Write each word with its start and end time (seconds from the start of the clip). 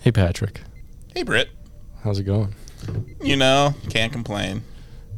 Hey, 0.00 0.12
Patrick. 0.12 0.62
Hey, 1.14 1.22
Britt. 1.22 1.50
How's 2.02 2.18
it 2.18 2.24
going? 2.24 2.54
You 3.22 3.36
know, 3.36 3.74
can't 3.90 4.12
complain. 4.12 4.62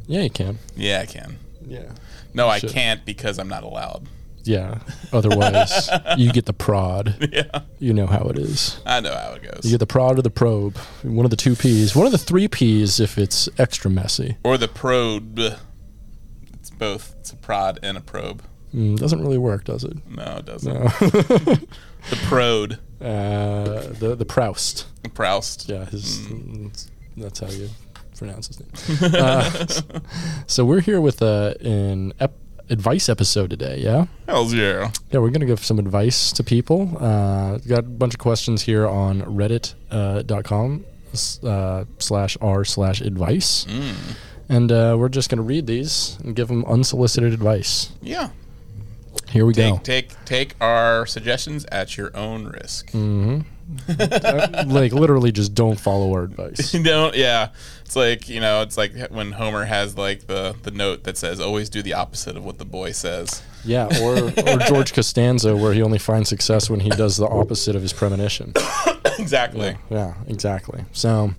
Yeah, 0.07 0.21
you 0.21 0.29
can. 0.29 0.59
Yeah, 0.75 0.99
I 1.01 1.05
can. 1.05 1.37
Yeah. 1.65 1.91
No, 2.33 2.49
I 2.49 2.59
Should. 2.59 2.71
can't 2.71 3.05
because 3.05 3.39
I'm 3.39 3.47
not 3.47 3.63
allowed. 3.63 4.07
Yeah. 4.43 4.79
Otherwise, 5.13 5.89
you 6.17 6.33
get 6.33 6.45
the 6.45 6.53
prod. 6.53 7.29
Yeah, 7.31 7.61
You 7.79 7.93
know 7.93 8.07
how 8.07 8.23
it 8.25 8.37
is. 8.37 8.81
I 8.85 8.99
know 8.99 9.15
how 9.15 9.33
it 9.35 9.43
goes. 9.43 9.61
You 9.63 9.71
get 9.71 9.77
the 9.77 9.85
prod 9.87 10.19
or 10.19 10.21
the 10.21 10.29
probe. 10.29 10.75
One 11.03 11.25
of 11.25 11.29
the 11.31 11.37
two 11.37 11.55
P's. 11.55 11.95
One 11.95 12.05
of 12.05 12.11
the 12.11 12.17
three 12.17 12.49
P's 12.49 12.99
if 12.99 13.17
it's 13.17 13.47
extra 13.57 13.89
messy. 13.89 14.35
or 14.43 14.57
the 14.57 14.67
probe. 14.67 15.39
It's 16.55 16.69
both. 16.71 17.15
It's 17.21 17.31
a 17.31 17.37
prod 17.37 17.79
and 17.81 17.97
a 17.97 18.01
probe. 18.01 18.43
Mm, 18.75 18.97
doesn't 18.97 19.21
really 19.21 19.37
work, 19.37 19.63
does 19.63 19.85
it? 19.85 19.95
No, 20.09 20.37
it 20.39 20.45
doesn't. 20.45 20.73
No. 20.73 21.55
The 22.09 22.17
prode. 22.25 22.79
Uh, 23.03 23.93
the 23.99 24.15
the 24.17 24.25
Proust. 24.25 24.85
Proust. 25.13 25.69
Yeah, 25.69 25.85
his, 25.85 26.19
mm, 26.19 26.87
that's 27.17 27.39
how 27.39 27.47
you 27.47 27.69
pronounce 28.17 28.47
his 28.47 28.59
name. 28.59 29.13
uh, 29.15 29.49
so 30.47 30.63
we're 30.65 30.81
here 30.81 31.01
with 31.01 31.21
uh, 31.21 31.53
an 31.61 32.13
ep- 32.19 32.33
advice 32.69 33.09
episode 33.09 33.49
today. 33.49 33.79
Yeah. 33.79 34.05
Hells 34.27 34.53
yeah. 34.53 34.91
Yeah, 35.11 35.19
we're 35.19 35.29
going 35.29 35.41
to 35.41 35.45
give 35.45 35.63
some 35.63 35.79
advice 35.79 36.31
to 36.33 36.43
people. 36.43 36.97
Uh, 36.99 37.57
got 37.57 37.79
a 37.79 37.83
bunch 37.83 38.13
of 38.13 38.19
questions 38.19 38.63
here 38.63 38.87
on 38.87 39.21
reddit.com 39.21 39.75
uh, 39.91 40.21
dot 40.23 40.43
com 40.45 40.85
slash 41.13 42.37
r 42.41 42.65
slash 42.65 43.01
advice. 43.01 43.65
Mm. 43.65 43.95
And 44.49 44.71
uh, 44.71 44.95
we're 44.99 45.09
just 45.09 45.29
going 45.29 45.37
to 45.37 45.43
read 45.43 45.67
these 45.67 46.17
and 46.23 46.35
give 46.35 46.47
them 46.47 46.65
unsolicited 46.65 47.33
advice. 47.33 47.91
Yeah. 48.01 48.29
Here 49.33 49.45
we 49.45 49.53
Take 49.53 49.73
go. 49.73 49.79
take 49.79 50.25
take 50.25 50.55
our 50.61 51.05
suggestions 51.05 51.65
at 51.65 51.97
your 51.97 52.15
own 52.15 52.45
risk. 52.45 52.91
hmm 52.91 53.41
like, 53.87 54.91
literally, 54.91 55.31
just 55.31 55.53
don't 55.53 55.79
follow 55.79 56.11
our 56.13 56.23
advice. 56.23 56.71
Don't. 56.83 57.15
Yeah. 57.15 57.49
It's 57.85 57.95
like 57.95 58.29
you 58.29 58.39
know. 58.39 58.61
It's 58.61 58.77
like 58.77 58.93
when 59.09 59.31
Homer 59.31 59.65
has 59.65 59.97
like 59.97 60.27
the 60.27 60.55
the 60.63 60.71
note 60.71 61.03
that 61.03 61.17
says, 61.17 61.39
"Always 61.39 61.69
do 61.69 61.81
the 61.81 61.93
opposite 61.93 62.35
of 62.37 62.43
what 62.43 62.57
the 62.57 62.65
boy 62.65 62.91
says." 62.91 63.41
Yeah, 63.65 63.87
or, 64.01 64.17
or 64.25 64.59
George 64.67 64.93
Costanza, 64.93 65.55
where 65.55 65.73
he 65.73 65.81
only 65.81 65.99
finds 65.99 66.27
success 66.29 66.69
when 66.69 66.81
he 66.81 66.89
does 66.89 67.17
the 67.17 67.27
opposite 67.27 67.75
of 67.75 67.81
his 67.81 67.93
premonition. 67.93 68.53
exactly. 69.17 69.77
Yeah, 69.89 70.15
exactly. 70.27 70.83
So 70.91 71.33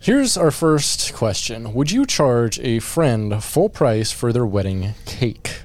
here's 0.00 0.36
our 0.36 0.50
first 0.50 1.14
question 1.14 1.74
Would 1.74 1.90
you 1.90 2.06
charge 2.06 2.58
a 2.60 2.80
friend 2.80 3.42
full 3.42 3.68
price 3.68 4.10
for 4.10 4.32
their 4.32 4.46
wedding 4.46 4.94
cake? 5.06 5.62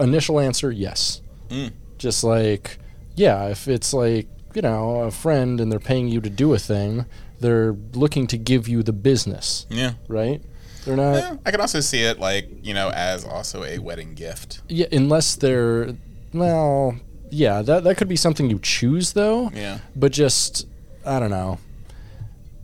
Initial 0.00 0.40
answer 0.40 0.70
yes. 0.70 1.20
Mm. 1.48 1.72
Just 1.98 2.22
like, 2.24 2.78
yeah, 3.14 3.46
if 3.48 3.68
it's 3.68 3.92
like, 3.92 4.28
you 4.54 4.62
know, 4.62 5.00
a 5.02 5.10
friend 5.10 5.60
and 5.60 5.70
they're 5.70 5.78
paying 5.78 6.08
you 6.08 6.20
to 6.20 6.30
do 6.30 6.52
a 6.54 6.58
thing, 6.58 7.06
they're 7.40 7.74
looking 7.94 8.26
to 8.28 8.36
give 8.38 8.68
you 8.68 8.82
the 8.82 8.92
business, 8.92 9.66
Yeah. 9.70 9.92
right? 10.08 10.42
They're 10.84 10.96
not, 10.96 11.14
Yeah, 11.16 11.36
I 11.44 11.50
can 11.50 11.60
also 11.60 11.80
see 11.80 12.02
it 12.02 12.18
like 12.20 12.48
you 12.62 12.72
know 12.72 12.90
as 12.90 13.24
also 13.24 13.64
a 13.64 13.78
wedding 13.78 14.14
gift. 14.14 14.60
yeah, 14.68 14.86
unless 14.92 15.34
they're, 15.34 15.94
well, 16.32 16.96
yeah, 17.30 17.60
that, 17.62 17.82
that 17.84 17.96
could 17.96 18.08
be 18.08 18.16
something 18.16 18.48
you 18.48 18.58
choose 18.60 19.12
though. 19.12 19.50
Yeah, 19.54 19.78
but 19.96 20.12
just 20.12 20.66
I 21.04 21.18
don't 21.18 21.30
know. 21.30 21.58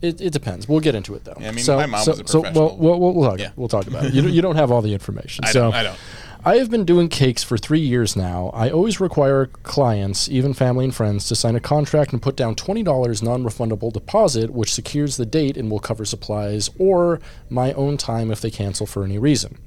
It, 0.01 0.19
it 0.19 0.33
depends. 0.33 0.67
We'll 0.67 0.79
get 0.81 0.95
into 0.95 1.15
it 1.15 1.23
though. 1.25 1.35
Yeah, 1.39 1.49
I 1.49 1.51
mean, 1.51 1.63
so, 1.63 1.77
my 1.77 1.85
mom 1.85 2.03
so, 2.03 2.11
was 2.11 2.19
a 2.21 2.27
so 2.27 2.41
well, 2.41 2.75
we'll, 2.77 3.29
talk. 3.29 3.39
Yeah. 3.39 3.51
We'll 3.55 3.69
talk 3.69 3.87
about 3.87 4.05
it. 4.05 4.13
You, 4.13 4.21
don't- 4.21 4.33
you 4.33 4.41
don't 4.41 4.55
have 4.57 4.69
all 4.71 4.81
the 4.81 4.93
information. 4.93 5.45
I 5.47 5.51
so 5.51 5.59
don't. 5.63 5.73
I 5.75 5.83
don't. 5.83 5.97
I 6.45 6.57
have 6.57 6.69
been 6.69 6.83
doing 6.83 7.07
cakes 7.07 7.41
for 7.41 7.57
three 7.57 7.79
years 7.79 8.17
now. 8.17 8.51
I 8.53 8.69
always 8.69 8.99
require 8.99 9.45
clients, 9.45 10.27
even 10.27 10.53
family 10.53 10.83
and 10.83 10.93
friends, 10.93 11.25
to 11.29 11.35
sign 11.35 11.55
a 11.55 11.61
contract 11.61 12.11
and 12.11 12.21
put 12.21 12.35
down 12.35 12.55
$20 12.55 13.23
non 13.23 13.45
refundable 13.45 13.93
deposit, 13.93 14.49
which 14.49 14.73
secures 14.73 15.15
the 15.15 15.25
date 15.25 15.55
and 15.55 15.71
will 15.71 15.79
cover 15.79 16.03
supplies 16.03 16.69
or 16.77 17.21
my 17.49 17.71
own 17.71 17.95
time 17.95 18.29
if 18.29 18.41
they 18.41 18.51
cancel 18.51 18.85
for 18.85 19.05
any 19.05 19.17
reason. 19.17 19.57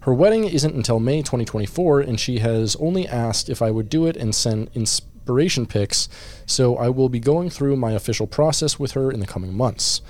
Her 0.00 0.12
wedding 0.12 0.42
isn't 0.42 0.74
until 0.74 0.98
May 0.98 1.18
2024, 1.18 2.00
and 2.00 2.18
she 2.18 2.40
has 2.40 2.74
only 2.80 3.06
asked 3.06 3.48
if 3.48 3.62
I 3.62 3.70
would 3.70 3.88
do 3.88 4.04
it 4.08 4.16
and 4.16 4.34
send 4.34 4.70
inspiration 4.74 5.66
pics, 5.66 6.08
so 6.46 6.76
I 6.78 6.88
will 6.88 7.08
be 7.08 7.20
going 7.20 7.48
through 7.48 7.76
my 7.76 7.92
official 7.92 8.26
process 8.26 8.76
with 8.76 8.92
her 8.92 9.12
in 9.12 9.20
the 9.20 9.26
coming 9.26 9.54
months. 9.56 10.02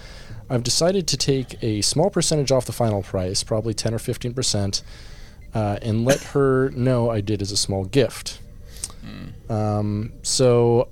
I've 0.48 0.62
decided 0.62 1.06
to 1.08 1.18
take 1.18 1.62
a 1.62 1.82
small 1.82 2.08
percentage 2.08 2.50
off 2.50 2.64
the 2.64 2.72
final 2.72 3.02
price, 3.02 3.42
probably 3.42 3.74
10 3.74 3.92
or 3.92 3.98
15 3.98 4.32
percent, 4.32 4.82
uh, 5.54 5.78
and 5.82 6.04
let 6.04 6.20
her 6.22 6.70
know 6.70 7.10
I 7.10 7.20
did 7.20 7.42
as 7.42 7.52
a 7.52 7.56
small 7.56 7.84
gift. 7.84 8.40
Um, 9.48 10.12
so 10.22 10.88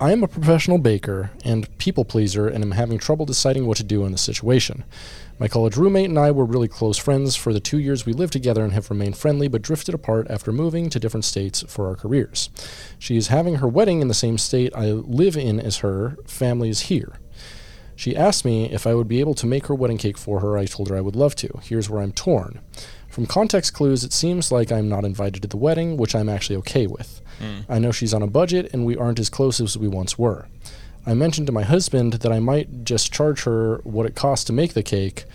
I 0.00 0.12
am 0.12 0.22
a 0.22 0.28
professional 0.28 0.78
baker 0.78 1.30
and 1.44 1.66
people 1.78 2.04
pleaser, 2.04 2.48
and 2.48 2.62
am 2.62 2.72
having 2.72 2.98
trouble 2.98 3.26
deciding 3.26 3.66
what 3.66 3.76
to 3.78 3.84
do 3.84 4.04
in 4.04 4.12
this 4.12 4.22
situation. 4.22 4.84
My 5.38 5.48
college 5.48 5.76
roommate 5.76 6.08
and 6.08 6.18
I 6.18 6.30
were 6.30 6.44
really 6.44 6.68
close 6.68 6.98
friends 6.98 7.34
for 7.36 7.52
the 7.52 7.60
two 7.60 7.78
years 7.78 8.06
we 8.06 8.12
lived 8.12 8.32
together 8.32 8.62
and 8.62 8.72
have 8.72 8.90
remained 8.90 9.16
friendly 9.16 9.48
but 9.48 9.62
drifted 9.62 9.94
apart 9.94 10.26
after 10.30 10.52
moving 10.52 10.90
to 10.90 11.00
different 11.00 11.24
states 11.24 11.64
for 11.66 11.88
our 11.88 11.96
careers. 11.96 12.50
She 12.98 13.16
is 13.16 13.28
having 13.28 13.56
her 13.56 13.68
wedding 13.68 14.00
in 14.00 14.08
the 14.08 14.14
same 14.14 14.38
state 14.38 14.72
I 14.76 14.92
live 14.92 15.36
in 15.36 15.58
as 15.58 15.78
her, 15.78 16.16
family 16.26 16.68
is 16.68 16.82
here. 16.82 17.14
She 17.96 18.16
asked 18.16 18.44
me 18.44 18.70
if 18.70 18.86
I 18.86 18.94
would 18.94 19.08
be 19.08 19.20
able 19.20 19.34
to 19.34 19.46
make 19.46 19.66
her 19.66 19.74
wedding 19.74 19.98
cake 19.98 20.18
for 20.18 20.40
her. 20.40 20.58
I 20.58 20.66
told 20.66 20.88
her 20.88 20.96
I 20.96 21.00
would 21.00 21.16
love 21.16 21.36
to. 21.36 21.60
Here's 21.62 21.88
where 21.88 22.02
I'm 22.02 22.12
torn. 22.12 22.60
From 23.14 23.26
context 23.26 23.74
clues, 23.74 24.02
it 24.02 24.12
seems 24.12 24.50
like 24.50 24.72
I'm 24.72 24.88
not 24.88 25.04
invited 25.04 25.40
to 25.42 25.46
the 25.48 25.56
wedding, 25.56 25.96
which 25.96 26.16
I'm 26.16 26.28
actually 26.28 26.56
okay 26.56 26.88
with. 26.88 27.20
I 27.68 27.78
know 27.78 27.92
she's 27.92 28.12
on 28.12 28.22
a 28.22 28.26
budget 28.26 28.72
and 28.72 28.84
we 28.84 28.96
aren't 28.96 29.20
as 29.20 29.30
close 29.30 29.60
as 29.60 29.78
we 29.78 29.86
once 29.86 30.18
were. 30.18 30.48
I 31.06 31.14
mentioned 31.14 31.46
to 31.46 31.52
my 31.52 31.62
husband 31.62 32.14
that 32.14 32.32
I 32.32 32.40
might 32.40 32.82
just 32.84 33.12
charge 33.12 33.44
her 33.44 33.80
what 33.84 34.06
it 34.06 34.16
costs 34.16 34.44
to 34.46 34.52
make 34.52 34.74
the 34.74 34.82
cake, 34.82 35.26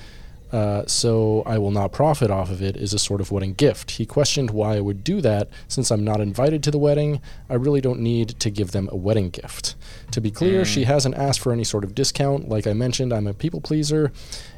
uh, 0.52 0.84
so 0.88 1.44
I 1.46 1.58
will 1.58 1.72
not 1.72 1.94
profit 1.94 2.30
off 2.32 2.50
of 2.50 2.62
it 2.62 2.76
as 2.76 2.94
a 2.94 3.00
sort 3.00 3.22
of 3.22 3.32
wedding 3.32 3.54
gift. 3.54 3.92
He 3.92 4.06
questioned 4.06 4.50
why 4.52 4.76
I 4.76 4.82
would 4.82 5.04
do 5.04 5.22
that 5.22 5.48
since 5.68 5.90
I'm 5.92 6.04
not 6.04 6.20
invited 6.20 6.64
to 6.64 6.72
the 6.72 6.80
wedding. 6.80 7.22
I 7.50 7.54
really 7.54 7.82
don't 7.82 8.00
need 8.02 8.30
to 8.40 8.50
give 8.50 8.72
them 8.72 8.90
a 8.92 8.98
wedding 8.98 9.30
gift. 9.30 9.76
To 10.12 10.20
be 10.20 10.32
clear, 10.32 10.66
she 10.66 10.84
hasn't 10.86 11.16
asked 11.16 11.40
for 11.40 11.54
any 11.54 11.64
sort 11.64 11.84
of 11.84 11.96
discount. 11.96 12.50
Like 12.50 12.66
I 12.68 12.74
mentioned, 12.74 13.14
I'm 13.14 13.28
a 13.28 13.34
people 13.34 13.62
pleaser, 13.62 14.12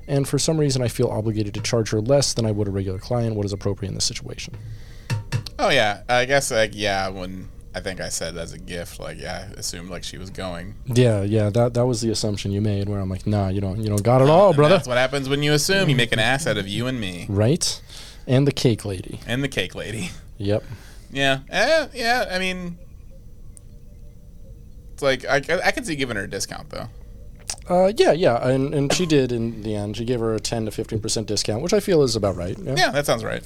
and 0.08 0.28
for 0.28 0.40
some 0.40 0.58
reason, 0.58 0.82
I 0.82 0.88
feel 0.88 1.08
obligated 1.08 1.54
to 1.56 1.62
charge 1.62 1.92
her 1.92 2.02
less 2.02 2.34
than 2.34 2.46
I 2.46 2.52
would 2.52 2.68
a 2.68 2.72
regular 2.72 3.00
client. 3.00 3.36
What 3.36 3.46
is 3.46 3.54
appropriate 3.54 3.90
in 3.90 3.96
this 3.96 4.06
situation? 4.06 4.56
Oh 5.60 5.70
yeah, 5.70 6.02
I 6.10 6.26
guess 6.26 6.52
like 6.52 6.72
yeah. 6.74 7.08
When 7.10 7.50
I 7.74 7.80
think 7.80 8.02
I 8.02 8.10
said 8.10 8.36
as 8.36 8.52
a 8.54 8.58
gift, 8.58 9.00
like 9.00 9.20
yeah, 9.20 9.48
I 9.50 9.60
assumed 9.60 9.90
like 9.90 10.04
she 10.04 10.18
was 10.18 10.30
going. 10.30 10.76
Yeah, 10.88 11.22
yeah, 11.22 11.50
that 11.52 11.74
that 11.76 11.86
was 11.86 12.02
the 12.02 12.10
assumption 12.10 12.52
you 12.52 12.62
made. 12.62 12.90
Where 12.90 13.00
I'm 13.00 13.10
like, 13.10 13.28
nah, 13.28 13.50
you 13.50 13.62
don't, 13.62 13.80
you 13.80 13.88
don't 13.90 14.04
got 14.04 14.22
it 14.22 14.30
all, 14.30 14.48
And 14.48 14.56
brother. 14.58 14.76
That's 14.76 14.88
what 14.88 14.98
happens 14.98 15.30
when 15.30 15.44
you 15.44 15.54
assume. 15.54 15.88
You 15.90 15.96
make 15.96 16.12
an 16.12 16.20
ass 16.20 16.48
out 16.48 16.58
of 16.58 16.68
you 16.68 16.88
and 16.88 17.00
me 17.00 17.28
Right? 17.30 17.82
And 18.28 18.48
the 18.48 18.52
cake 18.52 18.86
lady. 18.86 19.20
and 19.28 19.44
the 19.44 19.48
cake 19.48 19.76
lady. 19.76 20.10
Yep. 20.38 20.64
Yeah, 21.12 21.40
eh, 21.50 21.88
yeah. 21.94 22.26
I 22.32 22.40
mean, 22.40 22.78
it's 24.94 25.04
like 25.04 25.26
I, 25.26 25.36
I 25.66 25.72
can 25.72 25.84
see 25.84 25.96
giving 25.96 26.18
her 26.18 26.24
a 26.24 26.30
discount 26.30 26.70
though. 26.70 26.88
Uh, 27.70 27.92
yeah, 27.98 28.12
yeah, 28.12 28.46
and 28.48 28.74
and 28.74 28.92
she 28.94 29.06
did 29.06 29.32
in 29.32 29.62
the 29.62 29.76
end. 29.76 29.98
She 29.98 30.06
gave 30.06 30.20
her 30.20 30.34
a 30.34 30.40
ten 30.40 30.66
to 30.66 30.72
fifteen 30.72 31.00
percent 31.00 31.28
discount, 31.28 31.62
which 31.62 31.74
I 31.74 31.80
feel 31.80 32.02
is 32.04 32.16
about 32.16 32.36
right. 32.36 32.58
Yeah. 32.58 32.76
Yeah, 32.78 32.92
that 32.92 33.06
sounds 33.06 33.24
right. 33.24 33.44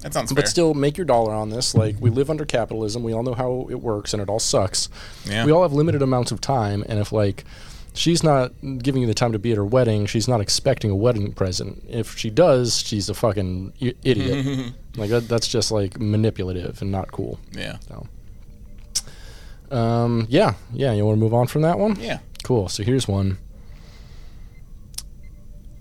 That 0.00 0.14
sounds 0.14 0.30
fair. 0.32 0.36
But 0.42 0.48
still, 0.48 0.72
make 0.74 0.96
your 0.96 1.04
dollar 1.04 1.32
on 1.32 1.50
this. 1.50 1.74
Like 1.74 1.96
we 2.00 2.10
live 2.10 2.30
under 2.30 2.44
capitalism, 2.44 3.02
we 3.02 3.12
all 3.12 3.22
know 3.22 3.34
how 3.34 3.66
it 3.70 3.80
works, 3.80 4.12
and 4.14 4.22
it 4.22 4.28
all 4.28 4.38
sucks. 4.38 4.88
yeah. 5.26 5.44
We 5.44 5.52
all 5.52 5.62
have 5.62 5.72
limited 5.72 6.02
amounts 6.02 6.32
of 6.32 6.40
time, 6.40 6.84
and 6.88 6.98
if 6.98 7.12
like 7.12 7.44
she's 7.92 8.22
not 8.22 8.52
giving 8.78 9.02
you 9.02 9.06
the 9.08 9.14
time 9.14 9.32
to 9.32 9.38
be 9.38 9.50
at 9.52 9.56
her 9.56 9.64
wedding, 9.64 10.06
she's 10.06 10.28
not 10.28 10.40
expecting 10.40 10.90
a 10.90 10.96
wedding 10.96 11.32
present. 11.32 11.84
If 11.88 12.16
she 12.16 12.30
does, 12.30 12.78
she's 12.78 13.08
a 13.08 13.14
fucking 13.14 13.72
I- 13.82 13.94
idiot. 14.02 14.72
like 14.96 15.10
that, 15.10 15.28
that's 15.28 15.48
just 15.48 15.70
like 15.70 15.98
manipulative 16.00 16.80
and 16.82 16.90
not 16.90 17.10
cool. 17.12 17.38
yeah. 17.52 17.76
Um, 19.70 20.26
yeah, 20.28 20.54
yeah. 20.72 20.92
You 20.92 21.04
want 21.04 21.16
to 21.16 21.20
move 21.20 21.34
on 21.34 21.46
from 21.46 21.62
that 21.62 21.78
one? 21.78 21.98
Yeah. 22.00 22.18
Cool. 22.40 22.68
So 22.68 22.82
here's 22.82 23.08
one. 23.08 23.38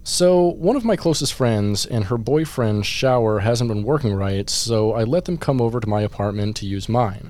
So, 0.04 0.48
one 0.48 0.76
of 0.76 0.84
my 0.84 0.96
closest 0.96 1.34
friends 1.34 1.86
and 1.86 2.06
her 2.06 2.18
boyfriend's 2.18 2.88
shower 2.88 3.40
hasn't 3.40 3.68
been 3.68 3.84
working 3.84 4.14
right, 4.14 4.50
so 4.50 4.94
I 4.94 5.04
let 5.04 5.26
them 5.26 5.38
come 5.38 5.62
over 5.62 5.80
to 5.80 5.88
my 5.88 6.02
apartment 6.02 6.56
to 6.58 6.66
use 6.66 6.90
mine. 6.90 7.30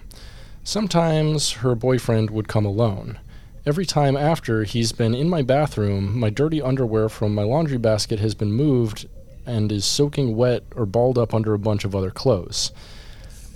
Sometimes 0.63 1.51
her 1.51 1.75
boyfriend 1.75 2.29
would 2.29 2.47
come 2.47 2.65
alone. 2.65 3.19
Every 3.65 3.85
time 3.85 4.15
after 4.15 4.63
he's 4.63 4.93
been 4.93 5.13
in 5.13 5.29
my 5.29 5.41
bathroom, 5.41 6.17
my 6.17 6.29
dirty 6.29 6.61
underwear 6.61 7.09
from 7.09 7.35
my 7.35 7.43
laundry 7.43 7.77
basket 7.77 8.19
has 8.19 8.33
been 8.33 8.53
moved 8.53 9.09
and 9.45 9.71
is 9.71 9.83
soaking 9.83 10.37
wet 10.37 10.63
or 10.75 10.85
balled 10.85 11.17
up 11.17 11.33
under 11.33 11.53
a 11.53 11.59
bunch 11.59 11.83
of 11.83 11.93
other 11.93 12.11
clothes. 12.11 12.71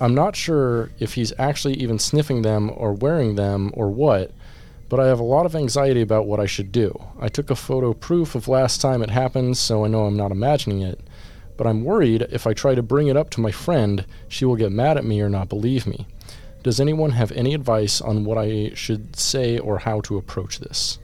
I'm 0.02 0.14
not 0.14 0.36
sure 0.36 0.92
if 1.00 1.14
he's 1.14 1.32
actually 1.40 1.76
even 1.76 1.98
sniffing 1.98 2.42
them 2.42 2.72
or 2.76 2.92
wearing 2.92 3.36
them 3.36 3.72
or 3.74 3.90
what, 3.90 4.32
but 4.94 5.00
I 5.00 5.08
have 5.08 5.20
a 5.20 5.24
lot 5.24 5.48
of 5.48 5.56
anxiety 5.56 6.02
about 6.02 6.28
what 6.28 6.40
I 6.40 6.46
should 6.46 6.72
do. 6.72 7.04
I 7.20 7.28
took 7.28 7.50
a 7.50 7.56
photo 7.56 7.94
proof 7.94 8.36
of 8.36 8.48
last 8.48 8.80
time 8.80 9.02
it 9.02 9.10
happened, 9.10 9.58
so 9.58 9.84
I 9.84 9.88
know 9.88 10.06
I'm 10.06 10.16
not 10.16 10.30
imagining 10.30 10.84
it. 10.84 11.00
But 11.58 11.66
I'm 11.66 11.84
worried 11.84 12.28
if 12.30 12.46
I 12.46 12.54
try 12.54 12.76
to 12.76 12.84
bring 12.84 13.08
it 13.08 13.18
up 13.18 13.32
to 13.32 13.42
my 13.42 13.50
friend, 13.50 14.06
she 14.28 14.46
will 14.46 14.56
get 14.56 14.72
mad 14.72 14.98
at 14.98 15.04
me 15.04 15.20
or 15.20 15.30
not 15.30 15.50
believe 15.50 15.88
me. 15.88 16.06
Does 16.62 16.80
anyone 16.80 17.10
have 17.10 17.32
any 17.32 17.56
advice 17.56 18.02
on 18.02 18.24
what 18.24 18.38
I 18.38 18.74
should 18.76 19.16
say 19.16 19.58
or 19.58 19.80
how 19.80 20.00
to 20.02 20.18
approach 20.18 20.60
this? 20.60 21.00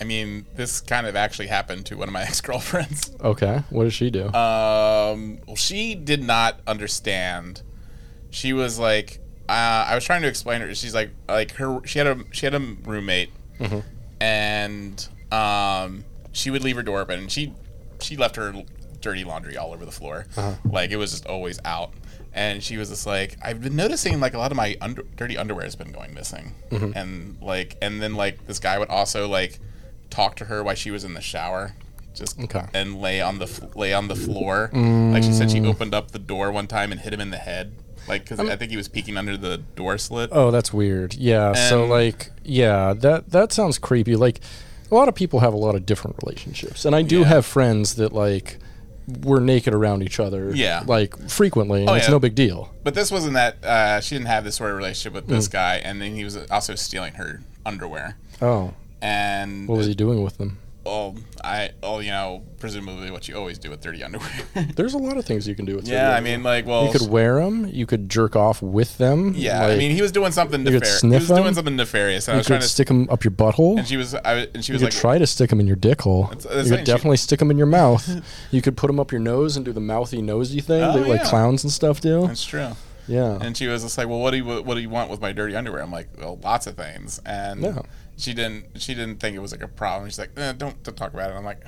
I 0.00 0.04
mean, 0.04 0.46
this 0.54 0.80
kind 0.80 1.08
of 1.08 1.16
actually 1.16 1.48
happened 1.48 1.86
to 1.86 1.96
one 1.96 2.06
of 2.08 2.12
my 2.12 2.22
ex 2.30 2.40
girlfriends. 2.40 3.16
Okay, 3.20 3.64
what 3.70 3.82
does 3.82 3.94
she 3.94 4.10
do? 4.10 4.26
Um, 4.26 5.40
well, 5.44 5.56
she 5.56 5.96
did 5.96 6.22
not 6.22 6.60
understand. 6.68 7.62
She 8.30 8.52
was 8.52 8.78
like, 8.78 9.18
uh, 9.48 9.86
I 9.88 9.94
was 9.94 10.04
trying 10.04 10.22
to 10.22 10.28
explain 10.28 10.60
her. 10.60 10.74
She's 10.74 10.94
like, 10.94 11.10
like 11.28 11.52
her. 11.52 11.80
She 11.84 11.98
had 11.98 12.06
a 12.08 12.18
she 12.32 12.46
had 12.46 12.54
a 12.54 12.60
roommate, 12.84 13.30
and 14.20 15.08
um, 15.32 16.04
she 16.32 16.50
would 16.50 16.62
leave 16.64 16.76
her 16.76 16.82
door 16.82 17.00
open, 17.00 17.20
and 17.20 17.30
she 17.32 17.52
she 18.00 18.16
left 18.16 18.36
her 18.36 18.52
dirty 19.00 19.24
laundry 19.24 19.56
all 19.56 19.72
over 19.72 19.84
the 19.84 19.92
floor. 19.92 20.26
Like 20.64 20.90
it 20.90 20.96
was 20.96 21.12
just 21.12 21.26
always 21.26 21.58
out. 21.64 21.92
And 22.32 22.62
she 22.62 22.76
was 22.76 22.90
just 22.90 23.06
like, 23.06 23.38
I've 23.42 23.62
been 23.62 23.76
noticing 23.76 24.20
like 24.20 24.34
a 24.34 24.38
lot 24.38 24.50
of 24.50 24.56
my 24.58 24.76
under, 24.82 25.02
dirty 25.16 25.38
underwear 25.38 25.64
has 25.64 25.74
been 25.74 25.90
going 25.90 26.12
missing, 26.12 26.52
and 26.70 27.38
like, 27.40 27.76
and 27.80 28.02
then 28.02 28.14
like 28.14 28.46
this 28.46 28.58
guy 28.58 28.78
would 28.78 28.90
also 28.90 29.26
like 29.26 29.58
talk 30.10 30.36
to 30.36 30.44
her 30.44 30.62
while 30.62 30.74
she 30.74 30.90
was 30.90 31.02
in 31.02 31.14
the 31.14 31.22
shower, 31.22 31.74
just 32.14 32.38
Okay. 32.38 32.66
and 32.74 33.00
lay 33.00 33.22
on 33.22 33.38
the 33.38 33.70
lay 33.74 33.94
on 33.94 34.08
the 34.08 34.16
floor. 34.16 34.70
Like 34.74 35.22
she 35.22 35.32
said, 35.32 35.50
she 35.50 35.62
opened 35.62 35.94
up 35.94 36.10
the 36.10 36.18
door 36.18 36.52
one 36.52 36.66
time 36.66 36.92
and 36.92 37.00
hit 37.00 37.14
him 37.14 37.20
in 37.22 37.30
the 37.30 37.38
head, 37.38 37.72
like 38.08 38.22
because 38.24 38.40
I 38.40 38.56
think 38.56 38.70
he 38.70 38.76
was 38.76 38.88
peeking 38.88 39.16
under 39.16 39.36
the 39.36 39.58
door 39.58 39.98
slit. 39.98 40.30
Oh, 40.32 40.50
that's 40.50 40.72
weird. 40.72 41.14
Yeah. 41.14 41.52
so 41.54 41.84
like, 41.86 42.30
yeah, 42.44 42.94
that 42.94 43.30
that 43.30 43.52
sounds 43.52 43.78
creepy. 43.78 44.16
Like, 44.16 44.40
a 44.90 44.94
lot 44.94 45.08
of 45.08 45.14
people 45.14 45.40
have 45.40 45.52
a 45.54 45.56
lot 45.58 45.74
of 45.74 45.84
different 45.86 46.16
relationships, 46.22 46.84
and 46.84 46.94
I 46.94 47.02
do 47.02 47.20
Yeah. 47.20 47.24
have 47.26 47.46
friends 47.46 47.94
that 47.96 48.12
like 48.12 48.58
were 49.22 49.40
naked 49.40 49.72
around 49.72 50.02
each 50.02 50.18
other. 50.18 50.50
Yeah. 50.54 50.82
Like 50.86 51.16
frequently, 51.30 51.80
and 51.82 51.90
Oh, 51.90 51.94
it's 51.94 52.06
yeah. 52.06 52.10
no 52.12 52.18
big 52.18 52.34
deal. 52.34 52.72
But 52.82 52.94
this 52.94 53.10
wasn't 53.10 53.34
that. 53.34 53.64
Uh, 53.64 54.00
she 54.00 54.14
didn't 54.16 54.26
have 54.28 54.42
this 54.44 54.56
sort 54.56 54.70
of 54.72 54.76
relationship 54.76 55.12
with 55.14 55.26
Mm. 55.26 55.36
this 55.36 55.48
guy, 55.48 55.76
and 55.76 56.00
then 56.00 56.14
he 56.14 56.24
was 56.24 56.36
also 56.50 56.74
stealing 56.74 57.14
her 57.14 57.42
underwear. 57.64 58.16
Oh, 58.42 58.74
And 59.02 59.68
what 59.68 59.78
was 59.78 59.86
he 59.86 59.94
doing 59.94 60.22
with 60.24 60.38
them? 60.38 60.58
Oh, 60.86 61.14
I, 61.44 61.70
oh, 61.82 61.98
you 62.00 62.10
know, 62.10 62.42
presumably 62.58 63.10
what 63.10 63.28
you 63.28 63.36
always 63.36 63.58
do 63.58 63.70
with 63.70 63.80
dirty 63.80 64.02
underwear. 64.04 64.30
There's 64.76 64.94
a 64.94 64.98
lot 64.98 65.16
of 65.16 65.24
things 65.24 65.46
you 65.48 65.54
can 65.54 65.64
do 65.64 65.76
with. 65.76 65.86
yeah, 65.88 66.14
I 66.14 66.20
mean, 66.20 66.42
like, 66.42 66.64
well, 66.66 66.86
you 66.86 66.92
could 66.92 67.08
wear 67.10 67.36
them. 67.44 67.66
You 67.66 67.86
could 67.86 68.08
jerk 68.08 68.36
off 68.36 68.62
with 68.62 68.96
them. 68.98 69.32
yeah, 69.36 69.66
I 69.66 69.76
mean, 69.76 69.90
he 69.90 70.00
was 70.02 70.12
doing 70.12 70.32
something 70.32 70.64
could 70.64 70.72
nefarious. 70.74 70.92
He 70.94 70.98
sniff 71.08 71.28
was 71.28 71.38
doing 71.38 71.54
something 71.54 71.76
nefarious, 71.76 72.28
and 72.28 72.34
I 72.34 72.36
you 72.36 72.38
was 72.40 72.46
trying 72.46 72.60
to. 72.60 72.68
stick 72.68 72.88
them 72.88 73.08
up 73.10 73.24
your 73.24 73.32
butthole. 73.32 73.78
and 73.78 73.86
she 73.86 73.96
was, 73.96 74.14
I, 74.14 74.48
and 74.54 74.64
she 74.64 74.72
You 74.72 74.74
was 74.74 74.82
could 74.82 74.94
like, 74.94 75.00
try 75.00 75.18
to 75.18 75.26
stick 75.26 75.50
them 75.50 75.60
in 75.60 75.66
your 75.66 75.76
dick 75.76 76.02
hole. 76.02 76.24
That's- 76.28 76.44
you 76.44 76.50
could 76.50 76.66
saying 76.68 76.78
she- 76.80 76.84
definitely 76.84 77.16
stick 77.18 77.38
them 77.40 77.50
in 77.50 77.58
your 77.58 77.66
mouth. 77.66 78.08
you 78.50 78.62
could 78.62 78.76
put 78.76 78.86
them 78.86 79.00
up 79.00 79.10
your 79.12 79.20
nose 79.20 79.56
and 79.56 79.64
do 79.64 79.72
the 79.72 79.80
mouthy 79.80 80.22
nosy 80.22 80.60
thing 80.60 80.82
Oh, 80.82 80.92
that 80.98 81.08
like 81.08 81.20
yeah. 81.22 81.28
clowns 81.28 81.64
and 81.64 81.72
stuff 81.72 82.00
do. 82.00 82.26
"That's 82.28 82.44
true." 82.44 82.70
Yeah. 83.08 83.38
And 83.40 83.56
she 83.56 83.68
was 83.68 83.82
just 83.84 83.96
like, 83.98 84.08
"Well, 84.08 84.18
what 84.18 84.32
do 84.32 84.38
you 84.38 84.44
what 84.44 84.74
do 84.74 84.80
you 84.80 84.88
want 84.90 85.10
with 85.10 85.20
my 85.20 85.32
dirty 85.32 85.54
underwear?" 85.54 85.80
I'm 85.82 85.92
like, 85.92 86.08
"Well, 86.18 86.38
lots 86.42 86.66
of 86.66 86.76
things." 86.76 87.20
And 87.24 87.62
Yeah. 87.62 87.82
She 88.16 88.32
didn't 88.34 88.80
she 88.80 88.94
didn't 88.94 89.20
think 89.20 89.36
it 89.36 89.40
was 89.40 89.52
like 89.52 89.62
a 89.62 89.68
problem. 89.68 90.08
She's 90.10 90.18
like, 90.18 90.30
eh, 90.36 90.52
"Don't 90.52 90.82
don't 90.82 90.96
talk 90.96 91.12
about 91.14 91.30
it." 91.30 91.34
I'm 91.34 91.44
like, 91.44 91.62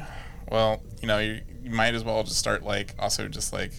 "Well, 0.51 0.83
you 1.03 1.09
know, 1.09 1.19
you, 1.19 1.41
you 1.63 1.71
might 1.71 1.95
as 1.95 2.05
well 2.05 2.23
just 2.25 2.39
start 2.39 2.63
like 2.65 2.95
also 2.99 3.29
just 3.29 3.53
like 3.53 3.73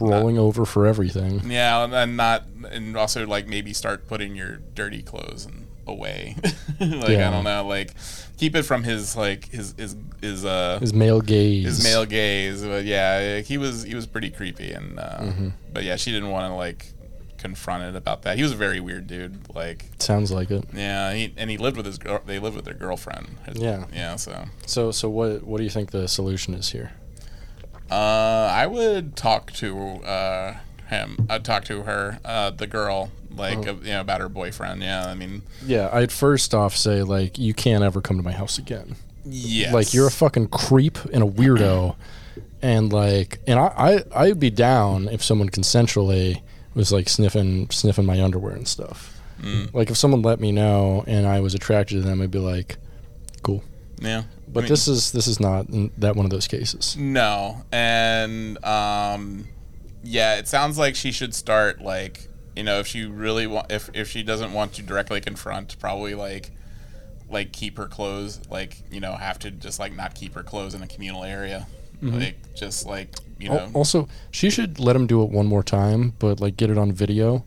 rolling 0.00 0.38
over 0.38 0.64
for 0.64 0.86
everything. 0.86 1.40
yeah, 1.50 1.84
and 1.84 1.92
then 1.92 2.16
not 2.16 2.44
and 2.70 2.96
also 2.96 3.26
like 3.26 3.46
maybe 3.46 3.72
start 3.72 4.06
putting 4.08 4.34
your 4.34 4.56
dirty 4.74 5.02
clothes 5.02 5.44
and 5.46 5.66
away. 5.86 6.36
like 6.80 7.08
Yeah. 7.10 7.28
I 7.28 7.30
don't 7.32 7.44
know, 7.44 7.66
like 7.66 7.92
keep 8.36 8.54
it 8.56 8.62
from 8.62 8.84
his 8.84 9.16
like 9.16 9.48
his 9.50 9.74
his 9.76 9.96
his 10.20 10.44
uh 10.44 10.78
His 10.80 10.94
male 10.94 11.20
gaze. 11.20 11.64
his 11.64 11.84
male 11.84 12.06
gaze. 12.06 12.64
But 12.64 12.84
yeah, 12.84 13.40
he 13.40 13.58
was 13.58 13.82
he 13.82 13.94
was 13.94 14.06
pretty 14.06 14.30
creepy, 14.30 14.72
and 14.72 14.98
uh, 14.98 15.18
Mm-hmm. 15.20 15.48
but 15.72 15.84
yeah, 15.84 15.96
she 15.96 16.10
didn't 16.12 16.30
want 16.30 16.50
to 16.50 16.54
like 16.54 16.86
confront 17.42 17.82
it 17.84 17.96
about 17.96 18.22
that. 18.22 18.36
He 18.36 18.42
was 18.42 18.52
a 18.52 18.56
very 18.56 18.80
weird 18.80 19.06
dude. 19.06 19.38
Like 19.54 19.84
Sounds 19.98 20.30
like 20.32 20.50
it. 20.50 20.64
yeah, 20.74 21.12
he, 21.12 21.32
and 21.36 21.50
he 21.50 21.56
lived 21.58 21.76
with 21.76 21.86
his 21.86 21.98
girl. 21.98 22.20
They 22.24 22.38
lived 22.38 22.56
with 22.56 22.64
their 22.64 22.74
girlfriend. 22.74 23.36
Yeah. 23.54 23.84
yeah. 23.92 24.16
So 24.16 24.44
So 24.66 24.90
so 24.92 25.08
what 25.10 25.42
what 25.44 25.58
do 25.58 25.64
you 25.64 25.70
think 25.70 25.90
the 25.90 26.06
solution 26.08 26.54
is 26.54 26.70
here? 26.70 26.92
uh, 27.90 27.94
I 28.52 28.66
would 28.66 29.16
talk 29.16 29.52
to 29.54 29.78
uh, 30.04 30.56
him. 30.88 31.26
I'd 31.28 31.44
talk 31.44 31.64
to 31.66 31.82
her, 31.82 32.18
uh, 32.24 32.50
the 32.50 32.66
girl, 32.66 33.10
like 33.36 33.58
Oh. 33.66 33.72
uh, 33.72 33.74
you 33.82 33.90
know 33.92 34.00
about 34.00 34.20
her 34.20 34.28
boyfriend. 34.28 34.82
Yeah, 34.82 35.06
I 35.06 35.14
mean, 35.14 35.42
Yeah, 35.66 35.90
I'd 35.92 36.12
first 36.12 36.54
off 36.54 36.76
say 36.76 37.02
like 37.02 37.38
you 37.38 37.54
can't 37.54 37.84
ever 37.84 38.00
come 38.00 38.16
to 38.16 38.22
my 38.22 38.32
house 38.32 38.58
again. 38.58 38.96
yes, 39.24 39.72
Like 39.74 39.92
you're 39.92 40.06
a 40.08 40.10
fucking 40.10 40.48
creep 40.48 40.98
and 41.12 41.22
a 41.22 41.26
weirdo, 41.26 41.96
and 42.62 42.92
like 42.92 43.40
and 43.46 43.58
I 43.58 43.66
I 44.14 44.24
I'd 44.24 44.40
be 44.40 44.50
down 44.50 45.08
if 45.08 45.22
someone 45.22 45.50
consensually 45.50 46.40
was 46.74 46.92
like 46.92 47.08
sniffing 47.08 47.70
sniffing 47.70 48.06
my 48.06 48.20
underwear 48.22 48.54
and 48.54 48.66
stuff. 48.66 49.20
Mm. 49.40 49.72
Like 49.74 49.90
if 49.90 49.96
someone 49.96 50.22
let 50.22 50.40
me 50.40 50.52
know 50.52 51.04
and 51.06 51.26
I 51.26 51.40
was 51.40 51.54
attracted 51.54 51.96
to 51.96 52.00
them, 52.02 52.22
I'd 52.22 52.30
be 52.30 52.38
like, 52.38 52.76
cool. 53.42 53.62
yeah. 54.00 54.24
But 54.48 54.60
I 54.60 54.62
mean, 54.62 54.68
this 54.68 54.88
is 54.88 55.12
this 55.12 55.26
is 55.26 55.40
not 55.40 55.66
that 55.98 56.14
one 56.14 56.26
of 56.26 56.30
those 56.30 56.46
cases. 56.46 56.96
No, 56.96 57.64
and 57.72 58.62
um, 58.64 59.48
yeah, 60.04 60.36
it 60.36 60.46
sounds 60.46 60.76
like 60.76 60.94
she 60.94 61.10
should 61.10 61.34
start 61.34 61.80
like 61.80 62.28
you 62.54 62.62
know 62.62 62.78
if 62.78 62.86
she 62.86 63.06
really 63.06 63.46
want 63.46 63.72
if 63.72 63.88
if 63.94 64.08
she 64.10 64.22
doesn't 64.22 64.52
want 64.52 64.74
to 64.74 64.82
directly 64.82 65.20
confront, 65.20 65.78
probably 65.78 66.14
like 66.14 66.50
like 67.30 67.50
keep 67.50 67.78
her 67.78 67.86
clothes 67.86 68.40
like 68.50 68.82
you 68.90 69.00
know 69.00 69.14
have 69.14 69.38
to 69.38 69.50
just 69.50 69.78
like 69.78 69.96
not 69.96 70.14
keep 70.14 70.34
her 70.34 70.42
clothes 70.42 70.74
in 70.74 70.82
a 70.82 70.86
communal 70.86 71.24
area, 71.24 71.66
Mm-hmm. 72.02 72.18
like 72.18 72.54
just 72.54 72.86
like 72.86 73.08
you 73.38 73.48
know 73.48 73.70
Also, 73.72 74.08
she 74.30 74.50
should 74.50 74.78
let 74.78 74.96
him 74.96 75.06
do 75.06 75.22
it 75.22 75.30
one 75.30 75.46
more 75.46 75.62
time, 75.62 76.14
but 76.18 76.40
like 76.40 76.56
get 76.56 76.70
it 76.70 76.78
on 76.78 76.92
video. 76.92 77.44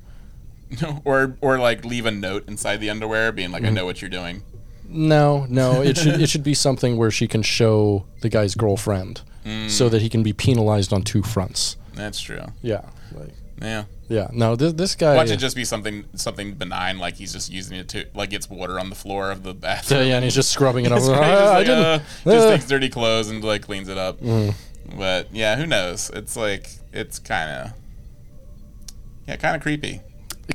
or 1.06 1.38
or 1.42 1.60
like 1.60 1.86
leave 1.86 2.06
a 2.06 2.12
note 2.12 2.48
inside 2.48 2.78
the 2.78 2.90
underwear 2.90 3.32
being 3.32 3.52
like 3.52 3.64
I 3.64 3.68
mm-hmm. 3.68 3.76
know 3.76 3.86
what 3.86 4.02
you're 4.02 4.10
doing. 4.10 4.44
No, 4.88 5.46
no, 5.50 5.82
it 5.82 5.98
should 5.98 6.22
it 6.22 6.30
should 6.30 6.44
be 6.44 6.54
something 6.54 6.98
where 6.98 7.12
she 7.12 7.28
can 7.28 7.42
show 7.42 8.06
the 8.22 8.30
guy's 8.30 8.56
girlfriend, 8.56 9.22
so 9.44 9.88
mm. 9.88 9.92
that 9.92 10.02
he 10.02 10.10
can 10.10 10.24
be 10.24 10.34
penalized 10.34 10.94
on 10.94 11.04
two 11.04 11.22
fronts. 11.22 11.78
That's 11.94 12.20
true. 12.20 12.46
Yeah, 12.62 12.82
like 13.14 13.34
Yeah. 13.62 13.86
yeah. 14.10 14.28
No, 14.34 14.56
this 14.56 14.74
this 14.74 14.96
guy. 14.96 15.16
Watch 15.16 15.30
it 15.30 15.38
just 15.38 15.56
be 15.56 15.64
something 15.66 16.06
something 16.16 16.54
benign, 16.54 17.00
like 17.00 17.16
he's 17.16 17.32
just 17.34 17.52
using 17.52 17.78
it 17.78 17.88
to 17.90 18.06
like 18.14 18.30
gets 18.30 18.50
water 18.50 18.80
on 18.80 18.90
the 18.90 18.96
floor 18.96 19.32
of 19.32 19.44
the 19.44 19.54
bathroom. 19.54 20.02
yeah, 20.02 20.08
yeah, 20.08 20.16
and 20.16 20.24
he's 20.24 20.36
just 20.36 20.52
scrubbing 20.52 20.86
it 20.86 20.92
guy 20.92 21.08
"Ah, 21.10 21.22
just, 21.22 21.54
I 21.54 21.64
didn't. 21.64 21.86
uh, 21.86 21.88
uh." 21.88 22.00
Mm. 22.46 22.52
takes 22.52 22.68
dirty 22.68 22.90
clothes 22.90 23.30
and 23.30 23.44
like 23.44 23.62
cleans 23.62 23.88
it 23.88 23.98
up. 23.98 24.20
But 24.98 25.34
yeah, 25.34 25.56
who 25.56 25.66
knows? 25.66 26.10
It's 26.14 26.36
like 26.36 26.70
it's 26.94 27.18
kind 27.20 27.50
of 27.50 27.74
yeah, 29.28 29.36
kind 29.38 29.56
of 29.56 29.62
creepy. 29.62 30.02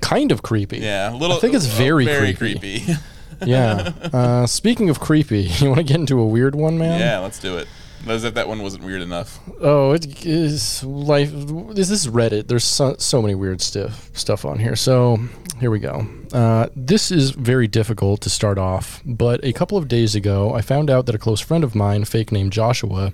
kind 0.00 0.31
of 0.32 0.43
creepy. 0.43 0.79
Yeah, 0.79 1.12
a 1.12 1.17
little. 1.17 1.37
I 1.37 1.41
think 1.41 1.55
it's 1.55 1.67
very 1.67 2.05
very 2.05 2.35
creepy. 2.35 2.81
creepy. 2.81 3.00
yeah. 3.44 3.93
Uh, 4.13 4.46
speaking 4.46 4.91
of 4.91 5.01
creepy, 5.01 5.43
you 5.60 5.69
want 5.69 5.79
to 5.79 5.84
get 5.84 5.96
into 5.96 6.20
a 6.20 6.27
weird 6.27 6.55
one, 6.55 6.77
man? 6.77 7.01
yeah, 7.01 7.19
let's 7.19 7.39
do 7.39 7.56
it. 7.56 7.67
As 8.07 8.25
if 8.25 8.35
that 8.35 8.49
one 8.49 8.63
wasn't 8.63 8.85
weird 8.85 9.03
enough. 9.03 9.39
Oh, 9.61 9.93
it 9.93 10.25
is 10.25 10.83
life. 10.83 11.31
This 11.33 11.91
is 11.91 12.07
Reddit. 12.09 12.49
There's 12.49 12.65
so, 12.65 12.97
so 12.99 13.21
many 13.21 13.35
weird 13.35 13.61
stuff 13.61 14.11
stuff 14.15 14.45
on 14.45 14.59
here. 14.59 14.75
So 14.75 15.19
here 15.61 15.71
we 15.71 15.79
go. 15.79 16.07
Uh, 16.33 16.69
this 16.75 17.11
is 17.11 17.33
very 17.33 17.69
difficult 17.69 18.23
to 18.23 18.31
start 18.31 18.59
off, 18.59 19.03
but 19.05 19.45
a 19.45 19.53
couple 19.53 19.77
of 19.77 19.89
days 19.89 20.15
ago, 20.15 20.55
I 20.55 20.63
found 20.63 20.89
out 20.89 21.07
that 21.07 21.15
a 21.15 21.19
close 21.19 21.41
friend 21.41 21.63
of 21.63 21.75
mine, 21.75 22.05
fake 22.05 22.33
name 22.33 22.51
Joshua, 22.51 23.13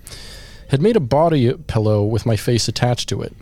had 0.69 0.81
made 0.81 0.97
a 0.97 1.00
body 1.00 1.52
pillow 1.52 2.05
with 2.05 2.25
my 2.25 2.37
face 2.37 2.69
attached 2.69 3.09
to 3.09 3.23
it. 3.23 3.35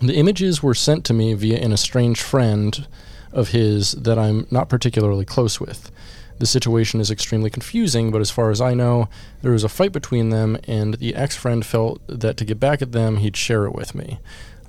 The 0.00 0.14
images 0.14 0.62
were 0.62 0.74
sent 0.74 1.04
to 1.06 1.12
me 1.12 1.34
via 1.34 1.58
an 1.58 1.72
estranged 1.72 2.20
friend 2.20 2.86
of 3.32 3.48
his 3.48 3.92
that 3.92 4.18
I'm 4.18 4.46
not 4.50 4.68
particularly 4.68 5.24
close 5.24 5.60
with. 5.60 5.90
The 6.38 6.46
situation 6.46 7.00
is 7.00 7.10
extremely 7.10 7.50
confusing, 7.50 8.10
but 8.10 8.20
as 8.20 8.30
far 8.30 8.50
as 8.50 8.60
I 8.60 8.74
know, 8.74 9.08
there 9.42 9.52
was 9.52 9.64
a 9.64 9.68
fight 9.68 9.92
between 9.92 10.30
them, 10.30 10.58
and 10.66 10.94
the 10.94 11.14
ex 11.14 11.36
friend 11.36 11.64
felt 11.64 12.00
that 12.06 12.36
to 12.36 12.44
get 12.44 12.60
back 12.60 12.80
at 12.80 12.92
them, 12.92 13.16
he'd 13.16 13.36
share 13.36 13.64
it 13.66 13.74
with 13.74 13.94
me. 13.94 14.18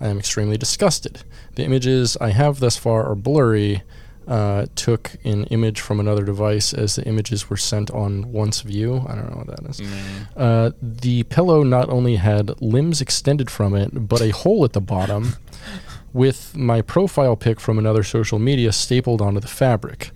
I 0.01 0.07
am 0.07 0.17
extremely 0.17 0.57
disgusted. 0.57 1.23
The 1.55 1.63
images 1.65 2.17
I 2.21 2.29
have 2.29 2.59
thus 2.59 2.77
far 2.77 3.05
are 3.05 3.15
blurry. 3.15 3.83
Uh, 4.27 4.67
took 4.75 5.15
an 5.23 5.45
image 5.45 5.81
from 5.81 5.99
another 5.99 6.23
device 6.23 6.71
as 6.71 6.95
the 6.95 7.03
images 7.05 7.49
were 7.49 7.57
sent 7.57 7.89
on 7.89 8.31
once 8.31 8.61
view. 8.61 9.03
I 9.07 9.15
don't 9.15 9.31
know 9.31 9.37
what 9.37 9.47
that 9.47 9.67
is. 9.67 9.81
Uh, 10.37 10.69
the 10.83 11.23
pillow 11.23 11.63
not 11.63 11.89
only 11.89 12.17
had 12.17 12.61
limbs 12.61 13.01
extended 13.01 13.49
from 13.49 13.73
it, 13.73 14.07
but 14.07 14.21
a 14.21 14.29
hole 14.29 14.63
at 14.63 14.73
the 14.73 14.81
bottom 14.81 15.37
with 16.13 16.55
my 16.55 16.83
profile 16.83 17.35
pic 17.35 17.59
from 17.59 17.79
another 17.79 18.03
social 18.03 18.37
media 18.37 18.71
stapled 18.71 19.19
onto 19.19 19.39
the 19.39 19.47
fabric. 19.47 20.11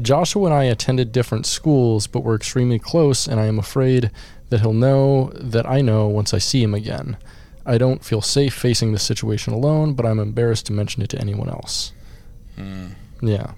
Joshua 0.00 0.46
and 0.46 0.54
I 0.54 0.64
attended 0.64 1.12
different 1.12 1.46
schools, 1.46 2.06
but 2.06 2.20
were 2.20 2.34
extremely 2.34 2.78
close, 2.78 3.26
and 3.26 3.40
I 3.40 3.46
am 3.46 3.58
afraid 3.58 4.10
that 4.50 4.60
he'll 4.60 4.72
know 4.72 5.30
that 5.34 5.68
I 5.68 5.80
know 5.80 6.06
once 6.08 6.34
I 6.34 6.38
see 6.38 6.62
him 6.62 6.74
again. 6.74 7.16
I 7.66 7.78
don't 7.78 8.04
feel 8.04 8.20
safe 8.20 8.54
facing 8.54 8.92
this 8.92 9.02
situation 9.02 9.52
alone, 9.52 9.94
but 9.94 10.04
I'm 10.04 10.18
embarrassed 10.18 10.66
to 10.66 10.72
mention 10.72 11.02
it 11.02 11.08
to 11.10 11.20
anyone 11.20 11.48
else. 11.48 11.92
Yeah. 13.22 13.52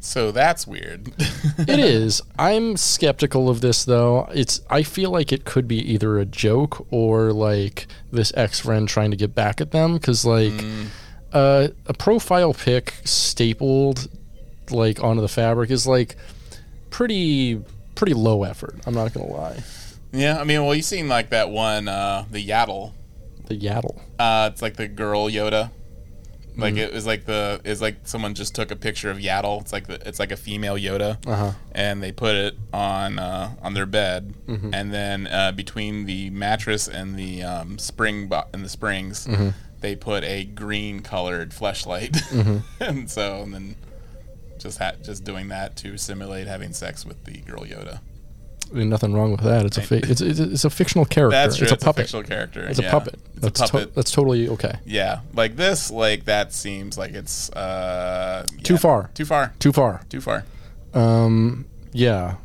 So 0.00 0.30
that's 0.32 0.66
weird. 0.66 1.12
It 1.56 1.78
is. 1.78 2.20
I'm 2.38 2.76
skeptical 2.76 3.48
of 3.48 3.60
this 3.62 3.84
though. 3.84 4.28
It's 4.34 4.60
I 4.68 4.82
feel 4.82 5.10
like 5.10 5.32
it 5.32 5.44
could 5.44 5.66
be 5.66 5.78
either 5.92 6.18
a 6.18 6.26
joke 6.26 6.86
or 6.90 7.32
like 7.32 7.86
this 8.10 8.32
ex 8.36 8.60
friend 8.60 8.86
trying 8.86 9.12
to 9.12 9.16
get 9.16 9.34
back 9.34 9.60
at 9.60 9.70
them 9.70 9.94
because 9.94 10.24
like 10.26 10.52
uh, 11.32 11.68
a 11.86 11.94
profile 11.94 12.52
pic 12.52 12.94
stapled 13.04 14.08
like 14.74 15.02
onto 15.02 15.22
the 15.22 15.28
fabric 15.28 15.70
is 15.70 15.86
like 15.86 16.16
pretty 16.90 17.62
pretty 17.94 18.14
low 18.14 18.42
effort. 18.44 18.76
I'm 18.86 18.94
not 18.94 19.12
gonna 19.12 19.26
lie. 19.30 19.62
Yeah, 20.12 20.38
I 20.40 20.44
mean, 20.44 20.64
well, 20.64 20.74
you've 20.74 20.84
seen 20.84 21.08
like 21.08 21.30
that 21.30 21.50
one, 21.50 21.88
uh, 21.88 22.24
the 22.30 22.46
Yaddle. 22.46 22.92
The 23.46 23.58
Yaddle. 23.58 24.00
Uh, 24.18 24.50
it's 24.52 24.62
like 24.62 24.76
the 24.76 24.86
girl 24.88 25.28
Yoda. 25.28 25.70
Like 26.56 26.76
it 26.76 26.92
was 26.92 27.04
like 27.04 27.24
the 27.24 27.60
it's 27.64 27.80
like 27.80 27.96
someone 28.04 28.34
just 28.34 28.54
took 28.54 28.70
a 28.70 28.76
picture 28.76 29.10
of 29.10 29.18
Yaddle. 29.18 29.60
It's 29.62 29.72
like 29.72 29.88
the, 29.88 29.94
it's 30.06 30.20
like 30.20 30.30
a 30.30 30.36
female 30.36 30.76
Yoda, 30.76 31.18
Uh-huh. 31.26 31.50
and 31.72 32.00
they 32.00 32.12
put 32.12 32.36
it 32.36 32.54
on 32.72 33.18
uh, 33.18 33.50
on 33.60 33.74
their 33.74 33.86
bed, 33.86 34.34
Mm-hmm. 34.46 34.72
and 34.72 34.94
then 34.94 35.26
uh, 35.26 35.50
between 35.50 36.06
the 36.06 36.30
mattress 36.30 36.86
and 36.86 37.16
the 37.16 37.42
um, 37.42 37.76
spring 37.78 38.28
bo- 38.28 38.44
and 38.52 38.64
the 38.64 38.68
springs, 38.68 39.26
Mm-hmm. 39.26 39.48
they 39.80 39.96
put 39.96 40.22
a 40.22 40.44
green 40.44 41.00
colored 41.00 41.50
fleshlight, 41.50 42.12
Mm-hmm. 42.28 42.58
and 42.84 43.10
so 43.10 43.42
and 43.42 43.52
then 43.52 43.74
just 44.64 44.78
ha- 44.78 44.94
just 45.02 45.22
doing 45.22 45.48
that 45.48 45.76
to 45.76 45.96
simulate 45.96 46.48
having 46.48 46.72
sex 46.72 47.06
with 47.06 47.22
the 47.24 47.38
girl 47.38 47.60
Yoda. 47.60 48.00
I 48.72 48.76
mean, 48.76 48.88
nothing 48.88 49.12
wrong 49.12 49.30
with 49.30 49.42
that. 49.42 49.64
It's 49.66 49.76
a 49.78 49.82
fi- 49.82 49.96
it's, 50.02 50.20
it's 50.20 50.40
it's 50.40 50.64
a 50.64 50.70
fictional 50.70 51.04
character. 51.04 51.36
That's 51.36 51.56
true. 51.56 51.64
It's 51.66 51.72
a 51.72 51.76
puppet. 51.76 52.04
fictional 52.04 52.24
character. 52.24 52.62
it's 52.66 52.78
a 52.80 52.82
puppet. 52.84 53.14
It's 53.36 53.40
that's 53.40 53.60
a 53.60 53.66
to- 53.66 53.72
puppet. 53.72 53.94
that's 53.94 54.10
totally 54.10 54.48
okay. 54.48 54.74
Yeah, 54.84 55.20
like 55.34 55.54
this, 55.56 55.90
like 55.90 56.24
that 56.24 56.52
seems 56.52 56.98
like 56.98 57.12
it's 57.12 57.50
uh, 57.52 58.46
Too 58.64 58.76
far. 58.78 59.10
Too 59.14 59.24
far. 59.26 59.52
Too 59.60 59.72
far. 59.72 60.00
Too 60.08 60.20
far. 60.20 60.44
Um, 60.94 61.66
yeah. 61.92 62.36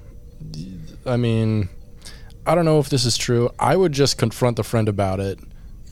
I 1.06 1.18
mean, 1.18 1.70
I 2.46 2.54
don't 2.54 2.66
know 2.66 2.80
if 2.80 2.90
this 2.90 3.06
is 3.06 3.18
true. 3.18 3.50
I 3.58 3.76
would 3.76 3.94
just 3.94 4.18
confront 4.18 4.58
the 4.58 4.64
friend 4.64 4.88
about 4.90 5.20
it. 5.20 5.40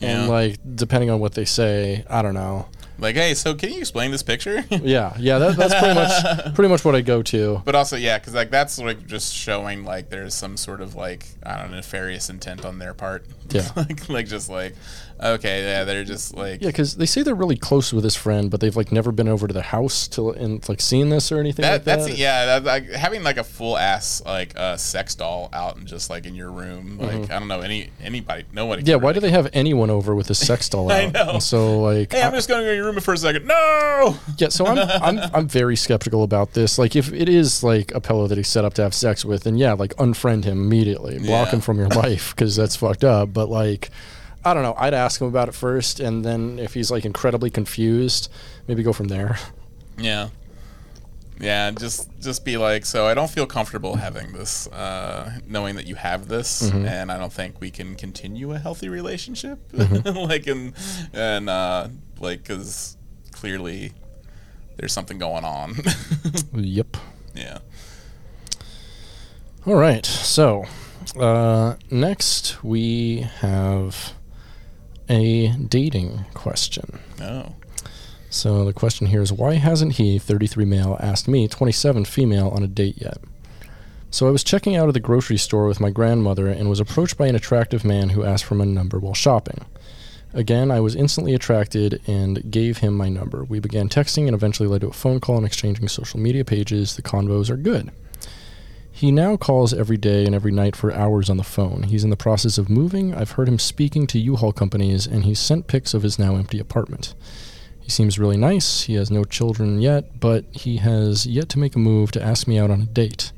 Yeah. 0.00 0.20
And, 0.20 0.28
like, 0.28 0.58
depending 0.76 1.10
on 1.10 1.18
what 1.20 1.34
they 1.34 1.44
say, 1.44 2.04
I 2.08 2.22
don't 2.22 2.34
know. 2.34 2.68
Like, 3.00 3.14
hey, 3.14 3.34
so 3.34 3.54
can 3.54 3.72
you 3.72 3.78
explain 3.78 4.10
this 4.10 4.22
picture? 4.22 4.64
Yeah, 4.78 5.14
yeah, 5.18 5.38
that, 5.38 5.56
that's 5.56 5.74
pretty 5.74 5.94
much 5.94 6.54
pretty 6.54 6.68
much 6.68 6.84
what 6.84 6.94
I 6.94 7.00
go 7.00 7.22
to. 7.22 7.60
but 7.64 7.74
also, 7.74 7.96
yeah, 7.96 8.18
because 8.18 8.34
like 8.34 8.50
that's 8.50 8.78
like 8.78 9.06
just 9.06 9.34
showing 9.34 9.84
like 9.84 10.08
there's 10.08 10.34
some 10.34 10.56
sort 10.56 10.80
of 10.80 10.94
like 10.94 11.26
I 11.44 11.58
don't 11.58 11.70
know 11.70 11.76
nefarious 11.76 12.30
intent 12.30 12.64
on 12.64 12.78
their 12.78 12.94
part. 12.94 13.24
Yeah. 13.50 13.68
like 13.76 14.08
like 14.08 14.26
just 14.28 14.48
like 14.48 14.74
okay, 15.22 15.62
yeah, 15.64 15.84
they're 15.84 16.04
just 16.04 16.34
like 16.34 16.60
Yeah, 16.62 16.68
because 16.68 16.96
they 16.96 17.06
say 17.06 17.22
they're 17.22 17.34
really 17.34 17.56
close 17.56 17.92
with 17.92 18.04
this 18.04 18.16
friend, 18.16 18.50
but 18.50 18.60
they've 18.60 18.76
like 18.76 18.92
never 18.92 19.12
been 19.12 19.28
over 19.28 19.46
to 19.46 19.54
the 19.54 19.62
house 19.62 20.08
to 20.08 20.30
and 20.30 20.66
like 20.68 20.80
seen 20.80 21.08
this 21.08 21.30
or 21.32 21.38
anything 21.40 21.62
that. 21.62 21.72
like 21.72 21.84
that. 21.84 21.98
that's 22.06 22.18
yeah, 22.18 22.46
that, 22.60 22.64
like 22.64 22.90
having 22.90 23.22
like 23.22 23.36
a 23.36 23.44
full 23.44 23.76
ass 23.78 24.22
like 24.24 24.52
uh, 24.58 24.76
sex 24.76 25.14
doll 25.14 25.48
out 25.52 25.76
and 25.76 25.86
just 25.86 26.10
like 26.10 26.26
in 26.26 26.34
your 26.34 26.50
room. 26.50 26.98
Like 26.98 27.30
I 27.30 27.38
don't 27.38 27.48
know 27.48 27.60
any 27.60 27.90
anybody, 28.02 28.44
nobody. 28.52 28.82
Mm-hmm. 28.82 28.88
Yeah, 28.90 28.96
why 28.96 29.12
do 29.12 29.20
they 29.20 29.30
have 29.30 29.48
anyone 29.52 29.90
over 29.90 30.14
with 30.14 30.30
a 30.30 30.34
sex 30.34 30.68
doll 30.68 30.90
out? 30.92 30.98
I 31.00 31.06
know. 31.06 31.30
And 31.34 31.42
so 31.42 31.80
like, 31.80 32.12
Hey, 32.12 32.22
I'm 32.22 32.32
I- 32.32 32.36
just 32.36 32.48
gonna 32.48 32.62
go 32.64 32.70
in 32.70 32.76
your 32.76 32.86
room 32.86 33.00
for 33.00 33.14
a 33.14 33.18
second. 33.18 33.46
No. 33.46 34.16
yeah, 34.38 34.48
so 34.48 34.66
I'm 34.66 34.78
I'm 35.02 35.30
I'm 35.34 35.48
very 35.48 35.76
skeptical 35.76 36.22
about 36.22 36.52
this. 36.52 36.78
Like, 36.78 36.96
if 36.96 37.12
it 37.12 37.28
is 37.28 37.62
like 37.62 37.92
a 37.94 38.00
pillow 38.00 38.26
that 38.26 38.38
he's 38.38 38.48
set 38.48 38.64
up 38.64 38.74
to 38.74 38.82
have 38.82 38.94
sex 38.94 39.24
with, 39.24 39.44
then 39.44 39.56
yeah, 39.56 39.72
like 39.72 39.94
unfriend 39.96 40.44
him 40.44 40.58
immediately, 40.62 41.18
block 41.18 41.48
Yeah. 41.48 41.52
him 41.56 41.60
from 41.60 41.78
your 41.78 41.88
life 42.04 42.34
because 42.34 42.56
that's 42.56 42.76
fucked 42.76 43.04
up. 43.04 43.32
But 43.32 43.48
like, 43.48 43.90
I 44.50 44.54
don't 44.54 44.62
know. 44.62 44.74
I'd 44.76 44.94
ask 44.94 45.20
him 45.20 45.26
about 45.28 45.48
it 45.48 45.54
first, 45.54 46.00
and 46.00 46.24
then 46.24 46.58
if 46.58 46.74
he's 46.74 46.90
like 46.90 47.04
incredibly 47.04 47.50
confused, 47.50 48.30
maybe 48.66 48.82
go 48.82 48.92
from 48.92 49.08
there. 49.08 49.38
Yeah. 49.98 50.28
Yeah, 51.40 51.70
just 51.70 52.08
just 52.20 52.44
be 52.44 52.56
like, 52.56 52.84
so 52.84 53.06
I 53.06 53.14
don't 53.14 53.30
feel 53.30 53.46
comfortable 53.46 53.94
having 53.94 54.32
this, 54.32 54.66
uh, 54.68 55.38
knowing 55.46 55.76
that 55.76 55.86
you 55.86 55.94
have 55.94 56.26
this, 56.26 56.62
Mm-hmm. 56.62 56.84
and 56.86 57.12
I 57.12 57.16
don't 57.18 57.32
think 57.32 57.60
we 57.60 57.70
can 57.70 57.94
continue 57.94 58.52
a 58.52 58.58
healthy 58.58 58.88
relationship, 58.88 59.60
Mm-hmm. 59.70 60.18
like 60.28 60.48
and 60.48 60.72
and 61.12 61.48
uh, 61.48 61.88
like 62.18 62.42
because 62.42 62.96
clearly 63.30 63.92
there's 64.78 64.92
something 64.92 65.18
going 65.18 65.44
on. 65.44 65.76
yep. 66.54 66.96
yeah. 67.36 67.58
All 69.64 69.74
right. 69.76 70.04
So, 70.06 70.64
uh, 71.18 71.74
next 71.90 72.64
we 72.64 73.20
have 73.40 74.14
a 75.08 75.48
dating 75.56 76.24
question. 76.34 76.98
Oh. 77.20 77.54
So 78.30 78.64
the 78.64 78.72
question 78.72 79.06
here 79.06 79.22
is 79.22 79.32
why 79.32 79.54
hasn't 79.54 79.94
he, 79.94 80.18
33 80.18 80.64
male, 80.64 80.96
asked 81.00 81.28
me, 81.28 81.48
27 81.48 82.04
female, 82.04 82.48
on 82.48 82.62
a 82.62 82.68
date 82.68 82.98
yet? 82.98 83.18
So 84.10 84.26
I 84.26 84.30
was 84.30 84.44
checking 84.44 84.76
out 84.76 84.88
at 84.88 84.94
the 84.94 85.00
grocery 85.00 85.36
store 85.36 85.66
with 85.66 85.80
my 85.80 85.90
grandmother 85.90 86.48
and 86.48 86.68
was 86.68 86.80
approached 86.80 87.18
by 87.18 87.26
an 87.26 87.34
attractive 87.34 87.84
man 87.84 88.10
who 88.10 88.24
asked 88.24 88.44
for 88.44 88.54
my 88.54 88.64
number 88.64 88.98
while 88.98 89.14
shopping. 89.14 89.64
Again, 90.34 90.70
I 90.70 90.80
was 90.80 90.94
instantly 90.94 91.34
attracted 91.34 92.02
and 92.06 92.50
gave 92.50 92.78
him 92.78 92.94
my 92.94 93.08
number. 93.08 93.44
We 93.44 93.60
began 93.60 93.88
texting 93.88 94.26
and 94.26 94.34
eventually 94.34 94.68
led 94.68 94.82
to 94.82 94.88
a 94.88 94.92
phone 94.92 95.20
call 95.20 95.38
and 95.38 95.46
exchanging 95.46 95.88
social 95.88 96.20
media 96.20 96.44
pages. 96.44 96.96
The 96.96 97.02
convos 97.02 97.48
are 97.50 97.56
good. 97.56 97.90
He 98.98 99.12
now 99.12 99.36
calls 99.36 99.72
every 99.72 99.96
day 99.96 100.26
and 100.26 100.34
every 100.34 100.50
night 100.50 100.74
for 100.74 100.92
hours 100.92 101.30
on 101.30 101.36
the 101.36 101.44
phone. 101.44 101.84
He's 101.84 102.02
in 102.02 102.10
the 102.10 102.16
process 102.16 102.58
of 102.58 102.68
moving. 102.68 103.14
I've 103.14 103.30
heard 103.30 103.46
him 103.46 103.60
speaking 103.60 104.08
to 104.08 104.18
U-Haul 104.18 104.52
companies 104.52 105.06
and 105.06 105.24
he's 105.24 105.38
sent 105.38 105.68
pics 105.68 105.94
of 105.94 106.02
his 106.02 106.18
now 106.18 106.34
empty 106.34 106.58
apartment. 106.58 107.14
He 107.78 107.90
seems 107.90 108.18
really 108.18 108.36
nice. 108.36 108.82
He 108.82 108.94
has 108.94 109.08
no 109.08 109.22
children 109.22 109.80
yet, 109.80 110.18
but 110.18 110.46
he 110.50 110.78
has 110.78 111.26
yet 111.28 111.48
to 111.50 111.60
make 111.60 111.76
a 111.76 111.78
move 111.78 112.10
to 112.10 112.20
ask 112.20 112.48
me 112.48 112.58
out 112.58 112.72
on 112.72 112.80
a 112.80 112.86
date. 112.86 113.30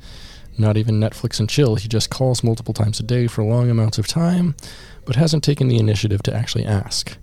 Not 0.57 0.79
even 0.79 0.99
Netflix 0.99 1.38
and 1.38 1.47
chill. 1.47 1.75
He 1.75 1.88
just 1.88 2.09
calls 2.09 2.43
multiple 2.43 2.73
times 2.73 2.99
a 2.99 3.02
day 3.02 3.26
for 3.26 3.45
long 3.45 3.69
amounts 3.69 3.99
of 3.99 4.07
time, 4.07 4.55
but 5.05 5.17
hasn't 5.17 5.45
taken 5.45 5.69
the 5.69 5.76
initiative 5.79 6.23
to 6.23 6.35
actually 6.35 6.64
ask. 6.64 7.19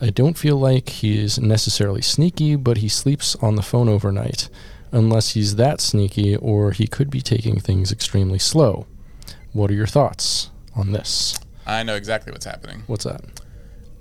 I 0.00 0.10
don't 0.10 0.38
feel 0.38 0.56
like 0.56 0.88
he's 0.88 1.40
necessarily 1.40 2.02
sneaky, 2.02 2.54
but 2.54 2.76
he 2.76 2.88
sleeps 2.88 3.34
on 3.42 3.56
the 3.56 3.60
phone 3.62 3.88
overnight, 3.88 4.48
unless 4.92 5.30
he's 5.30 5.56
that 5.56 5.80
sneaky 5.80 6.36
or 6.36 6.70
he 6.72 6.86
could 6.86 7.10
be 7.10 7.20
taking 7.20 7.58
things 7.58 7.90
extremely 7.90 8.38
slow. 8.38 8.86
What 9.52 9.70
are 9.70 9.74
your 9.74 9.86
thoughts 9.86 10.50
on 10.76 10.92
this? 10.92 11.38
I 11.66 11.82
know 11.82 11.96
exactly 11.96 12.32
what's 12.32 12.44
happening. 12.46 12.82
What's 12.86 13.04
that? 13.04 13.22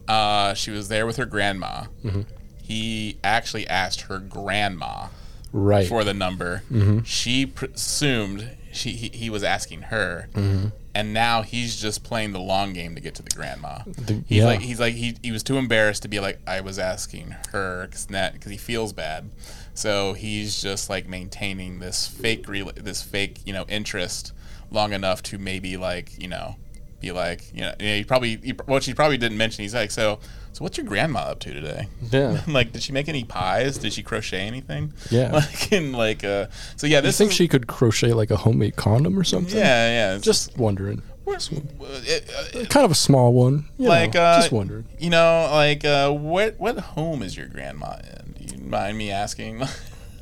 Uh, 0.07 0.53
she 0.53 0.71
was 0.71 0.87
there 0.89 1.05
with 1.05 1.17
her 1.17 1.25
grandma. 1.25 1.85
Mm-hmm. 2.03 2.21
He 2.61 3.17
actually 3.23 3.67
asked 3.67 4.01
her 4.01 4.19
grandma 4.19 5.07
Right. 5.53 5.87
for 5.87 6.03
the 6.05 6.13
number. 6.13 6.63
Mm-hmm. 6.71 7.01
She 7.03 7.45
presumed 7.45 8.51
she 8.71 8.91
he, 8.91 9.09
he 9.09 9.29
was 9.29 9.43
asking 9.43 9.81
her, 9.83 10.29
Mm-hmm. 10.33 10.67
and 10.95 11.13
now 11.13 11.41
he's 11.41 11.75
just 11.75 12.05
playing 12.05 12.31
the 12.31 12.39
long 12.39 12.71
game 12.71 12.95
to 12.95 13.01
get 13.01 13.15
to 13.15 13.21
the 13.21 13.31
grandma. 13.31 13.79
The- 13.85 14.23
he's 14.27 14.37
yeah. 14.39 14.45
like 14.45 14.61
he's 14.61 14.79
like 14.79 14.93
he, 14.93 15.17
he 15.21 15.31
was 15.33 15.43
too 15.43 15.57
embarrassed 15.57 16.03
to 16.03 16.07
be 16.07 16.21
like 16.21 16.39
I 16.47 16.61
was 16.61 16.79
asking 16.79 17.35
her 17.51 17.87
because 17.89 18.45
he 18.49 18.55
feels 18.57 18.93
bad, 18.93 19.29
so 19.73 20.13
he's 20.13 20.61
just 20.61 20.89
like 20.89 21.07
maintaining 21.07 21.79
this 21.79 22.07
fake 22.07 22.45
rela- 22.47 22.75
this 22.75 23.01
fake 23.01 23.39
you 23.45 23.53
know 23.53 23.65
interest 23.69 24.33
long 24.71 24.93
enough 24.93 25.21
to 25.23 25.37
maybe 25.37 25.77
like 25.77 26.11
you 26.21 26.27
know 26.27 26.55
be 26.99 27.11
like 27.11 27.43
you 27.53 27.61
know 27.61 27.73
he 27.79 28.03
probably 28.03 28.37
he, 28.37 28.51
what 28.65 28.83
she 28.83 28.93
probably 28.93 29.17
didn't 29.17 29.37
mention 29.37 29.63
he's 29.63 29.73
like 29.73 29.89
so 29.91 30.19
so 30.53 30.63
what's 30.63 30.77
your 30.77 30.85
grandma 30.85 31.19
up 31.21 31.39
to 31.39 31.51
today 31.53 31.87
Yeah. 32.11 32.41
like 32.47 32.71
did 32.73 32.83
she 32.83 32.91
make 32.91 33.09
any 33.09 33.23
pies 33.23 33.77
did 33.79 33.91
she 33.93 34.03
crochet 34.03 34.41
anything 34.41 34.93
Yeah. 35.09 35.31
like 35.33 35.71
and 35.71 35.93
like 35.93 36.23
uh 36.23 36.47
so 36.75 36.85
yeah 36.87 36.97
You 36.97 37.03
this 37.03 37.17
think 37.17 37.31
is, 37.31 37.37
she 37.37 37.47
could 37.47 37.67
crochet 37.67 38.13
like 38.13 38.29
a 38.29 38.37
homemade 38.37 38.75
condom 38.75 39.17
or 39.17 39.23
something? 39.23 39.57
yeah 39.57 40.13
yeah 40.13 40.17
Just 40.19 40.57
wondering. 40.57 41.01
it- 41.27 42.29
uh, 42.55 42.65
Kind 42.65 42.85
of 42.85 42.91
a 42.91 42.95
small 42.95 43.33
one. 43.33 43.65
you 43.77 43.87
like 43.87 44.13
know, 44.13 44.21
uh 44.21 44.35
just 44.41 44.51
wondering. 44.51 44.85
you 44.99 45.09
know 45.09 45.49
like 45.51 45.83
uh 45.85 46.11
what 46.11 46.59
what 46.59 46.77
home 46.77 47.23
is 47.23 47.35
your 47.35 47.47
grandma 47.47 47.95
in 48.19 48.35
you 48.39 48.40
mind 48.71 48.97
me 48.97 49.11
asking 49.11 49.61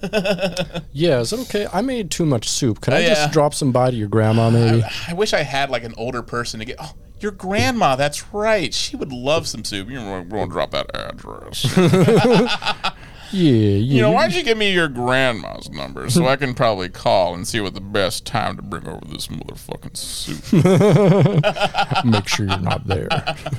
Yeah, 0.92 1.20
is 1.20 1.34
it 1.34 1.40
okay? 1.42 1.68
I 1.74 1.82
made 1.82 2.10
too 2.10 2.26
much 2.26 2.50
soup. 2.50 2.82
Can 2.82 2.94
oh, 2.94 2.98
I 2.98 3.00
Oh, 3.00 3.04
yeah. 3.04 3.10
just 3.16 3.32
drop 3.34 3.54
some 3.54 3.72
by 3.72 3.92
to 3.92 3.98
your 3.98 4.08
grandma, 4.08 4.50
maybe? 4.50 4.84
I, 4.84 4.92
I 5.10 5.14
wish 5.14 5.34
I 5.34 5.44
had 5.44 5.70
like 5.70 5.84
an 5.84 5.94
older 5.98 6.22
person 6.22 6.60
to 6.60 6.66
get 6.66 6.78
oh 6.80 6.94
your 7.22 7.32
grandma 7.32 7.98
that's 7.98 8.34
right 8.34 8.74
she 8.74 8.96
would 8.96 9.12
love 9.12 9.46
some 9.46 9.66
soup 9.66 9.90
you're 9.90 10.24
going 10.24 10.48
to 10.50 10.54
drop 10.54 10.72
that 10.72 10.90
address 10.96 11.66
yeah, 13.32 13.52
yeah. 13.52 13.78
you 13.78 14.02
know 14.02 14.12
why'd 14.12 14.34
you 14.34 14.44
give 14.44 14.58
me 14.58 14.72
your 14.72 14.88
grandma's 14.88 15.70
number 15.70 16.10
so 16.10 16.28
i 16.28 16.36
can 16.36 16.54
probably 16.54 16.90
call 16.90 17.34
and 17.34 17.48
see 17.48 17.60
what 17.60 17.74
the 17.74 17.82
best 17.82 18.26
time 18.26 18.56
to 18.56 18.62
bring 18.62 18.88
over 18.88 19.06
this 19.06 19.28
motherfucking 19.28 19.96
soup 19.96 20.40
make 22.06 22.28
sure 22.28 22.48
you're 22.48 22.60
not 22.60 22.86
there. 22.86 23.08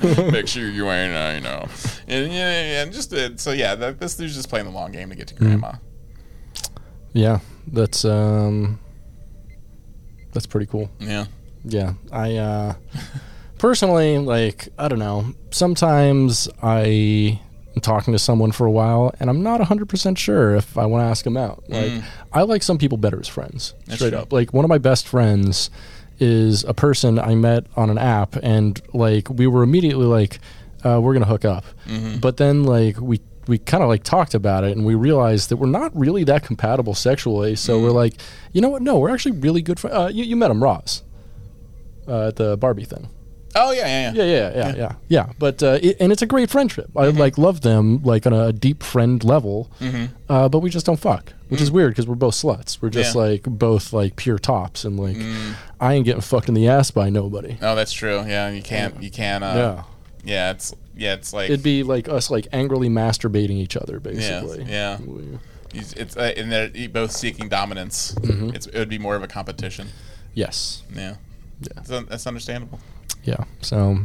make 0.31 0.47
sure 0.47 0.69
you 0.69 0.89
ain't, 0.89 1.13
uh, 1.13 1.33
you 1.35 1.41
know, 1.41 1.67
and 2.07 2.31
yeah, 2.31 2.83
and 2.83 2.93
just 2.93 3.13
uh, 3.13 3.35
so 3.37 3.51
yeah, 3.51 3.75
that, 3.75 3.99
this 3.99 4.15
dude's 4.15 4.35
just 4.35 4.49
playing 4.49 4.65
the 4.65 4.71
long 4.71 4.91
game 4.91 5.09
to 5.09 5.15
get 5.15 5.27
to 5.27 5.35
grandma. 5.35 5.73
yeah, 7.13 7.39
that's 7.67 8.05
um, 8.05 8.79
that's 10.33 10.45
pretty 10.45 10.65
cool. 10.65 10.89
Yeah, 10.99 11.25
Yeah, 11.63 11.93
I 12.11 12.35
uh, 12.35 12.73
personally 13.57 14.17
like 14.17 14.69
I 14.77 14.87
don't 14.87 14.99
know. 14.99 15.33
Sometimes 15.51 16.49
I 16.61 17.39
talking 17.79 18.11
to 18.13 18.19
someone 18.19 18.51
for 18.51 18.65
a 18.65 18.71
while 18.71 19.13
and 19.19 19.29
I'm 19.29 19.41
not 19.43 19.61
100% 19.61 20.17
sure 20.17 20.55
if 20.55 20.77
I 20.77 20.85
want 20.85 21.03
to 21.03 21.05
ask 21.05 21.23
them 21.23 21.37
out. 21.37 21.63
Like 21.69 22.03
I 22.33 22.41
like 22.41 22.63
some 22.63 22.77
people 22.77 22.97
better 22.97 23.19
as 23.19 23.27
friends. 23.29 23.73
That's 23.85 23.99
straight 23.99 24.09
true. 24.11 24.19
up. 24.19 24.33
Like 24.33 24.53
one 24.53 24.65
of 24.65 24.69
my 24.69 24.77
best 24.77 25.07
friends 25.07 25.69
is 26.19 26.63
a 26.65 26.73
person 26.73 27.17
I 27.17 27.33
met 27.35 27.65
on 27.75 27.89
an 27.89 27.97
app 27.97 28.35
and 28.43 28.79
like 28.93 29.29
we 29.29 29.47
were 29.47 29.63
immediately 29.63 30.05
like 30.05 30.39
uh, 30.83 30.99
we're 31.01 31.13
going 31.13 31.23
to 31.23 31.29
hook 31.29 31.45
up. 31.45 31.63
Mm-hmm. 31.87 32.17
But 32.19 32.37
then 32.37 32.63
like 32.63 32.99
we 32.99 33.21
we 33.47 33.57
kind 33.57 33.81
of 33.83 33.89
like 33.89 34.03
talked 34.03 34.33
about 34.35 34.63
it 34.63 34.75
and 34.77 34.85
we 34.85 34.93
realized 34.93 35.49
that 35.49 35.57
we're 35.57 35.67
not 35.67 35.95
really 35.97 36.23
that 36.25 36.43
compatible 36.43 36.93
sexually. 36.93 37.55
So 37.55 37.79
Mm. 37.79 37.83
we're 37.83 37.91
like, 37.91 38.13
you 38.51 38.61
know 38.61 38.69
what? 38.69 38.81
No, 38.83 38.99
we're 38.99 39.09
actually 39.09 39.37
really 39.39 39.61
good 39.63 39.79
friends. 39.79 39.95
Uh, 39.97 40.11
you, 40.13 40.23
you 40.23 40.35
met 40.35 40.51
him, 40.51 40.61
Ross, 40.61 41.01
uh, 42.07 42.27
at 42.27 42.35
the 42.35 42.55
Barbie 42.57 42.85
thing. 42.85 43.09
Oh 43.55 43.71
yeah, 43.71 43.85
yeah, 43.85 44.13
Yeah, 44.13 44.23
yeah. 44.23 44.33
yeah, 44.33 44.51
yeah, 44.69 44.75
yeah, 44.75 44.91
yeah. 45.09 45.33
But 45.39 45.61
uh, 45.61 45.79
it, 45.81 45.97
and 45.99 46.11
it's 46.11 46.21
a 46.21 46.25
great 46.25 46.49
friendship. 46.49 46.89
I 46.95 47.05
Mm-hmm. 47.07 47.17
like 47.17 47.37
love 47.37 47.61
them 47.61 48.01
like 48.03 48.25
on 48.25 48.33
a 48.33 48.53
deep 48.53 48.81
friend 48.83 49.23
level. 49.23 49.69
Uh, 50.29 50.47
but 50.49 50.59
we 50.59 50.69
just 50.69 50.85
don't 50.85 50.99
fuck, 50.99 51.33
which 51.49 51.59
is 51.61 51.69
weird 51.69 51.91
because 51.91 52.07
we're 52.07 52.15
both 52.15 52.35
sluts. 52.35 52.81
We're 52.81 52.89
just 52.89 53.11
Mm. 53.11 53.15
Yeah. 53.15 53.21
like 53.21 53.43
both 53.43 53.91
like 53.93 54.15
pure 54.15 54.39
tops, 54.39 54.85
and 54.85 54.97
like 54.99 55.17
I 55.79 55.93
ain't 55.95 56.05
getting 56.05 56.21
fucked 56.21 56.47
in 56.47 56.53
the 56.55 56.67
ass 56.67 56.91
by 56.91 57.09
nobody. 57.09 57.57
Oh, 57.61 57.75
that's 57.75 57.91
true. 57.93 58.23
Yeah, 58.25 58.49
you 58.51 58.61
can't. 58.61 59.01
You 59.03 59.11
can't. 59.11 59.43
Uh, 59.43 59.53
yeah, 59.55 59.83
yeah. 60.23 60.51
It's 60.51 60.73
yeah. 60.95 61.13
It's 61.15 61.33
like 61.33 61.49
it'd 61.49 61.63
be 61.63 61.83
like 61.83 62.07
us 62.07 62.29
like 62.31 62.47
angrily 62.53 62.87
masturbating 62.89 63.51
each 63.57 63.75
other, 63.75 63.99
basically. 63.99 64.63
yeah. 64.63 64.97
We- 64.99 65.39
It's, 65.73 65.93
it's 65.93 66.17
uh, 66.17 66.33
and 66.35 66.51
they're 66.51 66.89
both 66.89 67.11
seeking 67.13 67.47
dominance. 67.47 68.13
Mm-hmm. 68.15 68.49
It's 68.55 68.67
it 68.67 68.77
would 68.77 68.89
be 68.89 68.99
more 68.99 69.15
of 69.15 69.23
a 69.23 69.27
competition. 69.27 69.87
Yes. 70.33 70.83
Yeah. 70.93 71.15
Yeah. 71.61 72.01
That's 72.09 72.25
understandable. 72.27 72.79
Yeah. 73.23 73.43
So 73.61 73.99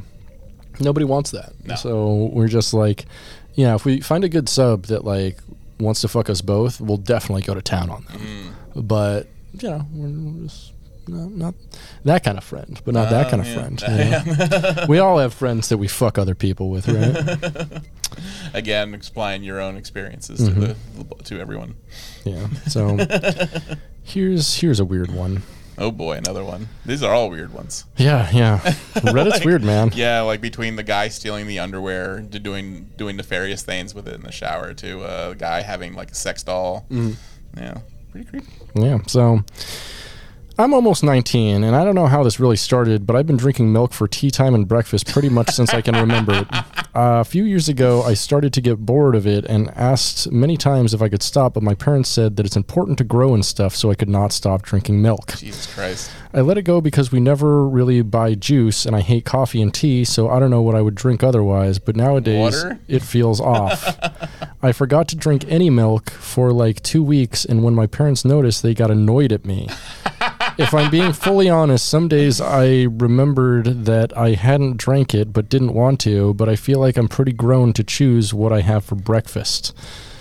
nobody 0.80 1.04
wants 1.06 1.30
that. 1.32 1.52
No. 1.64 1.74
So 1.76 2.30
we're 2.32 2.48
just 2.48 2.74
like, 2.74 3.06
you 3.54 3.64
know, 3.64 3.74
if 3.74 3.84
we 3.84 4.00
find 4.00 4.24
a 4.24 4.28
good 4.28 4.48
sub 4.48 4.86
that 4.86 5.04
like 5.04 5.38
wants 5.80 6.00
to 6.02 6.08
fuck 6.08 6.28
us 6.30 6.40
both, 6.40 6.80
we'll 6.80 6.96
definitely 6.98 7.42
go 7.42 7.54
to 7.54 7.62
town 7.62 7.90
on 7.90 8.04
them. 8.04 8.54
Mm. 8.74 8.86
But 8.88 9.26
you 9.60 9.70
know, 9.70 9.86
we're 9.92 10.44
just 10.46 10.72
not, 11.08 11.30
not 11.30 11.54
that 12.04 12.24
kind 12.24 12.36
of 12.36 12.44
friend, 12.44 12.80
but 12.84 12.92
not 12.92 13.10
that 13.10 13.26
Uh, 13.26 13.30
kind 13.30 13.40
of 13.42 13.48
yeah. 13.48 13.54
friend. 13.54 13.82
you 13.88 14.74
know? 14.76 14.86
we 14.88 14.98
all 14.98 15.18
have 15.18 15.32
friends 15.32 15.68
that 15.70 15.78
we 15.78 15.86
fuck 15.88 16.18
other 16.18 16.34
people 16.34 16.68
with, 16.68 16.88
right? 16.88 17.82
Again, 18.54 18.92
explain 18.94 19.42
your 19.42 19.60
own 19.60 19.76
experiences 19.76 20.40
Mm-hmm. 20.40 20.60
to 20.62 20.76
the 21.16 21.24
to 21.24 21.40
everyone. 21.40 21.74
yeah. 22.24 22.48
So 22.68 22.96
here's 24.04 24.56
here's 24.56 24.80
a 24.80 24.84
weird 24.84 25.10
one. 25.12 25.42
Oh 25.78 25.90
boy, 25.90 26.16
another 26.16 26.42
one. 26.44 26.68
These 26.86 27.02
are 27.02 27.12
all 27.12 27.28
weird 27.28 27.52
ones. 27.52 27.84
Yeah, 27.96 28.30
yeah. 28.32 28.58
Reddit's 28.94 29.30
Like, 29.36 29.44
weird, 29.44 29.62
man. 29.62 29.90
Yeah, 29.94 30.22
like 30.22 30.40
between 30.40 30.76
the 30.76 30.82
guy 30.82 31.08
stealing 31.08 31.46
the 31.46 31.58
underwear 31.58 32.24
to 32.30 32.38
doing 32.38 32.90
doing 32.96 33.16
nefarious 33.16 33.62
things 33.62 33.94
with 33.94 34.08
it 34.08 34.14
in 34.14 34.22
the 34.22 34.32
shower 34.32 34.72
to 34.74 35.02
uh, 35.02 35.28
a 35.32 35.34
guy 35.34 35.60
having 35.62 35.94
like 35.94 36.10
a 36.10 36.14
sex 36.14 36.42
doll. 36.42 36.86
Mm. 36.90 37.16
Yeah, 37.56 37.78
pretty 38.10 38.26
creepy. 38.28 38.46
Yeah. 38.74 38.98
So 39.06 39.40
I'm 40.58 40.72
almost 40.72 41.04
19, 41.04 41.64
and 41.64 41.76
I 41.76 41.84
don't 41.84 41.94
know 41.94 42.06
how 42.06 42.22
this 42.22 42.40
really 42.40 42.56
started, 42.56 43.06
but 43.06 43.14
I've 43.14 43.26
been 43.26 43.36
drinking 43.36 43.74
milk 43.74 43.92
for 43.92 44.08
tea 44.08 44.30
time 44.30 44.54
and 44.54 44.66
breakfast 44.66 45.06
pretty 45.12 45.28
much 45.28 45.50
since 45.50 45.74
I 45.74 45.82
can 45.82 45.94
remember 45.94 46.32
it. 46.34 46.46
Uh, 46.96 47.20
a 47.20 47.24
few 47.24 47.44
years 47.44 47.68
ago, 47.68 48.02
I 48.04 48.14
started 48.14 48.54
to 48.54 48.62
get 48.62 48.86
bored 48.86 49.14
of 49.14 49.26
it 49.26 49.44
and 49.44 49.68
asked 49.76 50.32
many 50.32 50.56
times 50.56 50.94
if 50.94 51.02
I 51.02 51.10
could 51.10 51.22
stop, 51.22 51.52
but 51.52 51.62
my 51.62 51.74
parents 51.74 52.08
said 52.08 52.36
that 52.36 52.46
it's 52.46 52.56
important 52.56 52.96
to 52.96 53.04
grow 53.04 53.34
and 53.34 53.44
stuff, 53.44 53.76
so 53.76 53.90
I 53.90 53.94
could 53.94 54.08
not 54.08 54.32
stop 54.32 54.62
drinking 54.62 55.02
milk. 55.02 55.36
Jesus 55.36 55.74
Christ. 55.74 56.10
I 56.32 56.40
let 56.40 56.56
it 56.56 56.62
go 56.62 56.80
because 56.80 57.12
we 57.12 57.20
never 57.20 57.68
really 57.68 58.00
buy 58.00 58.34
juice, 58.34 58.86
and 58.86 58.96
I 58.96 59.02
hate 59.02 59.26
coffee 59.26 59.60
and 59.60 59.74
tea, 59.74 60.06
so 60.06 60.30
I 60.30 60.40
don't 60.40 60.48
know 60.48 60.62
what 60.62 60.74
I 60.74 60.80
would 60.80 60.94
drink 60.94 61.22
otherwise. 61.22 61.78
But 61.78 61.96
nowadays, 61.96 62.64
Water? 62.64 62.78
it 62.88 63.02
feels 63.02 63.42
off. 63.42 63.98
I 64.62 64.72
forgot 64.72 65.06
to 65.08 65.16
drink 65.16 65.44
any 65.48 65.68
milk 65.68 66.08
for 66.08 66.50
like 66.50 66.82
two 66.82 67.02
weeks, 67.02 67.44
and 67.44 67.62
when 67.62 67.74
my 67.74 67.86
parents 67.86 68.24
noticed, 68.24 68.62
they 68.62 68.72
got 68.72 68.90
annoyed 68.90 69.32
at 69.32 69.44
me. 69.44 69.68
if 70.58 70.72
I'm 70.74 70.90
being 70.90 71.12
fully 71.12 71.48
honest, 71.48 71.88
some 71.88 72.08
days 72.08 72.40
I 72.40 72.84
remembered 72.84 73.84
that 73.84 74.16
I 74.16 74.30
hadn't 74.30 74.76
drank 74.76 75.14
it 75.14 75.32
but 75.32 75.48
didn't 75.48 75.74
want 75.74 76.00
to, 76.00 76.34
but 76.34 76.48
I 76.48 76.56
feel 76.56 76.80
like 76.80 76.96
I'm 76.96 77.08
pretty 77.08 77.32
grown 77.32 77.72
to 77.74 77.84
choose 77.84 78.32
what 78.32 78.52
I 78.52 78.60
have 78.60 78.84
for 78.84 78.94
breakfast. 78.94 79.76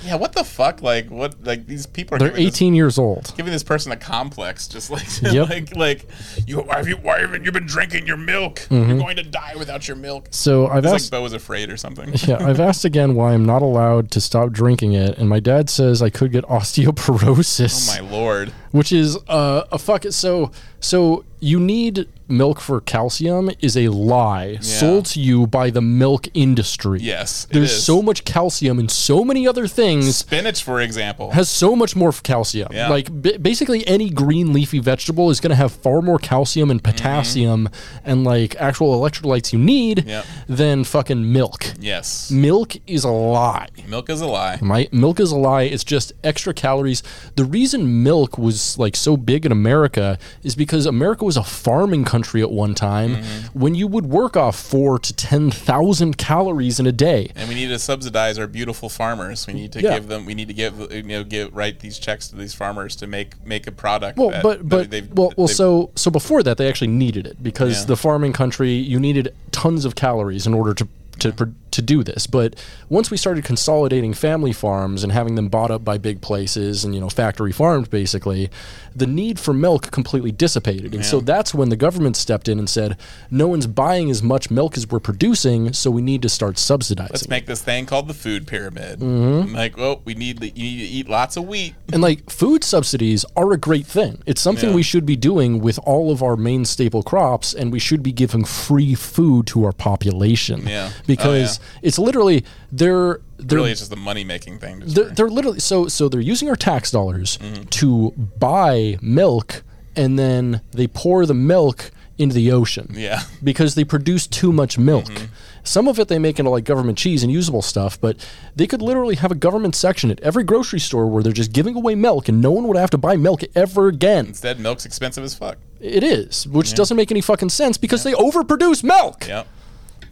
Yeah, 0.05 0.15
what 0.15 0.33
the 0.33 0.43
fuck? 0.43 0.81
Like 0.81 1.09
what? 1.09 1.35
Like 1.43 1.65
these 1.67 1.85
people 1.85 2.15
are 2.15 2.19
They're 2.19 2.29
giving 2.29 2.45
this- 2.45 2.55
18 2.55 2.75
years 2.75 2.97
old. 2.97 3.33
giving 3.35 3.51
this 3.51 3.63
person 3.63 3.91
a 3.91 3.97
complex, 3.97 4.67
just 4.67 4.89
like 4.91 5.05
Yep. 5.21 5.49
like 5.49 5.75
like 5.75 6.07
you 6.45 6.59
why 6.59 6.77
have 6.77 6.87
you 6.87 6.97
why 6.97 7.19
haven't 7.19 7.43
you 7.43 7.51
been 7.51 7.65
drinking 7.65 8.05
your 8.07 8.17
milk? 8.17 8.55
Mm-hmm. 8.69 8.89
You're 8.89 8.99
going 8.99 9.15
to 9.17 9.23
die 9.23 9.53
without 9.57 9.87
your 9.87 9.97
milk. 9.97 10.27
So 10.31 10.67
I've 10.67 10.85
It's 10.85 10.93
asked. 10.93 11.11
like 11.11 11.19
Bo 11.19 11.23
was 11.23 11.33
afraid 11.33 11.69
or 11.71 11.77
something. 11.77 12.13
yeah, 12.27 12.37
I've 12.45 12.59
asked 12.59 12.85
again 12.85 13.15
why 13.15 13.33
I'm 13.33 13.45
not 13.45 13.61
allowed 13.61 14.11
to 14.11 14.21
stop 14.21 14.51
drinking 14.51 14.93
it, 14.93 15.17
and 15.17 15.27
my 15.27 15.39
dad 15.39 15.69
says 15.69 16.01
I 16.01 16.09
could 16.09 16.31
get 16.31 16.43
osteoporosis, 16.45 17.89
Oh 17.99 18.03
my 18.03 18.09
lord. 18.09 18.49
which 18.71 18.91
is 18.91 19.17
uh, 19.27 19.63
a 19.71 19.77
fuck. 19.79 20.05
It, 20.05 20.13
So, 20.13 20.51
so 20.79 21.23
you 21.45 21.59
need 21.59 22.07
milk 22.27 22.59
for 22.59 22.81
calcium 22.81 23.51
is 23.61 23.77
a 23.77 23.87
lie 23.89 24.57
sold 24.59 25.05
to 25.05 25.19
you 25.21 25.45
by 25.45 25.69
the 25.69 25.81
milk 25.81 26.27
industry. 26.33 26.99
Yes, 26.99 27.45
it 27.45 27.53
there's 27.53 27.71
is. 27.71 27.85
so 27.85 28.01
much 28.01 28.25
calcium 28.25 28.79
in 28.79 28.89
so 28.89 29.23
many 29.23 29.47
other 29.47 29.67
things. 29.67 30.17
Spinach, 30.17 30.63
for 30.63 30.81
example. 30.81 31.29
Has 31.31 31.47
so 31.51 31.75
much 31.75 31.95
more 31.95 32.11
calcium. 32.11 32.69
Yeah. 32.73 32.89
Like 32.89 33.07
b- 33.21 33.37
basically 33.37 33.85
any 33.85 34.09
green 34.09 34.53
leafy 34.53 34.79
vegetable 34.79 35.29
is 35.29 35.39
going 35.39 35.51
to 35.51 35.55
have 35.55 35.71
far 35.71 36.01
more 36.01 36.17
calcium 36.17 36.71
and 36.71 36.83
potassium 36.83 37.69
and 38.03 38.23
like 38.23 38.55
actual 38.55 38.99
electrolytes 38.99 39.53
you 39.53 39.59
need 39.59 39.97
Mm-hmm. 39.99 40.09
Yep. 40.09 40.25
than 40.47 40.83
fucking 40.83 41.31
milk. 41.31 41.73
yes. 41.79 42.31
Milk 42.31 42.73
is 42.87 43.03
a 43.03 43.09
lie. 43.11 43.67
Milk 43.87 44.09
is 44.09 44.21
a 44.21 44.25
lie. 44.27 44.57
My 44.63 44.87
milk 44.91 45.19
is 45.19 45.31
a 45.31 45.35
lie. 45.37 45.63
It's 45.63 45.83
just 45.83 46.11
extra 46.23 46.53
calories. 46.55 47.03
The 47.35 47.45
reason 47.45 48.01
milk 48.03 48.39
was 48.39 48.79
like 48.79 48.95
so 48.95 49.15
big 49.15 49.45
in 49.45 49.51
America 49.51 50.17
is 50.41 50.55
because 50.55 50.87
America 50.87 51.23
was 51.23 51.34
a 51.37 51.43
farming 51.43 52.05
country 52.05 52.41
at 52.41 52.51
one 52.51 52.73
time 52.75 53.15
Mm-hmm. 53.17 53.59
when 53.59 53.75
you 53.75 53.87
would 53.87 54.05
work 54.07 54.35
off 54.37 54.57
four 54.59 54.97
to 54.99 55.13
ten 55.13 55.51
thousand 55.51 56.17
calories 56.17 56.79
in 56.79 56.87
a 56.87 56.91
day. 56.91 57.31
And 57.35 57.47
we 57.49 57.55
need 57.55 57.67
to 57.67 57.79
subsidize 57.79 58.37
our 58.39 58.47
beautiful 58.47 58.89
farmers. 58.89 59.45
We 59.47 59.53
need 59.53 59.71
to 59.73 59.81
Yeah. 59.81 59.95
give 59.95 60.07
them. 60.07 60.25
We 60.25 60.33
need 60.33 60.47
to 60.47 60.53
give 60.53 60.91
you 60.91 61.03
know 61.03 61.23
give 61.23 61.55
write 61.55 61.79
these 61.79 61.99
checks 61.99 62.27
to 62.29 62.35
these 62.35 62.53
farmers 62.53 62.95
to 62.97 63.07
make 63.07 63.45
make 63.45 63.67
a 63.67 63.71
product. 63.71 64.17
Well, 64.17 64.31
that- 64.31 64.43
but 64.43 64.67
but 64.67 64.89
they've- 64.91 65.07
well, 65.13 65.33
well, 65.37 65.47
they've- 65.47 65.55
so 65.55 65.91
so 65.95 66.09
before 66.11 66.43
that 66.43 66.57
they 66.57 66.67
actually 66.67 66.87
needed 66.87 67.25
it 67.27 67.41
because 67.43 67.79
Yeah. 67.81 67.85
the 67.85 67.97
farming 67.97 68.33
country 68.33 68.73
you 68.73 68.99
needed 68.99 69.33
tons 69.51 69.85
of 69.85 69.95
calories 69.95 70.45
in 70.47 70.53
order 70.53 70.73
to 70.73 70.87
to 71.19 71.31
pr- 71.31 71.45
to 71.75 71.81
do 71.81 72.03
this. 72.03 72.27
But 72.27 72.55
once 72.89 73.09
we 73.11 73.17
started 73.17 73.43
consolidating 73.45 74.13
family 74.13 74.51
farms 74.53 75.03
and 75.03 75.11
having 75.11 75.35
them 75.35 75.47
bought 75.47 75.71
up 75.71 75.83
by 75.83 75.97
big 75.97 76.21
places 76.21 76.83
and 76.83 76.93
you 76.93 77.01
know 77.01 77.09
factory 77.09 77.51
farmed 77.51 77.89
basically, 77.89 78.49
the 78.95 79.07
need 79.07 79.39
for 79.39 79.53
milk 79.53 79.91
completely 79.91 80.31
dissipated. 80.31 80.93
And 80.95 81.05
so 81.05 81.19
that's 81.19 81.53
when 81.53 81.69
the 81.69 81.75
government 81.75 82.15
stepped 82.17 82.47
in 82.47 82.59
and 82.59 82.69
said, 82.69 82.97
"No 83.29 83.47
one's 83.47 83.67
buying 83.67 84.09
as 84.09 84.23
much 84.23 84.49
milk 84.49 84.77
as 84.77 84.87
we're 84.89 84.99
producing, 84.99 85.73
so 85.73 85.91
we 85.91 86.01
need 86.01 86.21
to 86.23 86.29
start 86.29 86.57
subsidizing." 86.57 87.13
let's 87.13 87.29
make 87.29 87.45
this 87.45 87.61
thing 87.61 87.85
called 87.85 88.07
the 88.07 88.13
food 88.13 88.47
pyramid. 88.47 88.99
Mm-hmm. 88.99 89.53
Like, 89.55 89.77
well, 89.77 90.01
we 90.05 90.13
need 90.15 90.39
the, 90.39 90.49
you 90.49 90.63
need 90.63 90.77
to 90.79 90.85
eat 90.97 91.09
lots 91.09 91.37
of 91.37 91.45
wheat. 91.47 91.75
And 91.93 92.01
like 92.01 92.29
food 92.29 92.63
subsidies 92.63 93.25
are 93.35 93.51
a 93.51 93.57
great 93.57 93.85
thing. 93.85 94.21
It's 94.25 94.41
something 94.41 94.69
Yeah. 94.69 94.75
we 94.75 94.83
should 94.83 95.05
be 95.05 95.15
doing 95.15 95.59
with 95.59 95.77
all 95.79 96.11
of 96.11 96.23
our 96.23 96.35
main 96.35 96.65
staple 96.65 97.03
crops, 97.03 97.53
and 97.53 97.71
we 97.71 97.79
should 97.79 98.01
be 98.03 98.11
giving 98.11 98.43
free 98.45 98.95
food 98.95 99.47
to 99.47 99.65
our 99.65 99.71
population. 99.73 100.67
Yeah. 100.67 100.89
Oh, 100.91 101.01
Because 101.07 101.59
it's 101.81 101.97
literally 101.99 102.43
they're 102.71 103.19
they're 103.37 103.57
Really, 103.57 103.71
it's 103.71 103.81
just 103.81 103.89
the 103.91 103.95
money 103.97 104.23
making 104.23 104.59
thing. 104.59 104.81
They're, 104.85 105.05
they're 105.05 105.29
literally 105.29 105.59
so 105.59 105.87
so 105.87 106.07
they're 106.09 106.21
using 106.21 106.49
our 106.49 106.55
tax 106.55 106.91
dollars 106.91 107.37
Mm-hmm. 107.37 107.63
to 107.65 108.11
buy 108.39 108.97
milk, 109.01 109.63
and 109.95 110.17
then 110.17 110.61
they 110.71 110.87
pour 110.87 111.25
the 111.25 111.33
milk 111.33 111.91
into 112.17 112.33
the 112.33 112.49
ocean 112.51 112.87
yeah. 112.93 113.23
because 113.43 113.75
they 113.75 113.83
produce 113.83 114.25
too 114.25 114.53
much 114.53 114.77
milk. 114.77 115.05
Mm-hmm. 115.05 115.25
Some 115.65 115.87
of 115.87 115.99
it 115.99 116.07
they 116.07 116.17
make 116.19 116.39
into 116.39 116.49
like 116.49 116.63
government 116.63 116.97
cheese 116.97 117.23
and 117.23 117.31
usable 117.31 117.61
stuff, 117.61 117.99
but 117.99 118.15
they 118.55 118.67
could 118.67 118.81
literally 118.81 119.15
have 119.15 119.31
a 119.31 119.35
government 119.35 119.75
section 119.75 120.09
at 120.11 120.19
every 120.21 120.43
grocery 120.43 120.79
store 120.79 121.07
where 121.07 121.21
they're 121.23 121.33
just 121.33 121.51
giving 121.51 121.75
away 121.75 121.93
milk 121.95 122.29
and 122.29 122.41
no 122.41 122.51
one 122.51 122.67
would 122.67 122.77
have 122.77 122.89
to 122.91 122.97
buy 122.97 123.17
milk 123.17 123.41
ever 123.53 123.87
again. 123.89 124.27
Instead, 124.27 124.59
milk's 124.59 124.85
expensive 124.85 125.23
as 125.25 125.35
fuck. 125.35 125.57
It 125.81 126.03
is, 126.03 126.47
which 126.47 126.73
doesn't 126.73 126.95
make 126.95 127.11
any 127.11 127.21
fucking 127.21 127.49
sense 127.49 127.77
because 127.77 128.03
they 128.03 128.13
overproduce 128.13 128.81
milk. 128.83 129.27
Yep. 129.27 129.47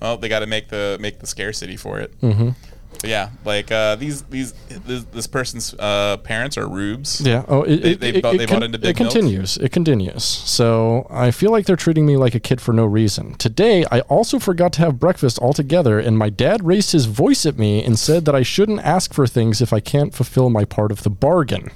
Well, 0.04 0.18
they 0.18 0.28
got 0.30 0.40
to 0.40 0.48
make 0.48 0.68
the 0.68 0.98
make 1.00 1.18
the 1.20 1.26
scarcity 1.28 1.78
for 1.78 2.00
it. 2.00 2.20
Mm-hmm. 2.22 2.50
But 3.02 3.10
yeah, 3.10 3.30
like 3.46 3.72
uh, 3.72 3.96
these 3.96 4.22
these 4.24 4.52
this, 4.68 5.04
this 5.06 5.28
person's 5.28 5.74
uh, 5.80 6.18
parents 6.18 6.58
are 6.58 6.68
rubes. 6.68 7.22
Yeah. 7.22 7.44
Oh, 7.48 7.64
it, 7.64 7.78
They- 7.82 7.92
it, 7.92 8.00
they 8.02 8.10
it, 8.16 8.22
bought- 8.22 8.36
it 8.36 8.38
they 8.40 8.46
con- 8.46 8.56
bought 8.60 8.64
into 8.64 8.78
it 8.78 8.82
Big 8.82 9.00
Milk? 9.00 9.12
continues. 9.14 9.58
It 9.58 9.72
continues. 9.72 10.24
So 10.24 11.08
I 11.10 11.32
feel 11.32 11.52
like 11.52 11.66
they're 11.66 11.76
treating 11.78 12.06
me 12.06 12.18
like 12.18 12.36
a 12.36 12.40
kid 12.40 12.60
for 12.62 12.72
no 12.74 12.86
reason. 12.86 13.34
Today, 13.36 13.84
I 13.92 14.02
also 14.02 14.40
forgot 14.40 14.74
to 14.74 14.82
have 14.82 15.00
breakfast 15.00 15.40
altogether, 15.40 16.00
and 16.00 16.18
my 16.18 16.30
dad 16.30 16.66
raised 16.66 16.92
his 16.92 17.06
voice 17.06 17.46
at 17.46 17.58
me 17.58 17.84
and 17.84 17.98
said 17.98 18.26
that 18.26 18.36
I 18.36 18.44
shouldn't 18.44 18.82
ask 18.82 19.14
for 19.14 19.26
things 19.26 19.62
if 19.62 19.72
I 19.74 19.80
can't 19.80 20.14
fulfill 20.14 20.50
my 20.50 20.66
part 20.66 20.92
of 20.92 21.04
the 21.04 21.10
bargain. 21.10 21.72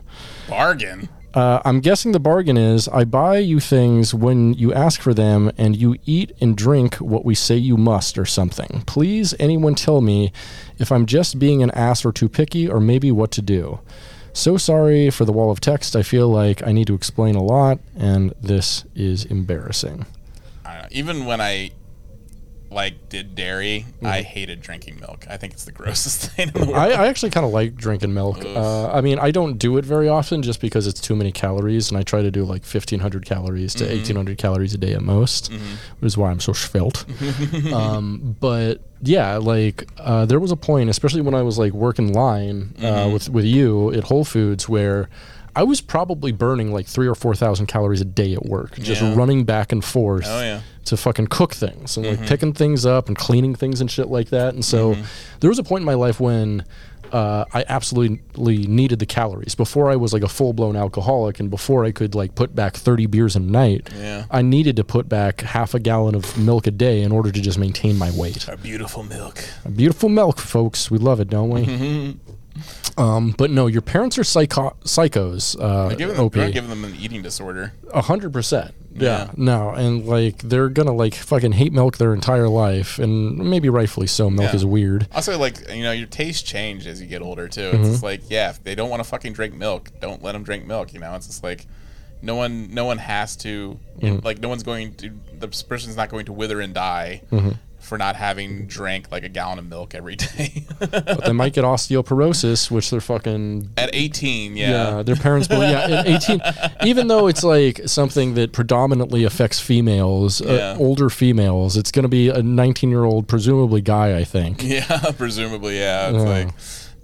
Bargain. 0.49 1.09
Uh, 1.37 1.61
I'm 1.65 1.81
guessing 1.81 2.13
the 2.13 2.19
bargain 2.19 2.57
is 2.57 2.87
I 2.87 3.03
buy 3.03 3.37
you 3.37 3.59
things 3.59 4.11
when 4.11 4.55
you 4.55 4.73
ask 4.73 4.99
for 4.99 5.13
them, 5.13 5.51
and 5.55 5.75
you 5.75 5.95
eat 6.03 6.31
and 6.41 6.57
drink 6.57 6.95
what 6.95 7.25
we 7.25 7.35
say 7.35 7.55
you 7.55 7.77
must, 7.77 8.17
or 8.17 8.25
something. 8.25 8.81
Please, 8.87 9.35
anyone 9.39 9.75
tell 9.75 10.01
me 10.01 10.33
if 10.79 10.91
I'm 10.91 11.05
just 11.05 11.37
being 11.37 11.61
an 11.61 11.69
ass 11.71 12.03
or 12.03 12.11
too 12.11 12.27
picky, 12.27 12.67
or 12.67 12.79
maybe 12.79 13.11
what 13.11 13.29
to 13.33 13.43
do. 13.43 13.81
So 14.33 14.57
sorry 14.57 15.11
for 15.11 15.25
the 15.25 15.31
wall 15.31 15.51
of 15.51 15.61
text. 15.61 15.95
I 15.95 16.01
feel 16.01 16.27
like 16.27 16.65
I 16.65 16.71
need 16.71 16.87
to 16.87 16.95
explain 16.95 17.35
a 17.35 17.43
lot, 17.43 17.77
and 17.95 18.33
this 18.41 18.85
is 18.95 19.23
embarrassing. 19.23 20.07
I. 20.65 20.87
Even 20.89 21.27
when 21.27 21.39
I 21.39 21.69
like 22.69 23.09
did 23.09 23.35
dairy, 23.35 23.85
I 24.03 24.21
hated 24.21 24.61
drinking 24.61 24.99
milk. 24.99 25.25
I 25.29 25.37
think 25.37 25.53
it's 25.53 25.65
the 25.65 25.71
grossest 25.71 26.31
thing 26.31 26.49
in 26.49 26.53
the 26.53 26.59
world. 26.59 26.75
I, 26.75 27.03
I 27.03 27.07
actually 27.07 27.29
kind 27.29 27.45
of 27.45 27.51
like 27.51 27.75
drinking 27.75 28.13
milk. 28.13 28.43
Uh, 28.43 28.91
I 28.91 29.01
mean, 29.01 29.19
I 29.19 29.31
don't 29.31 29.57
do 29.57 29.77
it 29.77 29.85
very 29.85 30.09
often 30.09 30.41
just 30.41 30.59
because 30.59 30.87
it's 30.87 30.99
too 30.99 31.15
many 31.15 31.31
calories, 31.31 31.89
and 31.89 31.97
I 31.97 32.03
try 32.03 32.21
to 32.21 32.31
do 32.31 32.43
like 32.43 32.63
1,500 32.63 33.25
calories 33.25 33.73
to 33.75 33.85
1,800 33.85 34.37
calories 34.37 34.73
a 34.73 34.77
day 34.77 34.93
at 34.93 35.01
most, 35.01 35.51
which 35.51 36.07
is 36.07 36.17
why 36.17 36.29
I'm 36.29 36.39
so 36.39 36.53
svelte. 36.53 37.05
um, 37.73 38.35
but 38.39 38.81
yeah, 39.01 39.37
like 39.37 39.87
uh, 39.97 40.25
there 40.25 40.39
was 40.39 40.51
a 40.51 40.57
point, 40.57 40.89
especially 40.89 41.21
when 41.21 41.35
I 41.35 41.41
was 41.43 41.57
like 41.57 41.73
working 41.73 42.13
line 42.13 42.73
uh, 42.81 43.09
with 43.11 43.29
with 43.29 43.45
you 43.45 43.93
at 43.93 44.05
Whole 44.05 44.25
Foods, 44.25 44.67
where 44.67 45.09
I 45.57 45.63
was 45.63 45.81
probably 45.81 46.31
burning 46.31 46.71
like 46.71 46.85
three 46.87 47.07
or 47.07 47.15
four 47.15 47.33
thousand 47.35 47.65
calories 47.67 48.01
a 48.01 48.05
day 48.05 48.33
at 48.33 48.45
work, 48.45 48.77
just 48.79 49.01
Yeah. 49.01 49.15
running 49.15 49.43
back 49.43 49.71
and 49.71 49.83
forth 49.83 50.25
Oh, 50.27 50.41
yeah. 50.41 50.61
to 50.85 50.95
fucking 50.97 51.27
cook 51.27 51.53
things 51.55 51.97
and 51.97 52.05
Mm-hmm. 52.05 52.21
like 52.21 52.29
picking 52.29 52.53
things 52.53 52.85
up 52.85 53.07
and 53.07 53.17
cleaning 53.17 53.55
things 53.55 53.81
and 53.81 53.89
shit 53.89 54.07
like 54.07 54.29
that. 54.29 54.53
And 54.53 54.63
so 54.63 54.93
Mm-hmm. 54.93 55.01
there 55.39 55.49
was 55.49 55.59
a 55.59 55.63
point 55.63 55.81
in 55.81 55.85
my 55.85 55.95
life 55.95 56.19
when 56.19 56.63
uh, 57.13 57.45
I 57.53 57.63
absolutely 57.69 58.67
needed 58.67 58.99
the 58.99 59.05
calories. 59.05 59.55
Before 59.55 59.89
I 59.89 59.95
was 59.95 60.11
like 60.11 60.23
a 60.23 60.27
full 60.27 60.51
blown 60.51 60.75
alcoholic 60.75 61.39
and 61.39 61.49
before 61.49 61.85
I 61.85 61.91
could 61.91 62.13
like 62.13 62.35
put 62.35 62.53
back 62.53 62.73
30 62.75 63.05
beers 63.05 63.35
a 63.37 63.39
night, 63.39 63.89
Yeah. 63.97 64.25
I 64.29 64.41
needed 64.41 64.75
to 64.75 64.83
put 64.83 65.07
back 65.07 65.39
half 65.41 65.73
a 65.73 65.79
gallon 65.79 66.15
of 66.15 66.37
milk 66.37 66.67
a 66.67 66.71
day 66.71 67.01
in 67.03 67.13
order 67.13 67.31
to 67.31 67.39
just 67.41 67.57
maintain 67.57 67.97
my 67.97 68.11
weight. 68.11 68.49
Our 68.49 68.57
beautiful 68.57 69.03
milk. 69.03 69.41
Beautiful 69.73 70.09
milk, 70.09 70.37
folks. 70.37 70.91
We 70.91 70.97
love 70.97 71.21
it, 71.21 71.29
don't 71.29 71.49
we? 71.49 72.17
Um, 72.97 73.35
but 73.37 73.51
no, 73.51 73.67
your 73.67 73.81
parents 73.81 74.17
are 74.17 74.23
psycho- 74.23 74.75
psychos. 74.83 75.55
Uh, 75.59 75.89
You're 75.89 75.97
giving 75.97 76.15
them, 76.15 76.25
OP. 76.25 76.35
you're 76.35 76.49
giving 76.51 76.69
them 76.69 76.83
an 76.83 76.95
eating 76.95 77.21
disorder. 77.21 77.73
A 77.93 78.01
hundred 78.01 78.33
percent. 78.33 78.73
Yeah. 78.95 79.29
No, 79.37 79.69
and 79.69 80.05
like 80.07 80.39
they're 80.39 80.69
gonna 80.69 80.93
like 80.93 81.13
fucking 81.13 81.51
hate 81.51 81.71
milk 81.71 81.97
their 81.97 82.13
entire 82.15 82.49
life, 82.49 82.97
and 82.97 83.37
maybe 83.37 83.69
rightfully 83.69 84.07
so. 84.07 84.29
Milk 84.31 84.49
Yeah. 84.49 84.55
is 84.55 84.65
weird. 84.65 85.07
Also, 85.13 85.37
like 85.37 85.69
you 85.71 85.83
know, 85.83 85.91
your 85.91 86.07
tastes 86.07 86.41
change 86.41 86.87
as 86.87 86.99
you 86.99 87.07
get 87.07 87.21
older 87.21 87.47
too. 87.47 87.61
It's 87.61 87.73
Mm-hmm. 87.75 87.83
just 87.91 88.03
like, 88.03 88.21
yeah, 88.29 88.49
if 88.49 88.63
they 88.63 88.73
don't 88.73 88.89
want 88.89 89.01
to 89.03 89.07
fucking 89.07 89.33
drink 89.33 89.53
milk, 89.53 89.91
don't 90.01 90.23
let 90.23 90.31
them 90.31 90.41
drink 90.43 90.65
milk. 90.65 90.93
You 90.93 90.99
know, 90.99 91.13
it's 91.13 91.27
just 91.27 91.43
like, 91.43 91.67
no 92.23 92.33
one, 92.35 92.73
no 92.73 92.85
one 92.85 92.97
has 92.97 93.35
to, 93.37 93.77
Mm-hmm. 94.01 94.25
like, 94.25 94.39
no 94.39 94.49
one's 94.49 94.63
going 94.63 94.95
to. 94.95 95.11
The 95.39 95.47
person's 95.69 95.95
not 95.95 96.09
going 96.09 96.25
to 96.25 96.33
wither 96.33 96.59
and 96.61 96.73
die 96.73 97.21
Mm-hmm. 97.31 97.51
For 97.87 97.97
not 97.97 98.15
having 98.15 98.67
drank 98.67 99.11
like 99.11 99.23
a 99.23 99.29
gallon 99.29 99.57
of 99.59 99.65
milk 99.65 99.95
every 99.95 100.15
day. 100.15 100.65
But 100.79 101.25
they 101.25 101.31
might 101.31 101.53
get 101.53 101.63
osteoporosis, 101.63 102.69
which 102.69 102.89
they're 102.89 103.01
fucking 103.01 103.69
At 103.77 103.89
18, 103.93 104.55
yeah. 104.57 104.69
yeah, 104.97 105.03
their 105.03 105.15
parents. 105.15 105.47
But 105.47 105.59
yeah, 105.69 105.99
at 105.99 106.07
eighteen, 106.07 106.41
even 106.83 107.07
though 107.07 107.27
it's 107.27 107.43
like 107.43 107.81
something 107.85 108.33
that 108.35 108.51
predominantly 108.51 109.23
affects 109.23 109.59
females, 109.59 110.41
Yeah. 110.41 110.51
uh, 110.51 110.77
older 110.77 111.09
females, 111.09 111.77
it's 111.77 111.91
gonna 111.91 112.07
be 112.07 112.29
a 112.29 112.43
nineteen-year-old, 112.43 113.27
presumably 113.27 113.81
guy, 113.81 114.17
I 114.17 114.23
think. 114.23 114.63
Yeah, 114.67 115.11
presumably, 115.17 115.79
yeah. 115.79 116.09
It's 116.09 116.17
Yeah. 116.17 116.29
like 116.29 116.49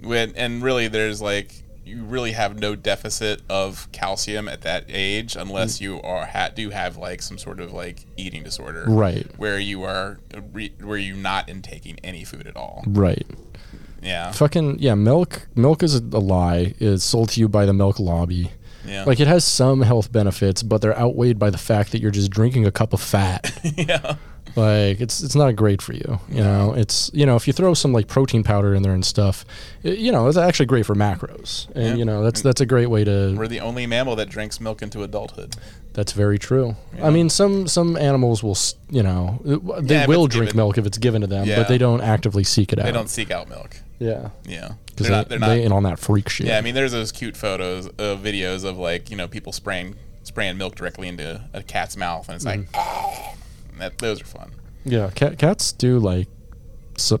when 0.02 0.32
and 0.36 0.62
really 0.62 0.86
there's 0.88 1.20
like 1.22 1.50
you 1.84 2.02
really 2.02 2.32
have 2.32 2.58
no 2.58 2.74
deficit 2.74 3.42
of 3.48 3.90
calcium 3.92 4.48
at 4.48 4.62
that 4.62 4.84
age 4.88 5.36
unless 5.36 5.78
mm. 5.78 5.82
you 5.82 6.02
are 6.02 6.26
ha- 6.26 6.50
do 6.54 6.70
have 6.70 6.96
like 6.96 7.22
some 7.22 7.38
sort 7.38 7.60
of 7.60 7.72
like 7.72 8.06
eating 8.16 8.42
disorder. 8.42 8.84
Right. 8.86 9.26
Where 9.36 9.58
you 9.58 9.82
are 9.82 10.18
re- 10.52 10.74
where 10.82 10.98
you're 10.98 11.16
not 11.16 11.48
intaking 11.48 11.98
any 12.02 12.24
food 12.24 12.46
at 12.46 12.56
all. 12.56 12.84
Right. 12.86 13.26
Yeah. 14.02 14.32
Fucking 14.32 14.78
yeah, 14.80 14.94
milk. 14.94 15.46
Milk 15.54 15.82
is 15.82 15.94
a, 15.94 15.98
a 15.98 16.20
lie. 16.20 16.74
It's 16.78 17.04
sold 17.04 17.30
to 17.30 17.40
you 17.40 17.48
by 17.48 17.66
the 17.66 17.72
milk 17.72 17.98
lobby. 17.98 18.50
Yeah. 18.86 19.04
Like 19.04 19.20
it 19.20 19.26
has 19.26 19.44
some 19.44 19.82
health 19.82 20.12
benefits, 20.12 20.62
but 20.62 20.82
they're 20.82 20.98
outweighed 20.98 21.38
by 21.38 21.50
the 21.50 21.58
fact 21.58 21.92
that 21.92 22.00
you're 22.00 22.10
just 22.10 22.30
drinking 22.30 22.66
a 22.66 22.70
cup 22.70 22.92
of 22.92 23.00
fat. 23.00 23.58
yeah. 23.76 24.16
Like 24.56 25.00
it's 25.00 25.22
it's 25.22 25.34
not 25.34 25.56
great 25.56 25.82
for 25.82 25.92
you. 25.92 26.18
You 26.28 26.42
know, 26.42 26.74
it's 26.74 27.10
you 27.14 27.26
know 27.26 27.36
if 27.36 27.46
you 27.46 27.52
throw 27.52 27.74
some 27.74 27.92
like 27.92 28.08
protein 28.08 28.42
powder 28.44 28.74
in 28.74 28.82
there 28.82 28.92
and 28.94 29.04
stuff, 29.04 29.44
it, 29.82 29.98
you 29.98 30.12
know 30.12 30.28
it's 30.28 30.36
actually 30.36 30.66
great 30.66 30.86
for 30.86 30.94
macros, 30.94 31.68
and 31.74 31.84
Yeah. 31.84 31.94
you 31.94 32.04
know 32.04 32.22
that's 32.22 32.42
that's 32.42 32.60
a 32.60 32.66
great 32.66 32.86
way 32.90 33.04
to. 33.04 33.34
We're 33.36 33.48
the 33.48 33.60
only 33.60 33.86
mammal 33.86 34.16
that 34.16 34.28
drinks 34.28 34.60
milk 34.60 34.82
into 34.82 35.02
adulthood. 35.02 35.56
That's 35.94 36.10
very 36.12 36.38
true. 36.38 36.74
I 37.02 37.10
mean, 37.10 37.30
some 37.30 37.68
some 37.68 37.96
animals 37.96 38.42
will 38.42 38.56
you 38.90 39.02
know 39.02 39.40
they 39.80 39.94
Yeah, 39.94 40.06
will 40.06 40.26
drink 40.26 40.50
given. 40.50 40.56
milk 40.58 40.78
if 40.78 40.86
it's 40.86 40.98
given 40.98 41.20
to 41.20 41.26
them, 41.26 41.46
Yeah. 41.46 41.56
but 41.56 41.68
they 41.68 41.78
don't 41.78 42.00
actively 42.00 42.44
seek 42.44 42.72
it 42.72 42.78
out. 42.78 42.84
They 42.86 42.92
don't 42.92 43.10
seek 43.10 43.30
out 43.30 43.48
milk. 43.48 43.76
Yeah, 44.00 44.30
Yeah. 44.44 44.72
because 44.86 45.06
They're 45.06 45.10
they, 45.10 45.16
not 45.16 45.28
they're 45.28 45.38
not 45.38 45.46
they 45.48 45.62
in 45.62 45.70
on 45.72 45.84
that 45.84 46.00
freak 46.00 46.28
shit. 46.28 46.48
Yeah, 46.48 46.58
I 46.58 46.62
mean, 46.62 46.74
there's 46.74 46.90
those 46.92 47.12
cute 47.12 47.36
photos, 47.36 47.86
uh, 47.86 48.16
videos 48.20 48.64
of 48.64 48.76
like 48.76 49.08
you 49.10 49.16
know 49.16 49.28
people 49.28 49.52
spraying 49.52 49.94
spraying 50.24 50.56
milk 50.58 50.74
directly 50.74 51.06
into 51.06 51.40
a 51.52 51.62
cat's 51.62 51.96
mouth, 51.96 52.28
and 52.28 52.36
it's 52.36 52.44
like, 52.44 52.60
Mm-hmm. 52.60 52.74
oh, 52.74 53.34
that 53.78 53.98
those 53.98 54.20
are 54.20 54.24
fun. 54.26 54.50
yeah. 54.84 55.10
Cat, 55.14 55.38
cats 55.38 55.72
do 55.72 55.98
like 55.98 56.28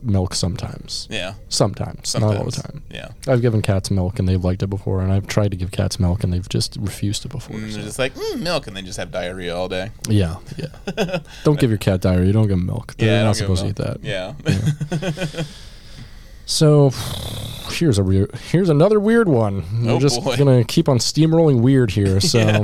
milk 0.04 0.34
sometimes. 0.36 1.08
Yeah, 1.10 1.34
Sometimes, 1.48 2.08
sometimes. 2.10 2.32
not 2.32 2.38
all 2.40 2.44
the 2.44 2.52
time. 2.52 2.82
Yeah, 2.90 3.08
I've 3.26 3.42
given 3.42 3.60
cats 3.60 3.90
milk 3.90 4.20
and 4.20 4.28
they've 4.28 4.42
liked 4.42 4.62
it 4.62 4.68
before, 4.68 5.02
and 5.02 5.12
I've 5.12 5.26
tried 5.26 5.50
to 5.50 5.56
give 5.56 5.72
cats 5.72 5.98
milk 5.98 6.22
and 6.22 6.32
they've 6.32 6.48
just 6.48 6.76
refused 6.80 7.24
it 7.24 7.30
before. 7.32 7.56
and 7.56 7.68
so- 7.70 7.76
they're 7.78 7.86
just 7.86 7.98
like 7.98 8.14
mm, 8.14 8.38
milk, 8.40 8.68
and 8.68 8.76
they 8.76 8.82
just 8.82 8.98
have 8.98 9.10
diarrhea 9.10 9.54
all 9.56 9.68
day. 9.68 9.90
Yeah, 10.08 10.36
yeah. 10.56 11.18
don't 11.44 11.58
give 11.58 11.70
your 11.70 11.78
cat 11.78 12.00
diarrhea. 12.02 12.32
Don't 12.32 12.46
give 12.46 12.56
them 12.58 12.66
milk. 12.66 12.94
They're 12.98 13.08
yeah, 13.18 13.24
not 13.24 13.34
supposed 13.36 13.62
to 13.62 13.68
eat 13.70 13.76
that. 13.76 13.98
Yeah, 14.04 14.34
So 16.46 16.90
here's 17.70 17.98
a 17.98 18.28
here's 18.50 18.68
another 18.68 19.00
weird 19.00 19.28
one. 19.28 19.64
We're 19.84 19.92
Oh, 19.92 19.98
just 19.98 20.22
boy. 20.22 20.36
gonna 20.36 20.62
keep 20.62 20.88
on 20.88 20.98
steamrolling 20.98 21.60
weird 21.62 21.90
here. 21.90 22.20
So 22.34 22.62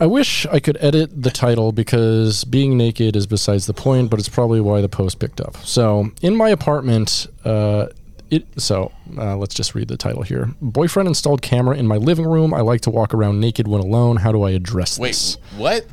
I 0.00 0.06
wish 0.06 0.46
I 0.46 0.60
could 0.60 0.76
edit 0.80 1.22
the 1.22 1.30
title 1.30 1.72
because 1.72 2.44
being 2.44 2.76
naked 2.76 3.16
is 3.16 3.26
besides 3.26 3.66
the 3.66 3.74
point, 3.74 4.10
but 4.10 4.18
it's 4.18 4.28
probably 4.28 4.60
why 4.60 4.80
the 4.80 4.88
post 4.88 5.18
picked 5.18 5.40
up. 5.40 5.56
So 5.58 6.10
in 6.20 6.34
my 6.36 6.50
apartment, 6.50 7.26
uh, 7.44 7.86
it 8.30 8.46
so 8.60 8.92
uh, 9.16 9.36
let's 9.36 9.54
just 9.54 9.74
read 9.74 9.88
the 9.88 9.96
title 9.96 10.22
here. 10.22 10.50
Boyfriend 10.60 11.08
installed 11.08 11.42
camera 11.42 11.76
in 11.76 11.86
my 11.86 11.96
living 11.96 12.26
room. 12.26 12.52
I 12.52 12.60
like 12.60 12.80
to 12.82 12.90
walk 12.90 13.14
around 13.14 13.40
naked 13.40 13.68
when 13.68 13.80
alone. 13.80 14.16
How 14.16 14.32
do 14.32 14.42
I 14.42 14.50
address 14.50 14.96
this? 14.96 15.36
wait, 15.56 15.86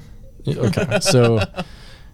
this? 0.46 0.56
what? 0.56 0.58
Okay, 0.58 1.00
so 1.02 1.40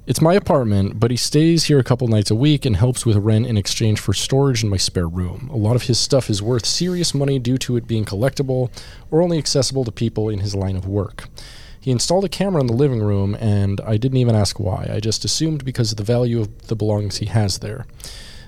it's 0.08 0.20
my 0.22 0.34
apartment, 0.34 1.00
but 1.00 1.12
he 1.12 1.18
stays 1.18 1.66
here 1.66 1.80
a 1.80 1.84
couple 1.84 2.08
nights 2.08 2.30
a 2.30 2.36
week 2.36 2.66
and 2.66 2.76
helps 2.76 3.06
with 3.06 3.16
rent 3.18 3.46
in 3.48 3.58
exchange 3.58 4.00
for 4.00 4.14
storage 4.14 4.64
in 4.64 4.70
my 4.70 4.78
spare 4.78 5.08
room. 5.08 5.50
A 5.52 5.58
lot 5.58 5.76
of 5.76 5.84
his 5.84 5.98
stuff 5.98 6.30
is 6.30 6.42
worth 6.42 6.66
serious 6.66 7.14
money 7.14 7.40
due 7.40 7.58
to 7.60 7.78
it 7.78 7.88
being 7.88 8.04
collectible 8.04 8.70
or 9.12 9.22
only 9.22 9.38
accessible 9.38 9.86
to 9.86 9.92
people 9.92 10.30
in 10.30 10.40
his 10.40 10.56
line 10.56 10.76
of 10.76 10.88
work. 10.88 11.30
He 11.80 11.92
installed 11.92 12.26
a 12.26 12.30
camera 12.30 12.62
in 12.62 12.68
the 12.68 12.74
living 12.74 13.02
room, 13.02 13.36
and 13.36 13.80
I 13.82 13.98
didn't 13.98 14.18
even 14.18 14.36
ask 14.36 14.60
why. 14.60 14.90
I 14.92 15.00
just 15.00 15.24
assumed 15.24 15.64
because 15.64 15.92
of 15.92 15.98
the 15.98 16.04
value 16.04 16.42
of 16.42 16.68
the 16.68 16.76
belongings 16.76 17.18
he 17.18 17.28
has 17.28 17.60
there. 17.60 17.86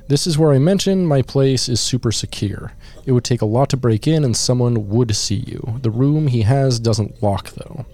This 0.08 0.26
is 0.26 0.38
where 0.38 0.52
I 0.52 0.60
mentioned 0.60 1.08
my 1.08 1.22
place 1.22 1.70
is 1.70 1.80
super 1.80 2.12
secure. 2.12 2.74
It 3.06 3.12
would 3.12 3.24
take 3.24 3.42
a 3.42 3.46
lot 3.46 3.70
to 3.70 3.78
break 3.78 4.08
in, 4.08 4.24
and 4.24 4.36
someone 4.36 4.90
would 4.90 5.16
see 5.16 5.44
you. 5.48 5.80
The 5.82 5.92
room 5.92 6.28
he 6.28 6.42
has 6.42 6.80
doesn't 6.80 7.22
lock, 7.22 7.52
though. 7.52 7.86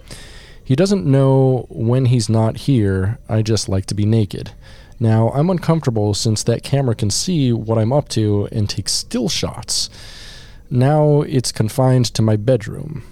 He 0.64 0.74
doesn't 0.74 1.06
know 1.06 1.66
when 1.68 2.06
he's 2.06 2.28
not 2.28 2.56
here. 2.56 3.18
I 3.28 3.42
just 3.42 3.68
like 3.68 3.86
to 3.86 3.94
be 3.94 4.06
naked. 4.06 4.52
Now, 4.98 5.28
I'm 5.30 5.50
uncomfortable 5.50 6.14
since 6.14 6.42
that 6.42 6.62
camera 6.62 6.94
can 6.94 7.10
see 7.10 7.52
what 7.52 7.78
I'm 7.78 7.92
up 7.92 8.08
to 8.10 8.48
and 8.50 8.68
take 8.68 8.88
still 8.88 9.28
shots. 9.28 9.90
Now 10.70 11.22
it's 11.22 11.52
confined 11.52 12.06
to 12.14 12.22
my 12.22 12.36
bedroom. 12.36 13.04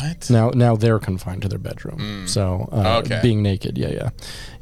What? 0.00 0.30
Now, 0.30 0.50
now 0.50 0.76
they're 0.76 0.98
confined 0.98 1.42
to 1.42 1.48
their 1.48 1.58
bedroom. 1.58 2.26
So, 2.26 2.68
uh, 2.72 2.98
Okay. 3.04 3.20
being 3.22 3.42
naked, 3.42 3.76
yeah, 3.78 3.88
yeah. 3.90 4.10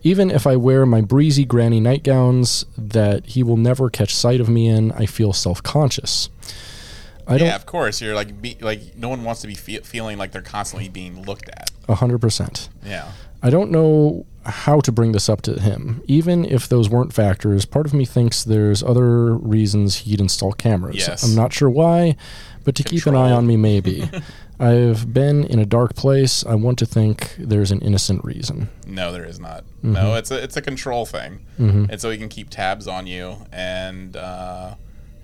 Even 0.03 0.31
if 0.31 0.47
I 0.47 0.57
wear 0.57 0.87
my 0.87 1.01
breezy 1.01 1.45
granny 1.45 1.81
nightgowns 1.81 2.65
that 2.79 3.27
he 3.27 3.43
will 3.43 3.57
never 3.57 3.91
catch 3.91 4.15
sight 4.15 4.41
of 4.41 4.49
me 4.49 4.69
in, 4.69 4.93
I 4.93 5.07
feel 5.07 5.33
self-conscious. 5.33 6.31
I 7.29 7.39
don't 7.39 7.49
yeah, 7.49 7.57
of 7.57 7.67
course. 7.67 8.01
You're 8.01 8.15
like, 8.15 8.41
be, 8.41 8.57
like 8.61 8.97
no 8.97 9.09
one 9.09 9.25
wants 9.25 9.41
to 9.41 9.49
be 9.49 9.55
fe- 9.55 9.81
feeling 9.81 10.17
like 10.17 10.31
they're 10.31 10.43
constantly 10.43 10.89
being 10.89 11.23
looked 11.25 11.49
at. 11.49 11.71
a 11.89 11.97
hundred 11.97 12.19
percent. 12.21 12.69
Yeah. 12.85 13.11
I 13.43 13.51
don't 13.51 13.71
know 13.73 14.27
how 14.45 14.79
to 14.81 14.93
bring 14.93 15.11
this 15.11 15.29
up 15.29 15.43
to 15.43 15.61
him. 15.61 16.03
Even 16.07 16.45
if 16.45 16.69
those 16.69 16.89
weren't 16.89 17.13
factors, 17.13 17.65
part 17.65 17.85
of 17.85 17.93
me 17.93 18.05
thinks 18.05 18.45
there's 18.45 18.81
other 18.83 19.35
reasons 19.35 19.97
he'd 19.99 20.21
install 20.21 20.53
cameras. 20.53 20.97
Yes. 20.97 21.25
I'm 21.25 21.35
not 21.35 21.53
sure 21.53 21.69
why, 21.69 22.15
but 22.65 22.77
to 22.77 22.85
keep 22.85 23.07
an 23.07 23.17
eye 23.17 23.33
on 23.33 23.45
me, 23.47 23.57
maybe. 23.57 24.09
I've 24.59 25.13
been 25.13 25.45
in 25.45 25.59
a 25.59 25.67
dark 25.67 25.95
place. 25.95 26.45
I 26.47 26.55
want 26.55 26.79
to 26.79 26.87
think 26.87 27.35
there's 27.39 27.71
an 27.71 27.81
innocent 27.81 28.25
reason. 28.25 28.69
No, 28.87 29.13
there 29.13 29.25
is 29.25 29.39
not. 29.39 29.65
Mm-hmm. 29.79 29.93
No, 29.93 30.15
it's 30.15 30.31
a 30.31 30.43
it's 30.43 30.57
a 30.57 30.63
control 30.63 31.05
thing, 31.07 31.45
and 31.59 32.01
so 32.01 32.11
he 32.11 32.17
can 32.19 32.29
keep 32.29 32.49
tabs 32.51 32.89
on 32.89 33.07
you 33.07 33.37
and 33.53 34.17
uh, 34.17 34.75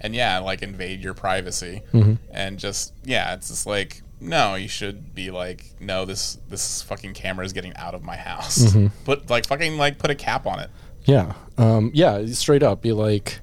and 0.01 0.14
yeah, 0.14 0.38
like 0.38 0.62
invade 0.62 1.01
your 1.01 1.14
privacy, 1.14 1.83
Mm-hmm. 1.92 2.14
and 2.31 2.59
just 2.59 2.92
yeah, 3.05 3.33
it's 3.35 3.49
just 3.49 3.66
like 3.66 4.03
no, 4.21 4.55
you 4.55 4.68
should 4.68 5.14
be 5.14 5.31
like 5.31 5.64
no, 5.81 6.05
this 6.05 6.38
this 6.49 6.83
fucking 6.83 7.14
camera 7.14 7.45
is 7.47 7.53
getting 7.53 7.75
out 7.77 7.95
of 7.95 8.03
my 8.05 8.16
house. 8.16 8.59
Mm-hmm. 8.59 8.87
Put 9.05 9.31
like 9.31 9.47
fucking 9.47 9.79
like 9.79 9.99
put 9.99 10.11
a 10.11 10.14
cap 10.14 10.47
on 10.47 10.61
it. 10.61 10.71
Yeah. 11.05 11.33
Um, 11.59 11.90
yeah, 11.95 12.25
straight 12.27 12.62
up. 12.62 12.83
Be 12.83 12.92
like, 12.92 13.40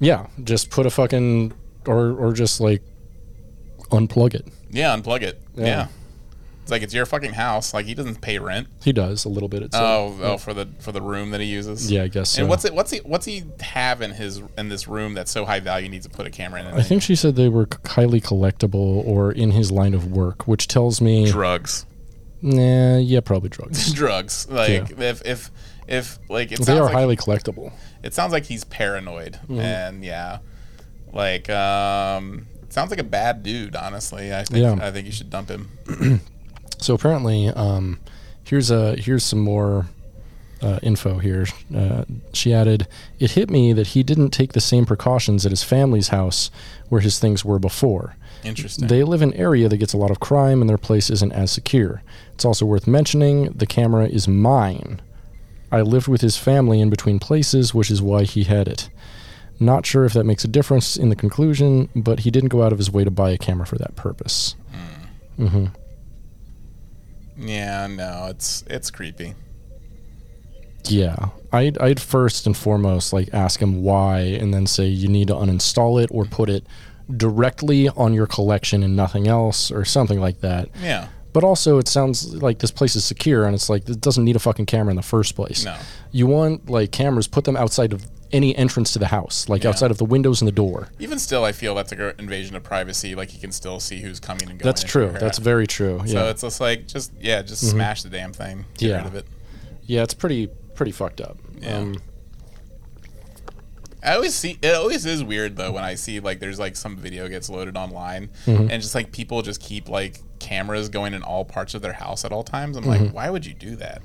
yeah, 0.00 0.26
just 0.42 0.68
put 0.70 0.84
a 0.84 0.90
fucking, 0.90 1.52
or, 1.86 2.12
or 2.12 2.32
just 2.34 2.60
like 2.60 2.82
unplug 3.90 4.34
it. 4.34 4.46
Yeah, 4.74 4.94
unplug 4.96 5.22
it. 5.22 5.40
Yeah. 5.56 5.64
Yeah. 5.66 5.86
It's 6.62 6.70
like 6.70 6.80
it's 6.80 6.94
your 6.94 7.04
fucking 7.04 7.34
house. 7.34 7.74
Like 7.74 7.84
he 7.84 7.92
doesn't 7.92 8.22
pay 8.22 8.38
rent. 8.38 8.68
He 8.82 8.90
does 8.92 9.26
a 9.26 9.28
little 9.28 9.50
bit. 9.50 9.62
It's 9.62 9.76
Oh, 9.76 10.18
oh, 10.22 10.38
for 10.38 10.54
the 10.54 10.66
for 10.78 10.92
the 10.92 11.02
room 11.02 11.30
that 11.32 11.40
he 11.42 11.46
uses. 11.46 11.92
Yeah, 11.92 12.04
I 12.04 12.08
guess 12.08 12.30
so. 12.30 12.40
And 12.40 12.48
what's 12.48 12.64
it? 12.64 12.74
What's 12.74 12.90
he? 12.90 13.00
What's 13.00 13.26
he 13.26 13.44
have 13.60 14.00
in 14.00 14.12
his 14.12 14.40
in 14.56 14.70
this 14.70 14.88
room 14.88 15.12
that's 15.12 15.30
so 15.30 15.44
high 15.44 15.60
value? 15.60 15.84
He 15.84 15.88
needs 15.90 16.06
to 16.06 16.10
put 16.10 16.26
a 16.26 16.30
camera 16.30 16.60
in. 16.62 16.66
it? 16.68 16.72
I 16.74 16.80
think 16.82 17.02
she 17.02 17.16
said 17.16 17.36
they 17.36 17.50
were 17.50 17.68
highly 17.84 18.18
collectible 18.20 19.06
or 19.06 19.30
in 19.30 19.50
his 19.50 19.70
line 19.70 19.92
of 19.92 20.10
work, 20.10 20.48
which 20.48 20.66
tells 20.66 21.02
me, 21.02 21.30
drugs, 21.30 21.84
nah, 22.40 22.96
yeah, 22.96 23.20
probably 23.20 23.50
drugs. 23.50 23.92
drugs. 23.92 24.48
Like 24.50 24.90
if 24.98 25.22
if 25.26 25.50
if 25.86 26.18
like 26.30 26.50
it 26.50 26.60
they 26.60 26.64
sounds 26.64 26.80
are 26.80 26.84
like 26.84 26.94
highly 26.94 27.16
collectible. 27.18 27.72
it 28.02 28.14
sounds 28.14 28.32
like 28.32 28.44
he's 28.46 28.64
paranoid 28.64 29.34
Mm-hmm. 29.34 29.60
and 29.60 30.02
yeah, 30.02 30.38
like 31.12 31.50
um, 31.50 32.46
sounds 32.74 32.90
like 32.90 33.00
a 33.00 33.04
bad 33.04 33.42
dude. 33.42 33.76
Honestly, 33.76 34.34
I 34.34 34.42
think 34.44 34.62
Yeah. 34.62 34.86
I 34.86 34.90
think 34.90 35.06
you 35.06 35.12
should 35.12 35.30
dump 35.30 35.48
him. 35.48 35.70
So 36.78 36.92
apparently, 36.92 37.48
um, 37.48 37.98
here's 38.42 38.70
a 38.70 38.96
here's 38.96 39.24
some 39.24 39.38
more 39.38 39.86
uh, 40.60 40.80
info 40.82 41.18
here. 41.18 41.46
Uh, 41.74 42.04
she 42.34 42.52
added, 42.52 42.86
"It 43.18 43.30
hit 43.30 43.48
me 43.48 43.72
that 43.72 43.86
he 43.88 44.02
didn't 44.02 44.30
take 44.30 44.52
the 44.52 44.60
same 44.60 44.84
precautions 44.84 45.46
at 45.46 45.52
his 45.52 45.62
family's 45.62 46.08
house 46.08 46.50
where 46.90 47.00
his 47.00 47.18
things 47.18 47.42
were 47.44 47.58
before. 47.58 48.16
Interesting. 48.42 48.88
They 48.88 49.02
live 49.02 49.22
in 49.22 49.32
an 49.32 49.38
area 49.38 49.68
that 49.68 49.78
gets 49.78 49.94
a 49.94 49.96
lot 49.96 50.10
of 50.10 50.20
crime, 50.20 50.60
and 50.60 50.68
their 50.68 50.76
place 50.76 51.08
isn't 51.08 51.32
as 51.32 51.50
secure. 51.50 52.02
It's 52.34 52.44
also 52.44 52.66
worth 52.66 52.86
mentioning 52.86 53.44
the 53.44 53.66
camera 53.66 54.06
is 54.06 54.28
mine. 54.28 55.00
I 55.72 55.80
lived 55.80 56.08
with 56.08 56.20
his 56.20 56.36
family 56.36 56.80
in 56.80 56.90
between 56.90 57.18
places, 57.18 57.72
which 57.72 57.90
is 57.90 58.02
why 58.02 58.24
he 58.24 58.44
had 58.44 58.68
it." 58.68 58.90
Not 59.60 59.86
sure 59.86 60.04
if 60.04 60.12
that 60.14 60.24
makes 60.24 60.44
a 60.44 60.48
difference 60.48 60.96
in 60.96 61.10
the 61.10 61.16
conclusion, 61.16 61.88
but 61.94 62.20
he 62.20 62.30
didn't 62.30 62.48
go 62.48 62.62
out 62.62 62.72
of 62.72 62.78
his 62.78 62.90
way 62.90 63.04
to 63.04 63.10
buy 63.10 63.30
a 63.30 63.38
camera 63.38 63.66
for 63.66 63.78
that 63.78 63.94
purpose. 63.96 64.56
hmm 65.36 65.66
yeah, 67.36 67.86
no, 67.86 68.26
it's 68.30 68.64
it's 68.68 68.90
creepy. 68.90 69.34
Yeah, 70.84 71.30
I'd 71.52 71.78
I'd 71.78 72.00
first 72.00 72.46
and 72.46 72.56
foremost 72.56 73.12
like 73.12 73.32
ask 73.32 73.60
him 73.60 73.82
why, 73.82 74.20
and 74.20 74.52
then 74.52 74.66
say 74.66 74.86
you 74.86 75.08
need 75.08 75.28
to 75.28 75.34
uninstall 75.34 76.02
it 76.02 76.10
or 76.12 76.24
put 76.24 76.48
it 76.48 76.66
directly 77.16 77.88
on 77.90 78.14
your 78.14 78.26
collection 78.26 78.82
and 78.82 78.94
nothing 78.94 79.26
else, 79.26 79.70
or 79.70 79.84
something 79.84 80.20
like 80.20 80.40
that. 80.40 80.68
Yeah. 80.80 81.08
But 81.32 81.42
also, 81.42 81.78
it 81.78 81.88
sounds 81.88 82.32
like 82.36 82.60
this 82.60 82.70
place 82.70 82.94
is 82.94 83.04
secure, 83.04 83.44
and 83.44 83.54
it's 83.54 83.68
like 83.68 83.88
it 83.88 84.00
doesn't 84.00 84.24
need 84.24 84.36
a 84.36 84.40
fucking 84.40 84.66
camera 84.66 84.90
in 84.90 84.96
the 84.96 85.02
first 85.02 85.34
place. 85.34 85.64
No. 85.64 85.76
You 86.12 86.26
want 86.26 86.70
like 86.70 86.92
cameras, 86.92 87.26
put 87.26 87.44
them 87.44 87.56
outside 87.56 87.92
of 87.92 88.06
any 88.34 88.54
entrance 88.56 88.92
to 88.92 88.98
the 88.98 89.06
house, 89.06 89.48
like 89.48 89.62
Yeah. 89.62 89.70
outside 89.70 89.90
of 89.90 89.96
the 89.98 90.04
windows 90.04 90.42
and 90.42 90.48
the 90.48 90.52
door. 90.52 90.88
Even 90.98 91.18
still, 91.18 91.44
I 91.44 91.52
feel 91.52 91.74
that's 91.74 91.90
like 91.92 92.00
an 92.00 92.12
invasion 92.18 92.54
of 92.56 92.62
privacy. 92.62 93.14
Like 93.14 93.32
you 93.32 93.40
can 93.40 93.52
still 93.52 93.80
see 93.80 94.00
who's 94.00 94.20
coming 94.20 94.50
and 94.50 94.58
going. 94.58 94.66
That's 94.68 94.82
true. 94.84 95.14
That's 95.18 95.38
very 95.38 95.66
true. 95.66 96.00
So 96.00 96.12
Yeah, 96.12 96.20
Mm-hmm. 96.20 96.30
it's 96.30 96.42
just 96.42 96.60
like 96.60 96.86
just 96.88 97.12
yeah, 97.20 97.40
just 97.42 97.68
smash 97.70 98.02
the 98.02 98.10
damn 98.10 98.32
thing. 98.32 98.66
Get 98.76 98.88
Yeah. 98.90 98.96
rid 98.98 99.06
of 99.06 99.14
it. 99.14 99.26
yeah, 99.86 100.02
it's 100.02 100.14
pretty 100.14 100.48
pretty 100.74 100.92
fucked 100.92 101.20
up. 101.20 101.38
Yeah. 101.60 101.78
Um, 101.78 101.94
I 104.02 104.16
always 104.16 104.34
see 104.34 104.58
it 104.60 104.74
always 104.74 105.06
is 105.06 105.24
weird 105.24 105.56
though 105.56 105.72
when 105.72 105.82
I 105.84 105.94
see 105.94 106.20
like 106.20 106.38
there's 106.40 106.58
like 106.58 106.76
some 106.76 106.96
video 106.96 107.26
gets 107.28 107.48
loaded 107.48 107.76
online 107.76 108.28
Mm-hmm. 108.46 108.70
and 108.70 108.82
just 108.82 108.94
like 108.94 109.12
people 109.12 109.40
just 109.42 109.60
keep 109.62 109.88
like 109.88 110.20
cameras 110.40 110.90
going 110.90 111.14
in 111.14 111.22
all 111.22 111.44
parts 111.44 111.72
of 111.74 111.80
their 111.80 111.94
house 111.94 112.24
at 112.24 112.32
all 112.32 112.42
times. 112.42 112.76
I'm 112.76 112.84
Mm-hmm. 112.84 113.04
like, 113.04 113.14
why 113.14 113.30
would 113.30 113.46
you 113.46 113.54
do 113.54 113.76
that? 113.76 114.02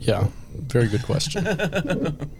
Yeah, 0.00 0.26
very 0.52 0.88
good 0.88 1.04
question. 1.04 1.44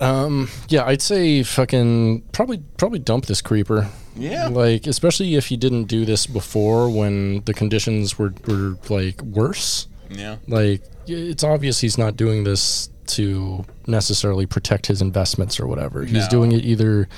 um, 0.00 0.48
yeah, 0.68 0.84
I'd 0.84 1.02
say 1.02 1.42
fucking 1.42 2.22
probably 2.32 2.62
probably 2.76 2.98
dump 2.98 3.26
this 3.26 3.40
creeper. 3.40 3.88
Yeah. 4.16 4.48
Like, 4.48 4.86
especially 4.86 5.36
if 5.36 5.46
he 5.46 5.56
didn't 5.56 5.84
do 5.84 6.04
this 6.04 6.26
before 6.26 6.90
when 6.90 7.42
the 7.44 7.54
conditions 7.54 8.18
were, 8.18 8.34
were 8.46 8.76
like 8.88 9.22
worse. 9.22 9.86
Yeah. 10.10 10.36
Like, 10.48 10.82
it's 11.06 11.44
obvious 11.44 11.80
he's 11.80 11.96
not 11.98 12.16
doing 12.16 12.42
this 12.44 12.90
to 13.08 13.64
necessarily 13.86 14.44
protect 14.44 14.86
his 14.86 15.00
investments 15.00 15.60
or 15.60 15.66
whatever. 15.66 16.04
He's 16.04 16.24
No. 16.24 16.28
doing 16.30 16.52
it 16.52 16.64
either 16.64 17.08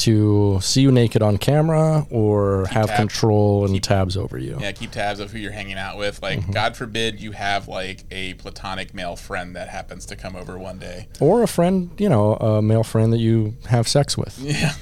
to 0.00 0.58
see 0.60 0.82
you 0.82 0.90
naked 0.92 1.22
on 1.22 1.38
camera 1.38 2.06
or 2.10 2.66
have 2.66 2.88
tab- 2.88 2.96
control 2.98 3.64
and 3.64 3.82
tabs 3.82 4.16
over 4.16 4.36
you. 4.38 4.58
Yeah, 4.60 4.72
keep 4.72 4.90
tabs 4.90 5.20
of 5.20 5.30
who 5.32 5.38
you're 5.38 5.52
hanging 5.52 5.76
out 5.78 5.96
with. 5.96 6.20
Like, 6.22 6.40
Mm-hmm. 6.40 6.52
God 6.52 6.76
forbid 6.76 7.20
you 7.20 7.32
have 7.32 7.68
like 7.68 8.04
a 8.10 8.34
platonic 8.34 8.94
male 8.94 9.16
friend 9.16 9.54
that 9.56 9.68
happens 9.68 10.06
to 10.06 10.16
come 10.16 10.36
over 10.36 10.58
one 10.58 10.78
day. 10.78 11.08
Or 11.20 11.42
a 11.42 11.46
friend, 11.48 11.90
you 11.98 12.08
know, 12.08 12.34
a 12.36 12.60
male 12.62 12.84
friend 12.84 13.12
that 13.12 13.18
you 13.18 13.54
have 13.68 13.86
sex 13.88 14.16
with. 14.18 14.38
Yeah, 14.50 14.74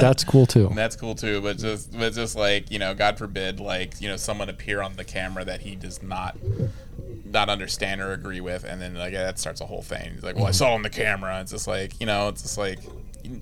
That's 0.00 0.24
cool 0.24 0.46
too. 0.46 0.70
that's 0.74 0.96
cool 0.96 1.14
too. 1.14 1.40
But 1.40 1.58
just, 1.58 1.92
but 1.96 2.12
just 2.14 2.34
like 2.36 2.70
you 2.70 2.78
know, 2.78 2.94
God 2.94 3.18
forbid, 3.18 3.60
like 3.60 4.00
you 4.00 4.08
know, 4.08 4.16
someone 4.16 4.48
appear 4.48 4.80
on 4.80 4.96
the 4.96 5.04
camera 5.04 5.44
that 5.44 5.60
he 5.60 5.76
does 5.76 6.02
not, 6.02 6.36
not 7.24 7.48
understand 7.48 8.00
or 8.00 8.12
agree 8.12 8.40
with, 8.40 8.64
and 8.64 8.80
then 8.80 8.94
like 8.94 9.12
that 9.12 9.38
starts 9.38 9.60
a 9.60 9.66
whole 9.66 9.82
thing. 9.82 10.12
He's 10.14 10.22
like, 10.22 10.36
"Well, 10.36 10.46
I 10.46 10.48
Mm-hmm. 10.50 10.54
saw 10.54 10.74
on 10.74 10.82
the 10.82 10.90
camera." 10.90 11.40
It's 11.40 11.50
just 11.50 11.66
like 11.66 11.98
you 12.00 12.06
know, 12.06 12.28
it's 12.28 12.42
just 12.42 12.56
like 12.58 12.78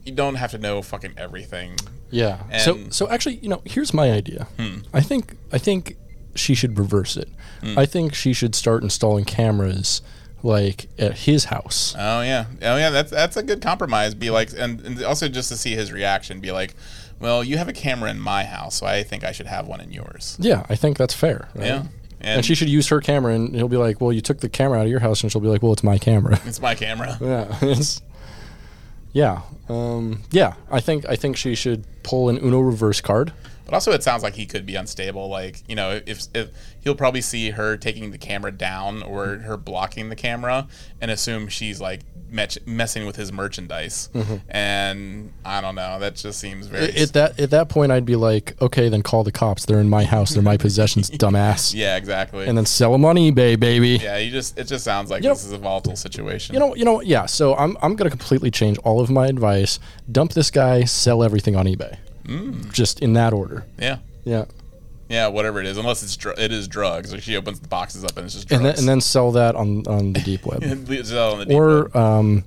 you, 0.05 0.12
don't 0.12 0.37
have 0.37 0.51
to 0.53 0.59
know 0.59 0.83
fucking 0.83 1.14
everything. 1.16 1.77
Yeah. 2.11 2.38
so 2.59 2.75
And- 2.75 2.95
so 2.95 3.09
actually, 3.09 3.37
you 3.37 3.49
know, 3.49 3.62
here's 3.64 3.92
my 3.95 4.11
idea. 4.12 4.47
Hmm. 4.59 4.79
I 4.92 5.01
think 5.01 5.37
I 5.53 5.59
think 5.59 5.97
she 6.35 6.55
should 6.55 6.79
reverse 6.79 7.16
it. 7.16 7.29
Hmm. 7.62 7.79
I 7.79 7.87
think 7.87 8.14
she 8.14 8.33
should 8.33 8.55
start 8.55 8.83
installing 8.83 9.25
cameras 9.25 10.03
like 10.42 10.87
at 10.99 11.18
his 11.18 11.45
house. 11.47 11.95
Oh 11.99 12.23
yeah, 12.23 12.47
oh 12.62 12.77
yeah. 12.77 12.90
That's 12.90 13.11
that's 13.11 13.37
a 13.37 13.42
good 13.42 13.62
compromise. 13.62 14.14
Be 14.14 14.31
like, 14.31 14.51
and, 14.57 14.81
and 14.81 15.03
also 15.05 15.29
just 15.29 15.49
to 15.51 15.57
see 15.57 15.75
his 15.75 15.92
reaction. 15.92 16.40
Be 16.40 16.51
like, 16.53 16.75
well, 17.21 17.45
you 17.45 17.57
have 17.59 17.68
a 17.68 17.73
camera 17.73 18.11
in 18.11 18.18
my 18.18 18.45
house, 18.45 18.77
so 18.77 18.87
I 18.87 19.03
think 19.05 19.23
I 19.25 19.31
should 19.33 19.47
have 19.47 19.68
one 19.68 19.81
in 19.81 19.92
yours. 19.92 20.37
Yeah, 20.40 20.66
I 20.68 20.75
think 20.75 20.97
that's 20.99 21.14
fair. 21.14 21.49
right? 21.55 21.66
Yeah, 21.66 21.83
And, 22.21 22.45
she 22.45 22.57
should 22.57 22.68
use 22.68 22.88
her 22.88 23.01
camera, 23.01 23.35
and 23.35 23.55
he'll 23.55 23.68
be 23.68 23.77
like, 23.77 24.01
"Well, 24.01 24.12
you 24.12 24.21
took 24.21 24.40
the 24.40 24.49
camera 24.49 24.79
out 24.81 24.85
of 24.87 24.90
your 24.90 24.99
house," 25.01 25.23
and 25.23 25.31
she'll 25.31 25.40
be 25.40 25.47
like, 25.49 25.62
"Well, 25.62 25.73
it's 25.73 25.85
my 25.85 25.99
camera." 25.99 26.40
It's 26.45 26.61
my 26.61 26.75
camera. 26.75 27.16
yeah, 27.21 27.57
it's, 27.62 28.03
yeah, 29.12 29.42
um, 29.68 30.22
yeah. 30.31 30.55
I 30.70 30.81
think 30.81 31.07
I 31.09 31.16
think 31.16 31.37
she 31.37 31.55
should 31.55 31.85
pull 32.03 32.29
an 32.29 32.38
Uno 32.38 32.61
reverse 32.61 33.01
card. 33.01 33.33
But 33.64 33.75
also, 33.75 33.92
it 33.92 34.03
sounds 34.03 34.22
like 34.22 34.35
he 34.35 34.46
could 34.46 34.66
be 34.66 34.75
unstable. 34.75 35.29
Like 35.29 35.62
you 35.68 35.77
know, 35.77 36.01
if 36.07 36.22
if 36.35 36.51
he'll 36.81 36.94
probably 36.94 37.20
see 37.20 37.51
her 37.51 37.77
taking 37.77 38.11
the 38.11 38.18
camera 38.18 38.53
down 38.53 39.03
or 39.03 39.27
mm-hmm. 39.27 39.44
her 39.44 39.57
blocking 39.57 40.09
the 40.09 40.16
camera 40.16 40.66
and 41.01 41.11
assume 41.11 41.48
she's 41.48 41.81
like 41.81 42.01
messing 42.66 43.07
with 43.07 43.16
his 43.16 43.31
merchandise. 43.33 44.09
Mm-hmm. 44.14 44.37
And 44.48 45.33
I 45.44 45.61
don't 45.61 45.75
know. 45.75 45.98
That 45.98 46.16
just 46.16 46.40
seems 46.40 46.66
very. 46.66 46.96
At 46.96 47.12
that 47.12 47.38
at 47.38 47.51
that 47.51 47.68
point, 47.68 47.92
I'd 47.92 48.07
be 48.07 48.16
like, 48.16 48.61
"Okay, 48.61 48.88
then 48.88 49.03
call 49.03 49.25
the 49.25 49.33
cops. 49.33 49.66
They're 49.66 49.81
in 49.81 49.90
my 49.90 50.05
house. 50.05 50.33
They're 50.33 50.42
my 50.42 50.57
possessions, 50.59 51.11
dumbass." 51.11 51.75
yeah, 51.77 51.96
exactly. 51.96 52.46
And 52.46 52.57
then 52.57 52.66
sell 52.66 52.92
them 52.92 53.05
on 53.05 53.16
eBay, 53.16 53.59
baby. 53.59 54.01
yeah, 54.03 54.18
you 54.18 54.31
just 54.31 54.59
it 54.59 54.64
just 54.64 54.85
sounds 54.85 55.11
like 55.11 55.22
You 55.22 55.29
know- 55.29 55.35
this 55.35 55.44
is 55.44 55.53
a 55.53 55.59
volatile 55.59 55.96
situation. 55.96 56.55
You 56.55 56.61
know, 56.61 56.75
you 56.75 56.85
know, 56.85 57.01
yeah. 57.01 57.27
So 57.27 57.55
I'm 57.57 57.77
I'm 57.83 57.94
gonna 57.96 58.11
completely 58.11 58.51
change 58.51 58.79
all 58.79 59.01
of 59.01 59.11
my 59.11 59.27
advice. 59.27 59.79
Dump 60.11 60.33
this 60.33 60.51
guy, 60.51 60.85
sell 60.85 61.22
everything 61.22 61.57
on 61.57 61.66
eBay. 61.66 61.96
Just 62.72 63.00
in 63.00 63.12
that 63.14 63.32
order. 63.32 63.64
yeah. 63.78 63.98
Yeah, 64.24 64.44
Yeah, 65.08 65.26
whatever 65.28 65.58
it 65.61 65.66
is, 65.66 65.76
unless 65.76 66.02
it's 66.04 66.16
dr- 66.16 66.38
it 66.38 66.52
is 66.52 66.68
drugs. 66.68 67.12
Like 67.12 67.22
she 67.22 67.37
opens 67.37 67.58
the 67.61 67.66
boxes 67.68 68.04
up 68.04 68.16
and 68.16 68.24
it's 68.26 68.35
just 68.35 68.46
drugs. 68.48 68.58
and 68.61 68.66
then 68.66 68.78
and 68.78 68.88
then 68.88 69.00
sell 69.00 69.32
that 69.32 69.56
on 69.56 69.85
on 69.88 70.12
the 70.12 70.20
deep 70.20 70.46
web 70.46 70.62
It's 70.88 71.12
all 71.12 71.32
on 71.32 71.38
the 71.40 71.44
deep 71.46 71.54
web. 71.58 71.61
or 71.61 71.98
um, 71.98 72.44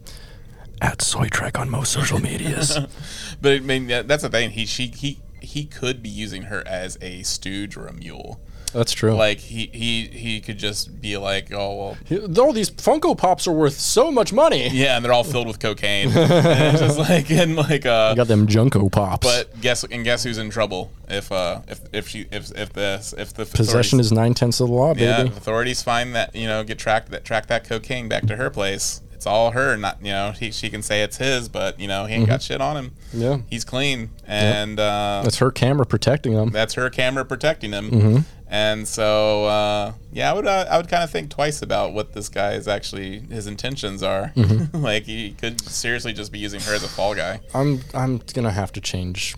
at 0.82 1.02
Soy 1.02 1.28
Trek 1.28 1.60
on 1.60 1.70
most 1.70 1.92
social 1.92 2.20
medias. 2.20 2.78
But 3.42 3.52
I 3.54 3.60
mean, 3.60 3.88
that's 3.88 4.24
the 4.24 4.30
thing. 4.30 4.52
He 4.52 4.66
she 4.66 4.88
he 4.88 5.20
he 5.42 5.66
could 5.66 6.02
be 6.02 6.10
using 6.10 6.44
her 6.44 6.64
as 6.66 6.98
a 7.02 7.22
stooge 7.24 7.76
or 7.76 7.86
a 7.88 7.94
mule. 7.94 8.40
That's 8.76 8.92
true. 8.92 9.14
Like 9.14 9.40
he 9.40 9.68
he 9.74 10.08
he 10.08 10.42
could 10.42 10.58
just 10.60 11.00
be 11.02 11.16
like, 11.16 11.52
oh 11.54 11.96
well, 12.12 12.40
all 12.40 12.52
these 12.52 12.70
Funko 12.70 13.18
Pops 13.18 13.48
are 13.48 13.54
worth 13.54 13.80
so 13.80 14.12
much 14.12 14.34
money. 14.34 14.68
yeah, 14.70 14.98
and 14.98 15.06
they're 15.06 15.14
all 15.14 15.24
filled 15.24 15.48
with 15.48 15.60
cocaine. 15.60 16.10
and 16.16 16.78
just 16.78 17.00
like 17.00 17.32
and 17.32 17.56
like 17.56 17.86
uh. 17.86 18.10
I 18.12 18.16
got 18.16 18.28
them 18.28 18.48
Junko 18.48 18.90
Pops. 18.90 19.26
But 19.26 19.62
guess 19.62 19.86
and 19.86 20.04
guess 20.04 20.24
who's 20.24 20.38
in 20.38 20.50
trouble 20.50 20.92
if 21.08 21.32
uh 21.32 21.62
if 21.70 21.80
if 21.94 22.08
she 22.10 22.26
if 22.32 22.52
if 22.58 22.74
the 22.74 23.16
if 23.18 23.34
the 23.34 23.46
possession 23.46 24.00
is 24.02 24.12
nine 24.12 24.34
tenths 24.34 24.60
of 24.60 24.68
the 24.68 24.74
law, 24.74 24.94
yeah 24.96 25.18
baby. 25.18 25.30
if 25.30 25.38
authorities 25.38 25.82
find 25.82 26.14
that 26.14 26.36
you 26.36 26.48
know 26.48 26.64
get 26.66 26.78
track 26.78 27.08
that 27.10 27.24
track 27.24 27.48
that 27.48 27.64
cocaine 27.64 28.10
back 28.10 28.26
to 28.28 28.36
her 28.36 28.50
place. 28.50 29.02
It's 29.14 29.26
all 29.26 29.52
her, 29.52 29.78
not 29.78 30.06
you 30.06 30.12
know. 30.12 30.34
He, 30.38 30.52
she 30.52 30.70
can 30.70 30.82
say 30.82 31.02
it's 31.02 31.16
his, 31.18 31.48
but 31.48 31.80
you 31.80 31.88
know 31.88 32.06
he 32.06 32.16
ain't 32.16 32.28
got 32.28 32.42
shit 32.42 32.60
on 32.60 32.76
him. 32.76 32.92
Mm-hmm. 33.12 33.22
Yeah. 33.22 33.38
he's 33.50 33.64
clean, 33.64 34.10
and 34.28 34.78
uh, 34.78 35.22
That's 35.24 35.38
her 35.38 35.52
camera 35.52 35.86
protecting 35.86 36.34
them. 36.36 36.50
that's 36.50 36.74
her 36.74 36.90
camera 36.90 37.24
protecting 37.24 37.72
him. 37.72 37.90
Mm-hmm. 37.92 38.18
And 38.48 38.88
so, 38.88 39.46
uh, 39.46 39.94
yeah, 40.14 40.30
I 40.30 40.34
would 40.34 40.46
uh, 40.46 40.66
I 40.70 40.78
would 40.78 40.88
kind 40.88 41.04
of 41.04 41.10
think 41.10 41.32
twice 41.32 41.62
about 41.64 41.94
what 41.94 42.14
this 42.14 42.30
guy 42.30 42.54
is 42.54 42.68
actually 42.68 43.20
his 43.22 43.48
intentions 43.48 44.04
are. 44.04 44.32
Mm-hmm. 44.36 44.78
like 44.84 45.04
he 45.06 45.32
could 45.32 45.60
seriously 45.62 46.14
just 46.14 46.32
be 46.32 46.38
using 46.40 46.60
her 46.62 46.76
as 46.76 46.84
a 46.84 46.88
fall 46.88 47.16
guy. 47.16 47.40
I'm 47.54 47.82
I'm 47.94 48.20
gonna 48.34 48.52
have 48.52 48.72
to 48.74 48.82
change. 48.82 49.36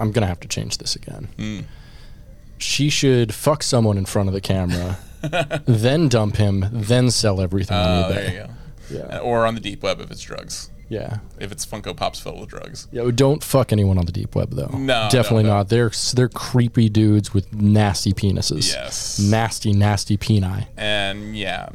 I'm 0.00 0.12
gonna 0.12 0.26
have 0.26 0.40
to 0.40 0.48
change 0.48 0.78
this 0.78 0.96
again. 0.96 1.28
Hmm. 1.36 1.60
She 2.58 2.90
should 2.90 3.32
fuck 3.32 3.62
someone 3.62 3.96
in 3.96 4.04
front 4.06 4.28
of 4.28 4.32
the 4.34 4.40
camera, 4.40 4.98
then 5.66 6.08
dump 6.08 6.36
him, 6.36 6.66
then 6.72 7.10
sell 7.12 7.40
everything 7.40 7.76
on 7.76 7.86
Oh, 8.04 8.08
eBay. 8.08 8.14
there 8.14 8.32
you 8.32 8.38
go. 8.40 8.50
Yeah. 8.90 9.18
Or 9.20 9.46
on 9.46 9.54
the 9.54 9.60
deep 9.60 9.82
web 9.84 10.00
if 10.00 10.10
it's 10.10 10.22
drugs. 10.22 10.70
Yeah. 10.90 11.18
if 11.38 11.52
it's 11.52 11.66
Funko 11.66 11.94
Pops 11.96 12.18
filled 12.20 12.40
with 12.40 12.48
drugs. 12.48 12.88
Yeah, 12.90 13.10
don't 13.14 13.44
fuck 13.44 13.72
anyone 13.72 13.98
on 13.98 14.06
the 14.06 14.12
deep 14.12 14.34
web 14.34 14.50
though. 14.52 14.68
No, 14.76 15.08
definitely 15.10 15.42
no, 15.44 15.50
no. 15.50 15.56
not. 15.58 15.68
They're 15.68 15.90
they're 16.14 16.28
creepy 16.28 16.88
dudes 16.88 17.34
with 17.34 17.52
nasty 17.52 18.12
penises. 18.12 18.72
Yes. 18.72 19.18
nasty, 19.18 19.72
nasty 19.72 20.16
peni. 20.16 20.66
And 20.76 21.36
yeah, 21.36 21.68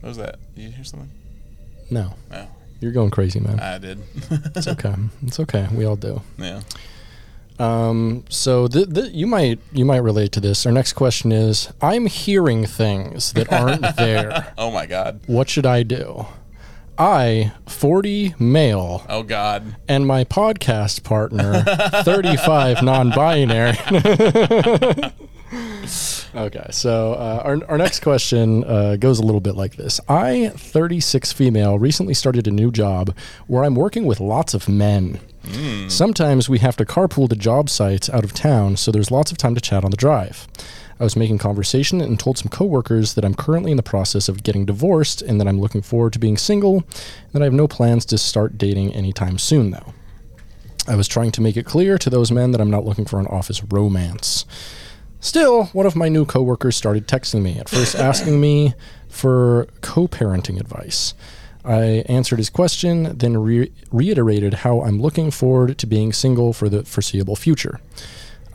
what 0.00 0.08
was 0.08 0.16
that? 0.16 0.38
Did 0.54 0.62
you 0.62 0.70
hear 0.70 0.84
something? 0.84 1.10
No, 1.90 2.14
No, 2.30 2.48
you're 2.80 2.92
going 2.92 3.10
crazy, 3.10 3.40
man. 3.40 3.60
I 3.60 3.76
did. 3.78 4.00
It's 4.30 4.66
okay. 4.74 4.94
It's 5.26 5.38
okay. 5.40 5.68
We 5.72 5.84
all 5.84 5.96
do. 5.96 6.22
yeah. 6.38 6.62
Um, 7.58 8.24
so 8.30 8.66
th- 8.66 8.92
th- 8.92 9.12
you 9.12 9.26
might 9.28 9.60
you 9.72 9.84
might 9.84 9.98
relate 9.98 10.32
to 10.32 10.40
this. 10.40 10.66
Our 10.66 10.72
next 10.72 10.94
question 10.94 11.30
is: 11.30 11.72
I'm 11.80 12.06
hearing 12.06 12.66
things 12.66 13.32
that 13.34 13.52
aren't 13.52 13.96
there. 13.96 14.52
Oh 14.58 14.70
my 14.72 14.86
god. 14.86 15.20
What 15.26 15.48
should 15.48 15.66
I 15.66 15.82
do? 15.84 16.26
I, 16.98 17.52
40 17.66 18.34
male, 18.38 19.04
Oh 19.08 19.22
god. 19.22 19.76
and 19.88 20.06
my 20.06 20.24
podcast 20.24 21.02
partner, 21.02 21.62
35 22.04 22.82
non-binary. 22.82 23.76
okay, 26.34 26.66
so 26.70 27.14
uh, 27.14 27.42
our, 27.44 27.58
our 27.68 27.78
next 27.78 28.00
question 28.00 28.64
uh, 28.64 28.96
goes 28.96 29.18
a 29.18 29.22
little 29.22 29.40
bit 29.40 29.54
like 29.56 29.76
this. 29.76 30.00
I, 30.08 30.50
36 30.56 31.32
female, 31.32 31.78
recently 31.78 32.14
started 32.14 32.46
a 32.46 32.50
new 32.50 32.70
job 32.70 33.16
where 33.46 33.64
I'm 33.64 33.74
working 33.74 34.04
with 34.06 34.20
lots 34.20 34.54
of 34.54 34.68
men. 34.68 35.20
Sometimes 35.88 36.48
we 36.48 36.58
have 36.60 36.76
to 36.78 36.86
carpool 36.86 37.28
to 37.28 37.36
job 37.36 37.68
sites 37.68 38.08
out 38.08 38.24
of 38.24 38.32
town, 38.32 38.76
so 38.78 38.90
there's 38.90 39.10
lots 39.10 39.30
of 39.30 39.36
time 39.36 39.54
to 39.54 39.60
chat 39.60 39.84
on 39.84 39.90
the 39.90 39.96
drive. 39.96 40.48
I 40.98 41.04
was 41.04 41.16
making 41.16 41.38
conversation 41.38 42.00
and 42.00 42.18
told 42.18 42.38
some 42.38 42.48
coworkers 42.48 43.14
that 43.14 43.24
I'm 43.24 43.34
currently 43.34 43.72
in 43.72 43.76
the 43.76 43.82
process 43.82 44.28
of 44.28 44.42
getting 44.42 44.64
divorced 44.64 45.22
and 45.22 45.40
that 45.40 45.48
I'm 45.48 45.60
looking 45.60 45.82
forward 45.82 46.12
to 46.12 46.18
being 46.18 46.36
single, 46.36 46.76
and 46.76 47.32
that 47.32 47.42
I 47.42 47.46
have 47.46 47.52
no 47.52 47.66
plans 47.66 48.04
to 48.06 48.18
start 48.18 48.58
dating 48.58 48.94
anytime 48.94 49.38
soon, 49.38 49.70
though. 49.70 49.92
I 50.86 50.96
was 50.96 51.08
trying 51.08 51.32
to 51.32 51.40
make 51.40 51.56
it 51.56 51.66
clear 51.66 51.98
to 51.98 52.10
those 52.10 52.30
men 52.30 52.52
that 52.52 52.60
I'm 52.60 52.70
not 52.70 52.84
looking 52.84 53.06
for 53.06 53.18
an 53.18 53.26
office 53.26 53.62
romance. 53.64 54.44
Still, 55.18 55.64
one 55.66 55.86
of 55.86 55.96
my 55.96 56.08
new 56.08 56.26
coworkers 56.26 56.76
started 56.76 57.08
texting 57.08 57.42
me, 57.42 57.58
at 57.58 57.68
first 57.68 57.94
asking 57.94 58.40
me 58.40 58.74
for 59.08 59.66
co 59.80 60.06
parenting 60.06 60.60
advice. 60.60 61.14
I 61.64 62.04
answered 62.06 62.38
his 62.38 62.50
question, 62.50 63.16
then 63.16 63.38
re- 63.38 63.72
reiterated 63.90 64.54
how 64.54 64.82
I'm 64.82 65.00
looking 65.00 65.30
forward 65.30 65.78
to 65.78 65.86
being 65.86 66.12
single 66.12 66.52
for 66.52 66.68
the 66.68 66.84
foreseeable 66.84 67.36
future. 67.36 67.80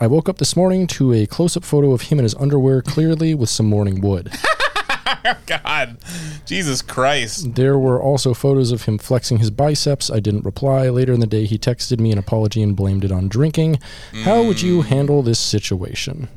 I 0.02 0.08
woke 0.08 0.30
up 0.30 0.38
this 0.38 0.56
morning 0.56 0.88
to 0.88 1.12
a 1.12 1.26
close 1.26 1.58
up 1.58 1.64
photo 1.66 1.92
of 1.92 2.04
him 2.04 2.20
in 2.20 2.24
his 2.24 2.36
underwear, 2.36 2.82
clearly 2.82 3.34
with 3.36 3.50
some 3.50 3.66
morning 3.66 4.02
wood. 4.02 4.32
Oh, 5.26 5.36
God. 5.48 5.98
Jesus 6.46 6.82
Christ. 6.82 7.56
There 7.56 7.78
were 7.78 8.02
also 8.02 8.34
photos 8.34 8.72
of 8.72 8.84
him 8.84 8.98
flexing 8.98 9.40
his 9.40 9.52
biceps. 9.52 10.10
I 10.10 10.20
didn't 10.20 10.46
reply. 10.46 10.88
Later 10.90 11.12
in 11.12 11.20
the 11.20 11.28
day, 11.28 11.46
he 11.46 11.58
texted 11.58 12.00
me 12.00 12.12
an 12.12 12.18
apology 12.18 12.64
and 12.64 12.76
blamed 12.76 13.04
it 13.04 13.12
on 13.12 13.28
drinking. 13.28 13.80
How 14.24 14.44
would 14.44 14.62
you 14.62 14.82
mm. 14.82 14.86
handle 14.86 15.22
this 15.22 15.40
situation? 15.40 16.30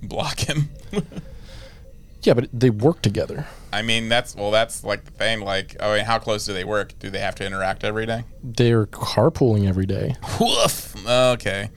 Block 0.00 0.40
him. 0.40 0.70
Yeah, 2.22 2.34
but 2.34 2.48
they 2.52 2.70
work 2.70 3.02
together. 3.02 3.46
I 3.72 3.82
mean, 3.82 4.08
that's 4.08 4.34
well, 4.34 4.50
that's 4.50 4.82
like 4.82 5.04
the 5.04 5.12
thing. 5.12 5.42
Like, 5.42 5.76
I 5.80 5.94
mean, 5.98 6.04
how 6.04 6.18
close 6.18 6.44
do 6.44 6.52
they 6.52 6.64
work? 6.64 6.98
Do 6.98 7.08
they 7.08 7.20
have 7.20 7.36
to 7.36 7.46
interact 7.46 7.84
every 7.84 8.04
day? 8.04 8.24
They're 8.42 8.86
carpooling 8.86 9.68
every 9.68 9.86
day. 9.86 10.16
Woof. 10.40 11.06
Okay. 11.06 11.70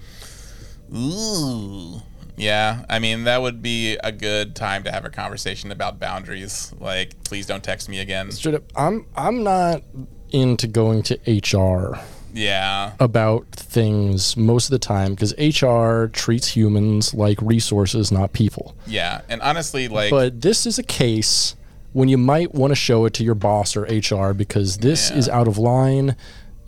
Ooh. 0.95 2.01
Yeah, 2.37 2.85
I 2.89 2.99
mean 2.99 3.25
that 3.25 3.41
would 3.41 3.61
be 3.61 3.97
a 4.03 4.11
good 4.13 4.55
time 4.55 4.83
to 4.83 4.91
have 4.91 5.03
a 5.03 5.09
conversation 5.09 5.71
about 5.71 5.99
boundaries. 5.99 6.73
Like, 6.79 7.21
please 7.25 7.45
don't 7.45 7.63
text 7.63 7.89
me 7.89 7.99
again. 7.99 8.31
Straight 8.31 8.55
up, 8.55 8.63
I'm 8.75 9.05
I'm 9.15 9.43
not 9.43 9.83
into 10.31 10.67
going 10.67 11.03
to 11.03 11.15
HR 11.27 11.99
Yeah, 12.33 12.93
about 12.99 13.47
things 13.51 14.37
most 14.37 14.65
of 14.67 14.71
the 14.71 14.79
time 14.79 15.15
because 15.15 15.33
HR 15.37 16.07
treats 16.13 16.47
humans 16.55 17.13
like 17.13 17.41
resources, 17.41 18.09
not 18.11 18.31
people. 18.31 18.73
yeah, 18.87 19.21
and 19.27 19.41
honestly, 19.41 19.87
like, 19.89 20.11
But 20.11 20.41
this 20.41 20.65
is 20.65 20.79
a 20.79 20.83
case 20.83 21.55
when 21.91 22.07
you 22.07 22.17
might 22.19 22.53
want 22.53 22.71
to 22.71 22.75
show 22.75 23.03
it 23.05 23.13
to 23.15 23.23
your 23.23 23.35
boss 23.35 23.75
or 23.75 23.81
HR 23.83 24.33
because 24.33 24.77
this 24.77 25.09
Yeah. 25.09 25.17
is 25.17 25.27
out 25.27 25.47
of 25.47 25.57
line 25.57 26.15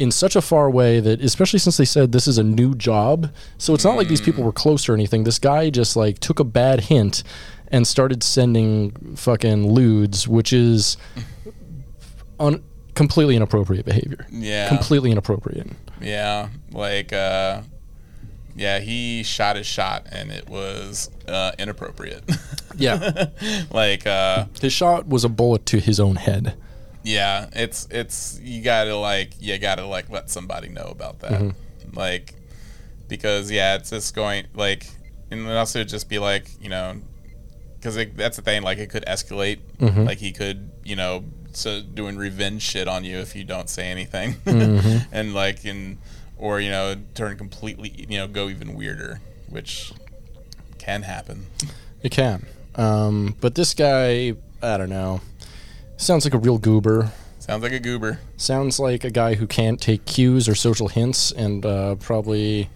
in 0.01 0.09
such 0.11 0.35
a 0.35 0.41
far 0.41 0.67
way 0.69 0.99
that 0.99 1.21
especially 1.21 1.59
since 1.59 1.77
they 1.77 1.85
said 1.85 2.11
this 2.11 2.27
is 2.27 2.37
a 2.37 2.43
new 2.43 2.73
job. 2.75 3.31
So 3.57 3.73
it's 3.75 3.85
not 3.85 3.95
like 3.97 4.07
these 4.07 4.21
Mm. 4.21 4.25
people 4.25 4.43
were 4.43 4.51
close 4.63 4.89
or 4.89 4.93
anything. 4.93 5.23
This 5.23 5.39
guy 5.39 5.69
just 5.69 5.95
like 5.95 6.19
took 6.19 6.39
a 6.39 6.43
bad 6.43 6.77
hint 6.91 7.23
and 7.73 7.85
started 7.87 8.23
sending 8.23 8.91
fucking 9.15 9.71
lewds, 9.71 10.27
which 10.27 10.51
is 10.53 10.97
un- 12.39 12.63
completely 12.95 13.35
inappropriate 13.35 13.85
behavior. 13.85 14.25
yeah, 14.31 14.67
Completely 14.67 15.11
inappropriate. 15.11 15.67
yeah, 16.01 16.49
like, 16.71 17.13
uh, 17.13 17.61
yeah, 18.55 18.79
he 18.79 19.23
shot 19.23 19.55
his 19.55 19.65
shot 19.67 20.07
and 20.11 20.31
it 20.31 20.49
was 20.49 21.09
uh, 21.27 21.51
inappropriate. 21.59 22.23
Yeah. 22.77 23.27
like, 23.71 24.05
uh, 24.07 24.45
His 24.61 24.73
shot 24.73 25.07
was 25.07 25.23
a 25.23 25.29
bullet 25.29 25.65
to 25.67 25.79
his 25.79 25.99
own 25.99 26.15
head. 26.17 26.55
Yeah, 27.03 27.49
it's 27.53 27.87
it's 27.91 28.39
you 28.41 28.61
gotta 28.61 28.95
like 28.95 29.33
you 29.39 29.57
gotta 29.57 29.85
like 29.85 30.09
let 30.09 30.29
somebody 30.29 30.69
know 30.69 30.85
about 30.85 31.19
that, 31.19 31.31
mm-hmm. 31.31 31.97
like 31.97 32.33
because 33.07 33.51
yeah, 33.51 33.75
it's 33.75 33.89
just 33.89 34.15
going 34.15 34.47
like 34.53 34.87
and 35.29 35.45
then 35.45 35.55
also 35.55 35.83
just 35.83 36.09
be 36.09 36.19
like 36.19 36.47
you 36.61 36.69
know 36.69 36.95
because 37.75 37.95
that's 38.15 38.35
the 38.35 38.43
thing 38.43 38.61
like 38.63 38.77
it 38.77 38.89
could 38.89 39.05
escalate. 39.05 39.59
Mm-hmm. 39.79 40.03
Like 40.03 40.19
he 40.19 40.31
could 40.31 40.69
you 40.83 40.95
know 40.95 41.23
so 41.53 41.81
doing 41.81 42.17
revenge 42.17 42.61
shit 42.61 42.87
on 42.87 43.03
you 43.03 43.17
if 43.17 43.35
you 43.35 43.43
don't 43.43 43.69
say 43.69 43.89
anything. 43.89 44.33
Mm-hmm. 44.45 44.97
And 45.11 45.33
like 45.33 45.65
in 45.65 45.97
or 46.37 46.59
you 46.59 46.69
know 46.69 46.95
turn 47.15 47.37
completely 47.37 48.05
you 48.09 48.17
know 48.17 48.27
go 48.27 48.49
even 48.49 48.75
weirder 48.75 49.19
which 49.51 49.91
can 50.77 51.03
happen. 51.03 51.45
It 52.01 52.11
can. 52.11 52.45
Um, 52.75 53.35
but 53.39 53.53
this 53.55 53.73
guy, 53.73 54.33
I 54.61 54.77
don't 54.77 54.89
know. 54.89 55.21
Sounds 56.01 56.25
like 56.25 56.33
a 56.33 56.39
real 56.39 56.57
goober. 56.57 57.11
sounds 57.39 57.61
like 57.63 57.71
a 57.73 57.79
goober 57.79 58.19
Sounds 58.37 58.79
like 58.79 59.03
a 59.03 59.11
guy 59.11 59.35
who 59.35 59.45
can't 59.47 59.79
take 59.79 60.05
cues 60.05 60.49
or 60.49 60.55
social 60.55 60.87
hints 60.87 61.31
and 61.31 61.65
uh, 61.65 61.95
probably 61.95 62.69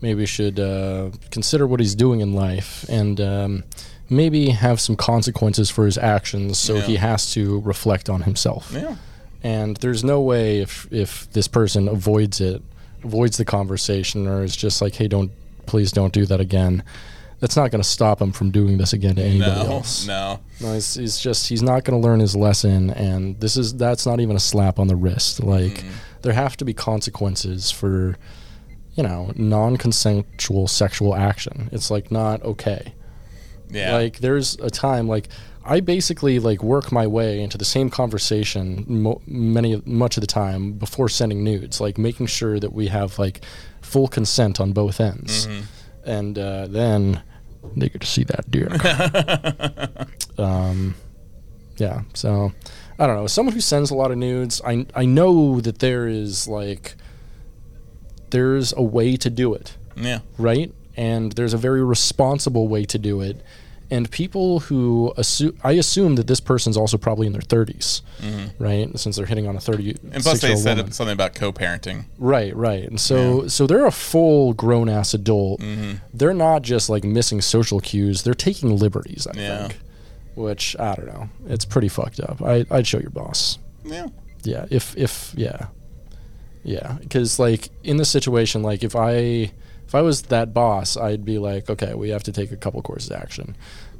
maybe 0.00 0.24
should 0.26 0.58
uh, 0.58 1.10
consider 1.30 1.66
what 1.66 1.78
he's 1.80 1.94
doing 1.94 2.20
in 2.20 2.32
life 2.34 2.86
and 2.88 3.20
um, 3.20 3.64
maybe 4.08 4.48
have 4.50 4.80
some 4.80 4.96
consequences 4.96 5.68
for 5.70 5.84
his 5.84 5.98
actions 5.98 6.58
so 6.58 6.76
Yeah. 6.76 6.80
he 6.82 6.96
has 6.96 7.30
to 7.32 7.60
reflect 7.60 8.08
on 8.08 8.22
himself. 8.22 8.70
yeah 8.72 8.96
And 9.42 9.76
there's 9.78 10.02
no 10.02 10.20
way 10.22 10.60
if, 10.60 10.86
if 10.90 11.30
this 11.32 11.48
person 11.48 11.86
avoids 11.86 12.40
it, 12.40 12.62
avoids 13.04 13.36
the 13.36 13.44
conversation 13.44 14.26
or 14.26 14.42
is 14.42 14.56
just 14.56 14.80
like, 14.82 14.94
hey, 14.94 15.06
don't, 15.08 15.30
please 15.66 15.92
don't 15.92 16.12
do 16.14 16.24
that 16.26 16.40
again. 16.40 16.82
That's 17.40 17.56
not 17.56 17.70
going 17.70 17.82
to 17.82 17.88
stop 17.88 18.20
him 18.20 18.32
from 18.32 18.50
doing 18.50 18.76
this 18.78 18.92
again 18.92 19.16
to 19.16 19.22
anybody 19.22 19.50
no 19.64 19.70
else. 19.76 20.06
no 20.06 20.40
No, 20.60 20.74
he's, 20.74 20.94
he's 20.94 21.18
just 21.18 21.48
he's 21.48 21.62
not 21.62 21.84
going 21.84 22.00
to 22.00 22.06
learn 22.06 22.20
his 22.20 22.36
lesson, 22.36 22.90
and 22.90 23.40
this 23.40 23.56
is 23.56 23.74
that's 23.74 24.04
not 24.06 24.20
even 24.20 24.36
a 24.36 24.40
slap 24.40 24.78
on 24.78 24.88
the 24.88 24.96
wrist. 24.96 25.42
Like 25.42 25.72
Mm-hmm. 25.78 25.88
there 26.22 26.32
have 26.34 26.56
to 26.58 26.64
be 26.66 26.74
consequences 26.74 27.70
for, 27.70 28.16
you 28.94 29.02
know, 29.02 29.32
non-consensual 29.36 30.68
sexual 30.68 31.14
action. 31.14 31.68
It's 31.72 31.90
like 31.90 32.10
not 32.10 32.42
okay. 32.42 32.92
yeah 33.70 33.94
Like 33.94 34.18
there's 34.18 34.56
a 34.56 34.68
time 34.70 35.08
like 35.08 35.28
I 35.64 35.80
basically 35.80 36.38
like 36.38 36.62
work 36.62 36.90
my 36.92 37.06
way 37.06 37.40
into 37.40 37.56
the 37.58 37.64
same 37.66 37.90
conversation 37.90 38.84
mo- 38.88 39.20
many 39.26 39.80
much 39.84 40.16
of 40.16 40.20
the 40.22 40.26
time 40.26 40.72
before 40.72 41.08
sending 41.08 41.44
nudes, 41.44 41.80
like 41.80 41.98
making 41.98 42.26
sure 42.26 42.58
that 42.60 42.72
we 42.72 42.88
have 42.88 43.18
like 43.18 43.40
full 43.80 44.08
consent 44.08 44.58
on 44.60 44.72
both 44.72 45.00
ends, 45.00 45.46
and 46.04 46.38
uh, 46.38 46.66
then 46.66 47.22
they 47.76 47.88
get 47.88 48.00
to 48.00 48.06
see 48.06 48.24
that 48.24 48.50
dick. 48.50 48.70
um, 50.38 50.94
yeah. 51.76 52.02
So 52.14 52.52
I 52.98 53.06
don't 53.06 53.16
know. 53.16 53.24
As 53.24 53.32
someone 53.32 53.54
who 53.54 53.60
sends 53.60 53.90
a 53.90 53.94
lot 53.94 54.10
of 54.10 54.18
nudes, 54.18 54.60
I 54.64 54.86
I 54.94 55.06
know 55.06 55.60
that 55.60 55.78
there 55.78 56.06
is 56.06 56.46
like 56.48 56.94
there's 58.30 58.72
a 58.76 58.82
way 58.82 59.16
to 59.16 59.28
do 59.28 59.52
it 59.54 59.76
yeah 59.96 60.20
right? 60.38 60.72
And 60.96 61.32
there's 61.32 61.54
a 61.54 61.58
very 61.58 61.82
responsible 61.82 62.68
way 62.68 62.84
to 62.84 62.98
do 62.98 63.20
it. 63.20 63.42
And 63.92 64.08
people 64.10 64.60
who 64.60 65.12
assume, 65.16 65.56
I 65.64 65.72
assume 65.72 66.14
that 66.14 66.28
this 66.28 66.38
person's 66.38 66.76
also 66.76 66.96
probably 66.96 67.26
in 67.26 67.32
their 67.32 67.42
30s, 67.42 68.02
right? 68.60 68.96
Since 68.96 69.16
they're 69.16 69.26
hitting 69.26 69.48
on 69.48 69.56
a 69.56 69.60
30 69.60 69.94
Mm-hmm. 69.94 70.12
And 70.14 70.22
plus, 70.22 70.40
they 70.40 70.54
said 70.54 70.76
woman. 70.76 70.92
something 70.92 71.12
about 71.12 71.34
co-parenting. 71.34 72.04
Right, 72.18 72.54
right. 72.54 72.84
And 72.84 73.00
so 73.00 73.48
so 73.48 73.66
they're 73.66 73.86
a 73.86 73.90
full 73.92 74.52
grown 74.54 74.88
ass 74.88 75.12
adult. 75.14 75.60
Mm-hmm. 75.60 75.96
They're 76.14 76.34
not 76.34 76.62
just 76.62 76.88
like 76.88 77.02
missing 77.02 77.40
social 77.40 77.80
cues. 77.80 78.22
They're 78.22 78.34
taking 78.34 78.76
liberties, 78.76 79.26
I 79.26 79.36
Yeah. 79.38 79.58
think. 79.68 79.80
Which 80.36 80.76
I 80.78 80.94
don't 80.94 81.06
know. 81.06 81.28
It's 81.48 81.64
pretty 81.64 81.88
fucked 81.88 82.20
up. 82.20 82.40
I 82.42 82.64
I'd 82.70 82.86
show 82.86 83.00
your 83.00 83.10
boss. 83.10 83.58
Yeah, 83.84 84.06
Yeah, 84.44 84.66
if 84.70 84.96
if 84.96 85.32
yeah. 85.36 85.66
Yeah, 86.62 86.98
cuz 87.08 87.38
like 87.38 87.70
in 87.82 87.96
this 87.96 88.08
situation 88.10 88.62
like 88.62 88.84
if 88.84 88.94
I 88.94 89.50
if 89.90 89.94
I 89.96 90.02
was 90.02 90.22
that 90.22 90.54
boss, 90.54 90.96
I'd 90.96 91.24
be 91.24 91.38
like, 91.38 91.68
okay, 91.68 91.94
we 91.94 92.10
have 92.10 92.22
to 92.22 92.30
take 92.30 92.52
a 92.52 92.56
couple 92.56 92.80
courses 92.80 93.10
of 93.10 93.20
action. 93.20 93.56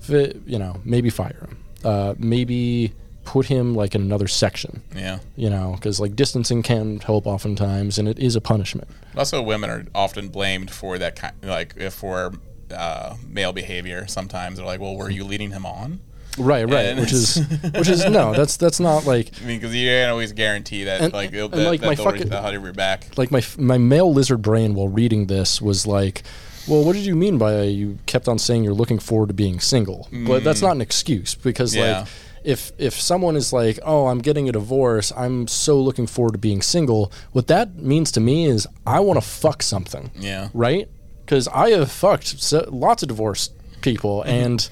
It, 0.08 0.40
you 0.46 0.56
know, 0.56 0.80
maybe 0.84 1.10
fire 1.10 1.36
him. 1.40 1.64
Uh, 1.84 2.14
maybe 2.16 2.92
put 3.24 3.46
him 3.46 3.74
like 3.74 3.96
in 3.96 4.02
another 4.02 4.28
section. 4.28 4.84
Yeah. 4.94 5.18
You 5.34 5.50
know, 5.50 5.72
because 5.74 5.98
like 5.98 6.14
distancing 6.14 6.62
can 6.62 7.00
help 7.00 7.26
oftentimes, 7.26 7.98
and 7.98 8.06
it 8.06 8.20
is 8.20 8.36
a 8.36 8.40
punishment. 8.40 8.86
Also, 9.16 9.42
women 9.42 9.68
are 9.68 9.84
often 9.92 10.28
blamed 10.28 10.70
for 10.70 10.96
that 10.96 11.16
kind, 11.16 11.34
like 11.42 11.76
for 11.90 12.34
uh, 12.72 13.16
male 13.26 13.52
behavior. 13.52 14.06
Sometimes 14.06 14.58
they're 14.58 14.66
like, 14.66 14.78
"Well, 14.78 14.94
were 14.94 15.10
you 15.10 15.24
leading 15.24 15.50
him 15.50 15.66
on?" 15.66 15.98
Right, 16.38 16.64
right. 16.64 16.86
And 16.86 17.00
which 17.00 17.12
is, 17.12 17.36
which 17.74 17.88
is 17.88 18.04
no, 18.08 18.32
that's 18.32 18.56
that's 18.56 18.80
not 18.80 19.04
like 19.06 19.30
I 19.42 19.46
mean, 19.46 19.58
because 19.60 19.74
you 19.74 19.88
can't 19.88 20.10
always 20.10 20.32
guarantee 20.32 20.84
that, 20.84 21.00
And- 21.00 21.12
like, 21.12 21.30
that, 21.32 21.48
like, 21.48 21.80
that 21.80 21.86
my 21.86 21.94
fucking- 21.96 22.28
the 22.28 22.40
hundred 22.40 22.62
your 22.62 22.72
back. 22.72 23.06
like 23.18 23.30
my 23.30 23.42
my 23.58 23.78
male 23.78 24.12
lizard 24.12 24.42
brain 24.42 24.74
while 24.74 24.88
reading 24.88 25.26
this 25.26 25.60
was 25.60 25.86
like, 25.86 26.22
well, 26.68 26.84
what 26.84 26.94
did 26.94 27.04
you 27.04 27.16
mean 27.16 27.36
by 27.38 27.62
you 27.64 27.98
kept 28.06 28.28
on 28.28 28.38
saying 28.38 28.62
you're 28.64 28.74
looking 28.74 28.98
forward 28.98 29.28
to 29.28 29.34
being 29.34 29.60
single? 29.60 30.08
But 30.12 30.44
that's 30.44 30.62
not 30.62 30.72
an 30.72 30.80
excuse 30.80 31.34
because 31.34 31.74
Mm. 31.74 31.76
Yeah. 31.76 31.98
like 32.00 32.08
if 32.42 32.72
if 32.78 32.94
someone 32.98 33.36
is 33.36 33.52
like, 33.52 33.78
oh, 33.84 34.06
I'm 34.06 34.20
getting 34.20 34.48
a 34.48 34.52
divorce, 34.52 35.12
I'm 35.16 35.46
so 35.48 35.78
looking 35.80 36.06
forward 36.06 36.32
to 36.32 36.38
being 36.38 36.62
single. 36.62 37.12
What 37.32 37.48
that 37.48 37.76
means 37.76 38.10
to 38.12 38.20
me 38.20 38.46
is 38.46 38.66
I 38.86 39.00
want 39.00 39.20
to 39.20 39.26
fuck 39.26 39.62
something, 39.62 40.10
Yeah. 40.18 40.48
right? 40.54 40.88
Because 41.26 41.48
I 41.48 41.70
have 41.70 41.90
fucked 41.92 42.52
lots 42.72 43.02
of 43.02 43.08
divorced 43.08 43.52
people 43.82 44.20
Mm-hmm. 44.20 44.30
and 44.30 44.68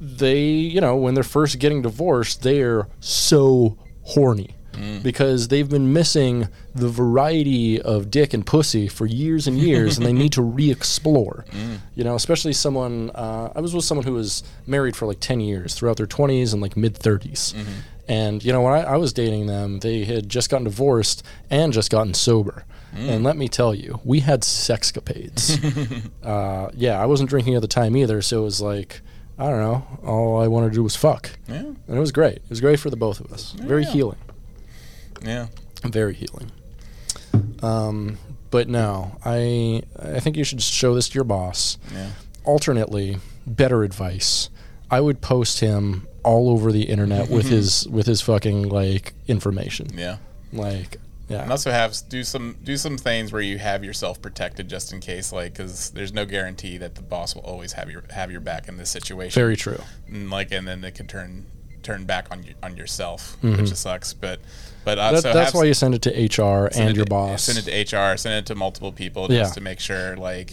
they, 0.00 0.42
you 0.44 0.80
know, 0.80 0.96
when 0.96 1.14
they're 1.14 1.24
first 1.24 1.58
getting 1.58 1.82
divorced, 1.82 2.42
they're 2.42 2.88
so 3.00 3.78
horny 4.02 4.50
Mm. 4.72 5.02
because 5.02 5.48
they've 5.48 5.70
been 5.70 5.94
missing 5.94 6.48
the 6.74 6.90
variety 6.90 7.80
of 7.80 8.10
dick 8.10 8.34
and 8.34 8.44
pussy 8.44 8.88
for 8.88 9.06
years 9.06 9.46
and 9.46 9.56
years, 9.58 9.96
and 9.96 10.06
they 10.06 10.12
need 10.12 10.32
to 10.32 10.42
re-explore. 10.58 11.46
Mm. 11.50 11.78
You 11.94 12.04
know, 12.04 12.14
especially 12.14 12.52
someone. 12.52 13.10
Uh, 13.14 13.50
I 13.56 13.60
was 13.62 13.74
with 13.74 13.86
someone 13.86 14.04
who 14.06 14.12
was 14.12 14.42
married 14.66 14.94
for 14.94 15.06
like 15.06 15.18
ten 15.18 15.40
years 15.40 15.72
throughout 15.74 15.96
their 15.96 16.06
twenties 16.06 16.52
and 16.52 16.60
like 16.60 16.76
mid 16.76 16.92
30s 16.94 17.54
Mm-hmm. 17.54 17.70
And 18.08 18.44
you 18.44 18.52
know, 18.52 18.60
when 18.60 18.74
I, 18.74 18.82
I 18.82 18.96
was 18.98 19.14
dating 19.14 19.46
them, 19.46 19.78
they 19.80 20.04
had 20.04 20.28
just 20.28 20.50
gotten 20.50 20.64
divorced 20.64 21.22
and 21.48 21.72
just 21.72 21.90
gotten 21.90 22.12
sober. 22.12 22.66
Mm. 22.94 23.08
And 23.08 23.24
let 23.24 23.38
me 23.38 23.48
tell 23.48 23.74
you, 23.74 24.00
we 24.04 24.20
had 24.20 24.42
sexcapades. 24.42 25.58
uh, 26.22 26.70
yeah, 26.74 27.00
I 27.02 27.06
wasn't 27.06 27.30
drinking 27.30 27.54
at 27.54 27.62
the 27.62 27.66
time 27.68 27.96
either, 27.96 28.20
so 28.22 28.40
it 28.42 28.44
was 28.44 28.60
like, 28.60 29.00
I 29.38 29.50
don't 29.50 29.60
know, 29.60 29.86
all 30.04 30.40
I 30.40 30.46
wanted 30.48 30.70
to 30.70 30.74
do 30.74 30.82
was 30.82 30.96
fuck. 30.96 31.30
Yeah. 31.48 31.56
And 31.56 31.76
it 31.88 31.98
was 31.98 32.12
great. 32.12 32.36
It 32.36 32.48
was 32.50 32.60
great 32.60 32.80
for 32.80 32.88
the 32.90 32.96
both 32.96 33.20
of 33.20 33.32
us. 33.32 33.52
Very 33.52 33.82
Yeah. 33.84 33.90
healing. 33.92 34.18
Yeah. 35.22 35.46
Very 35.84 36.14
healing. 36.14 36.50
Um, 37.62 38.18
but 38.50 38.68
no, 38.68 39.16
I 39.24 39.82
I 40.00 40.20
think 40.20 40.36
you 40.36 40.44
should 40.44 40.62
show 40.62 40.94
this 40.94 41.08
to 41.10 41.14
your 41.14 41.24
boss. 41.24 41.78
Yeah. 41.92 42.10
Alternately, 42.44 43.18
better 43.46 43.82
advice. 43.84 44.48
I 44.90 45.00
would 45.00 45.20
post 45.20 45.60
him 45.60 46.06
all 46.22 46.48
over 46.50 46.72
the 46.72 46.84
internet 46.84 47.28
with 47.30 47.48
his 47.48 47.86
with 47.88 48.06
his 48.06 48.20
fucking 48.20 48.68
like 48.68 49.14
information. 49.26 49.88
Yeah. 49.96 50.16
Like 50.52 50.98
And 51.28 51.50
also 51.50 51.70
have 51.70 51.94
do 52.08 52.22
some 52.22 52.56
do 52.62 52.76
some 52.76 52.96
things 52.98 53.32
where 53.32 53.42
you 53.42 53.58
have 53.58 53.82
yourself 53.84 54.22
protected 54.22 54.68
just 54.68 54.92
in 54.92 55.00
case, 55.00 55.32
like, 55.32 55.52
because 55.54 55.90
there's 55.90 56.12
no 56.12 56.24
guarantee 56.24 56.78
that 56.78 56.94
the 56.94 57.02
boss 57.02 57.34
will 57.34 57.42
always 57.42 57.72
have 57.72 57.90
your 57.90 58.04
have 58.10 58.30
your 58.30 58.40
back 58.40 58.68
in 58.68 58.76
this 58.76 58.90
situation. 58.90 59.40
Very 59.40 59.56
true. 59.56 59.80
and 60.08 60.30
like, 60.30 60.52
and 60.52 60.66
then 60.68 60.84
it 60.84 60.94
can 60.94 61.06
turn 61.06 61.46
turn 61.82 62.04
back 62.04 62.28
on 62.30 62.42
you 62.44 62.54
on 62.62 62.76
yourself, 62.76 63.36
which 63.42 63.72
sucks. 63.74 64.12
But 64.12 64.40
but 64.84 64.98
uh, 64.98 65.12
That, 65.20 65.32
that's 65.34 65.52
why 65.54 65.64
you 65.64 65.74
send 65.74 65.94
it 65.96 66.02
to 66.02 66.10
HR 66.42 66.66
and 66.76 66.94
your 66.94 67.04
to- 67.04 67.10
boss. 67.10 67.42
Send 67.44 67.58
it 67.66 67.86
to 67.86 67.96
HR. 67.96 68.16
Send 68.16 68.34
it 68.36 68.46
to 68.46 68.54
multiple 68.54 68.92
people 68.92 69.26
just 69.26 69.32
Yeah. 69.36 69.42
Mm-hmm. 69.44 69.54
to 69.54 69.60
make 69.60 69.80
sure, 69.80 70.16
like, 70.16 70.52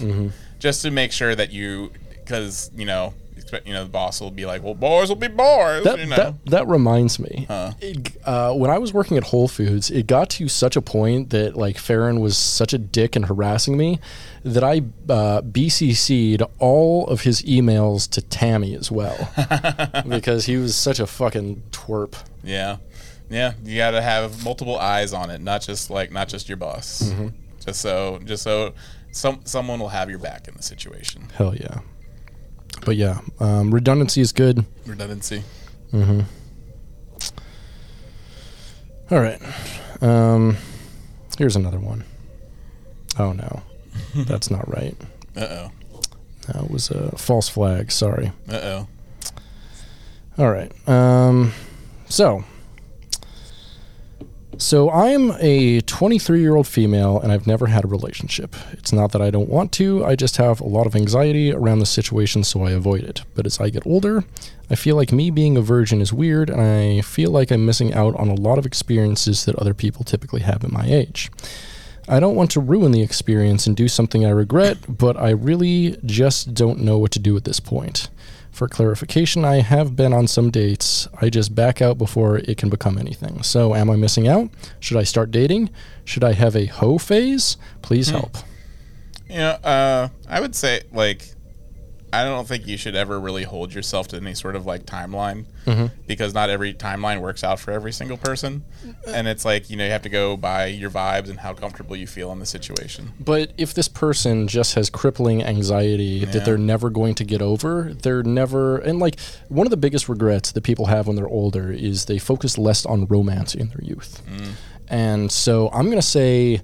just 0.59 0.81
to 0.81 0.89
make 0.91 1.11
sure 1.11 1.35
that 1.35 1.51
you, 1.51 1.91
because 2.23 2.71
you 2.75 2.85
know, 2.85 3.13
expect, 3.35 3.67
you 3.67 3.73
know, 3.73 3.83
the 3.83 3.89
boss 3.89 4.19
will 4.21 4.31
be 4.31 4.45
like, 4.45 4.63
"Well, 4.63 4.73
boys 4.75 5.09
will 5.09 5.15
be 5.15 5.27
boys," 5.27 5.83
that, 5.83 5.99
you 5.99 6.05
know. 6.05 6.15
that, 6.15 6.45
that 6.47 6.67
reminds 6.67 7.19
me. 7.19 7.45
Huh. 7.47 7.73
It- 7.81 8.17
uh, 8.25 8.53
when 8.53 8.71
I 8.71 8.77
was 8.77 8.93
working 8.93 9.17
at 9.17 9.23
Whole 9.25 9.47
Foods, 9.47 9.91
it 9.91 10.07
got 10.07 10.29
to 10.31 10.47
such 10.47 10.75
a 10.75 10.81
point 10.81 11.29
that 11.31 11.55
like 11.57 11.77
Farron 11.77 12.19
was 12.21 12.37
such 12.37 12.73
a 12.73 12.77
dick 12.77 13.15
and 13.15 13.25
harassing 13.25 13.75
me 13.77 13.99
that 14.43 14.63
I 14.63 14.77
uh, 15.09 15.41
BCC'd 15.41 16.41
all 16.59 17.05
of 17.07 17.21
his 17.21 17.41
emails 17.43 18.09
to 18.11 18.21
Tammy 18.21 18.75
as 18.75 18.89
well 18.91 19.29
because 20.07 20.45
he 20.45 20.57
was 20.57 20.75
such 20.75 20.99
a 20.99 21.07
fucking 21.07 21.63
twerp. 21.71 22.15
yeah, 22.43 22.77
yeah. 23.29 23.53
You 23.63 23.77
got 23.77 23.91
to 23.91 24.01
have 24.01 24.43
multiple 24.43 24.77
eyes 24.77 25.11
on 25.13 25.29
it, 25.29 25.41
not 25.41 25.61
just 25.61 25.89
like 25.89 26.11
not 26.11 26.27
just 26.29 26.47
your 26.47 26.57
boss. 26.57 27.01
Mm-hmm. 27.03 27.27
Just 27.65 27.79
so, 27.81 28.19
just 28.25 28.43
so, 28.43 28.73
some 29.11 29.41
someone 29.45 29.79
will 29.79 29.89
have 29.89 30.09
your 30.09 30.19
back 30.19 30.47
in 30.47 30.55
the 30.55 30.63
situation. 30.63 31.29
Hell 31.37 31.55
yeah. 31.55 31.79
But 32.85 32.95
yeah, 32.97 33.19
um, 33.39 33.73
redundancy 33.73 34.21
is 34.21 34.31
good. 34.31 34.65
Redundancy. 34.85 35.43
Mhm. 35.91 36.25
All 39.11 39.19
right. 39.19 39.41
Um, 40.01 40.57
here's 41.37 41.55
another 41.55 41.79
one. 41.79 42.03
Oh 43.19 43.31
no, 43.33 43.61
that's 44.15 44.49
not 44.49 44.67
right. 44.73 44.95
Uh 45.35 45.39
oh. 45.49 45.71
That 46.47 46.69
was 46.69 46.89
a 46.91 47.15
false 47.17 47.47
flag. 47.47 47.91
Sorry. 47.91 48.31
Uh 48.49 48.55
oh. 48.55 48.87
All 50.37 50.51
right. 50.51 50.71
Um, 50.89 51.53
so, 52.09 52.43
so 54.57 54.89
I'm 54.89 55.31
a 55.39 55.81
23 55.81 56.39
year 56.39 56.55
old 56.55 56.67
female, 56.67 57.19
and 57.19 57.31
I've 57.31 57.47
never 57.47 57.67
had 57.67 57.83
a 57.83 57.87
relationship. 57.87 58.55
It's 58.71 58.93
not 58.93 59.11
that 59.11 59.21
I 59.21 59.29
don't 59.29 59.49
want 59.49 59.71
to. 59.73 60.05
I 60.05 60.15
just 60.15 60.37
have 60.37 60.61
a 60.61 60.67
lot 60.67 60.85
of 60.85 60.95
anxiety 60.95 61.51
around 61.51 61.79
the 61.79 61.85
situation, 61.85 62.43
so 62.43 62.63
I 62.63 62.71
avoid 62.71 63.03
it. 63.03 63.23
But 63.35 63.45
as 63.45 63.59
I 63.59 63.69
get 63.69 63.85
older, 63.85 64.23
I 64.69 64.75
feel 64.75 64.95
like 64.95 65.11
me 65.11 65.31
being 65.31 65.57
a 65.57 65.61
virgin 65.61 66.01
is 66.01 66.13
weird, 66.13 66.49
and 66.49 66.61
I 66.61 67.01
feel 67.01 67.31
like 67.31 67.51
I'm 67.51 67.65
missing 67.65 67.93
out 67.93 68.15
on 68.15 68.29
a 68.29 68.35
lot 68.35 68.57
of 68.57 68.65
experiences 68.65 69.45
that 69.45 69.55
other 69.55 69.73
people 69.73 70.03
typically 70.03 70.41
have 70.41 70.63
at 70.63 70.71
my 70.71 70.85
age. 70.85 71.31
I 72.07 72.19
don't 72.19 72.35
want 72.35 72.51
to 72.51 72.59
ruin 72.59 72.91
the 72.91 73.01
experience 73.01 73.65
and 73.65 73.75
do 73.77 73.87
something 73.87 74.25
I 74.25 74.29
regret, 74.29 74.77
but 74.87 75.15
I 75.17 75.29
really 75.29 75.97
just 76.05 76.53
don't 76.53 76.79
know 76.79 76.97
what 76.97 77.11
to 77.11 77.19
do 77.19 77.37
at 77.37 77.45
this 77.45 77.59
point. 77.59 78.09
For 78.53 78.67
clarification, 78.67 79.43
I 79.43 79.61
have 79.61 79.95
been 79.95 80.13
on 80.13 80.27
some 80.27 80.51
dates. 80.51 81.07
I 81.19 81.29
just 81.31 81.55
back 81.55 81.81
out 81.81 81.97
before 81.97 82.37
it 82.37 82.55
can 82.55 82.69
become 82.69 82.99
anything. 82.99 83.41
So, 83.41 83.73
am 83.73 83.89
I 83.89 83.95
missing 83.95 84.27
out? 84.27 84.51
Should 84.79 84.95
I 84.95 85.03
start 85.03 85.31
dating? 85.31 85.71
Should 86.05 86.23
I 86.23 86.33
have 86.33 86.55
a 86.55 86.67
hoe 86.67 86.99
phase? 86.99 87.57
Please 87.81 88.09
help. 88.09 88.37
You 89.27 89.37
know, 89.37 89.49
uh, 89.63 90.09
I 90.29 90.39
would 90.39 90.53
say 90.53 90.83
like, 90.91 91.32
I 92.13 92.23
don't 92.25 92.47
think 92.47 92.67
you 92.67 92.77
should 92.77 92.95
ever 92.95 93.19
really 93.19 93.43
hold 93.43 93.73
yourself 93.73 94.07
to 94.09 94.17
any 94.17 94.33
sort 94.35 94.55
of 94.55 94.65
like 94.65 94.85
timeline 94.85 95.45
Mm-hmm. 95.65 95.95
because 96.07 96.33
not 96.33 96.49
every 96.49 96.73
timeline 96.73 97.21
works 97.21 97.41
out 97.41 97.57
for 97.57 97.71
every 97.71 97.93
single 97.93 98.17
person, 98.17 98.65
and 99.07 99.29
it's 99.29 99.45
like 99.45 99.69
you 99.69 99.77
know 99.77 99.85
you 99.85 99.91
have 99.91 100.01
to 100.01 100.09
go 100.09 100.35
by 100.35 100.65
your 100.65 100.89
vibes 100.89 101.29
and 101.29 101.39
how 101.39 101.53
comfortable 101.53 101.95
you 101.95 102.05
feel 102.05 102.33
in 102.33 102.39
the 102.39 102.45
situation. 102.45 103.13
But 103.17 103.53
if 103.57 103.73
this 103.73 103.87
person 103.87 104.49
just 104.49 104.75
has 104.75 104.89
crippling 104.89 105.41
anxiety 105.41 106.03
Yeah. 106.25 106.31
that 106.31 106.43
they're 106.43 106.57
never 106.57 106.89
going 106.89 107.15
to 107.15 107.23
get 107.23 107.41
over, 107.41 107.93
they're 107.93 108.23
never. 108.23 108.77
And 108.79 108.99
like, 108.99 109.17
one 109.47 109.65
of 109.65 109.71
the 109.71 109.77
biggest 109.77 110.09
regrets 110.09 110.51
that 110.51 110.61
people 110.65 110.87
have 110.87 111.07
when 111.07 111.15
they're 111.15 111.29
older 111.29 111.71
is 111.71 112.05
they 112.05 112.19
focus 112.19 112.57
less 112.57 112.85
on 112.85 113.05
romance 113.05 113.55
in 113.55 113.69
their 113.69 113.81
youth. 113.81 114.21
And 114.89 115.31
so 115.31 115.69
I'm 115.73 115.85
going 115.85 115.95
to 115.95 116.01
say 116.01 116.59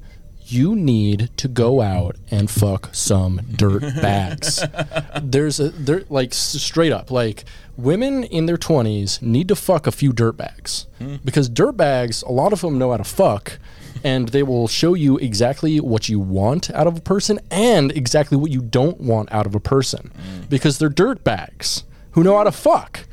you 0.52 0.76
need 0.76 1.30
to 1.38 1.48
go 1.48 1.82
out 1.82 2.16
and 2.32 2.50
fuck 2.50 2.90
some 2.94 3.42
dirt 3.56 3.82
bags. 4.02 4.64
There's 5.22 5.60
a 5.60 5.70
there 5.70 6.04
like 6.10 6.34
straight 6.34 6.92
up 6.92 7.12
like 7.12 7.46
women 7.78 8.24
in 8.26 8.46
their 8.46 8.58
20s 8.58 9.22
need 9.22 9.48
to 9.48 9.56
fuck 9.56 9.88
a 9.88 9.92
few 9.92 10.12
dirt 10.12 10.34
bags 10.34 10.86
hmm. 10.98 11.16
because 11.24 11.48
dirt 11.48 11.78
bags 11.78 12.22
a 12.24 12.32
lot 12.32 12.52
of 12.52 12.60
them 12.60 12.78
know 12.78 12.92
how 12.92 12.98
to 12.98 13.04
fuck 13.06 13.58
and 14.04 14.30
they 14.30 14.44
will 14.44 14.68
show 14.68 14.94
you 14.94 15.18
exactly 15.18 15.80
what 15.80 16.10
you 16.10 16.20
want 16.20 16.70
out 16.72 16.88
of 16.88 16.98
a 16.98 17.02
person 17.02 17.40
and 17.50 17.92
exactly 17.94 18.38
what 18.38 18.52
you 18.52 18.62
don't 18.62 19.00
want 19.00 19.32
out 19.32 19.46
of 19.46 19.56
a 19.56 19.60
person 19.60 20.12
hmm. 20.14 20.42
because 20.50 20.78
they're 20.78 20.90
dirt 20.90 21.24
bags 21.24 21.84
who 22.12 22.24
know 22.24 22.38
how 22.38 22.44
to 22.44 22.52
fuck. 22.52 23.06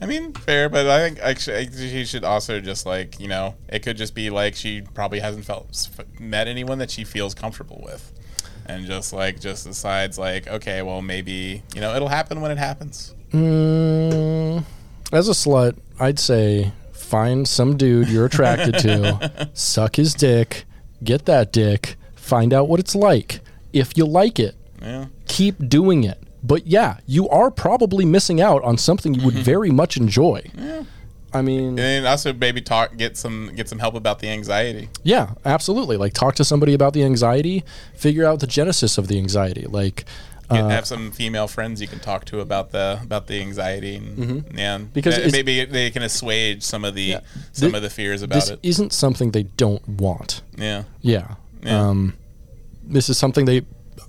I 0.00 0.06
mean, 0.06 0.32
fair, 0.34 0.68
but 0.68 0.86
I 0.86 1.00
think 1.08 1.18
actually 1.20 1.70
she 1.72 2.04
should 2.04 2.22
also 2.24 2.60
just 2.60 2.84
like 2.86 3.18
you 3.18 3.28
know 3.28 3.54
it 3.68 3.80
could 3.82 3.96
just 3.96 4.14
be 4.14 4.28
like 4.30 4.54
she 4.54 4.82
probably 4.82 5.20
hasn't 5.20 5.44
felt 5.46 5.88
met 6.20 6.48
anyone 6.48 6.78
that 6.78 6.90
she 6.90 7.04
feels 7.04 7.34
comfortable 7.34 7.80
with, 7.84 8.12
and 8.66 8.84
just 8.86 9.12
like 9.12 9.40
just 9.40 9.64
decides 9.64 10.18
like 10.18 10.46
okay, 10.48 10.82
well 10.82 11.00
maybe 11.02 11.62
you 11.74 11.80
know 11.80 11.94
it'll 11.96 12.08
happen 12.08 12.40
when 12.40 12.50
it 12.50 12.58
happens. 12.58 13.14
Mm, 13.32 14.64
as 15.12 15.28
a 15.28 15.32
slut, 15.32 15.76
I'd 15.98 16.18
say 16.18 16.72
find 16.92 17.46
some 17.46 17.76
dude 17.76 18.08
you're 18.08 18.26
attracted 18.26 18.78
to, 18.80 19.48
suck 19.54 19.96
his 19.96 20.12
dick, 20.14 20.64
get 21.04 21.24
that 21.26 21.52
dick, 21.52 21.96
find 22.16 22.52
out 22.52 22.68
what 22.68 22.80
it's 22.80 22.94
like. 22.94 23.40
If 23.72 23.96
you 23.96 24.06
like 24.06 24.38
it, 24.40 24.56
Yeah. 24.82 25.06
keep 25.26 25.68
doing 25.68 26.04
it. 26.04 26.18
But 26.46 26.66
yeah, 26.66 26.98
you 27.06 27.28
are 27.28 27.50
probably 27.50 28.04
missing 28.04 28.40
out 28.40 28.62
on 28.62 28.78
something 28.78 29.14
you 29.14 29.24
would 29.24 29.34
very 29.34 29.70
much 29.70 29.96
enjoy. 29.96 30.42
I 31.32 31.42
mean, 31.42 31.70
And 31.70 31.78
then 31.78 32.06
also 32.06 32.32
maybe 32.32 32.60
talk 32.62 32.96
get 32.96 33.16
some 33.16 33.50
get 33.54 33.68
some 33.68 33.78
help 33.80 33.94
about 33.94 34.20
the 34.20 34.28
anxiety. 34.28 34.88
Yeah, 35.02 35.34
absolutely. 35.44 35.96
Like 35.96 36.12
talk 36.14 36.34
to 36.36 36.44
somebody 36.44 36.72
about 36.72 36.92
the 36.94 37.02
anxiety, 37.02 37.64
figure 37.94 38.24
out 38.24 38.40
the 38.40 38.46
genesis 38.46 38.96
of 38.96 39.08
the 39.08 39.18
anxiety. 39.18 39.66
Like 39.66 40.04
Get, 40.48 40.70
have 40.70 40.86
some 40.86 41.10
female 41.10 41.48
friends 41.48 41.82
you 41.82 41.88
can 41.88 41.98
talk 41.98 42.24
to 42.26 42.38
about 42.40 42.70
the 42.70 43.00
about 43.02 43.26
the 43.26 43.40
anxiety 43.40 43.96
and 43.96 44.16
yeah, 44.56 44.78
Mm-hmm. 44.78 44.84
Because 44.94 45.14
uh, 45.16 45.22
it's- 45.22 45.32
maybe 45.32 45.64
they 45.64 45.90
can 45.90 46.02
assuage 46.04 46.62
some 46.62 46.84
of 46.84 46.94
the 46.94 47.16
some 47.52 47.70
Thi- 47.72 47.76
of 47.76 47.82
the 47.82 47.90
fears 47.90 48.22
about 48.22 48.36
This 48.36 48.50
it. 48.50 48.60
isn't 48.62 48.92
something 48.92 49.32
they 49.32 49.42
don't 49.56 49.86
want. 49.88 50.42
Yeah, 50.56 50.84
Yeah. 51.02 51.34
Yeah. 51.62 51.88
Um, 51.88 52.14
this 52.84 53.08
is 53.08 53.18
something 53.18 53.44
they 53.46 53.62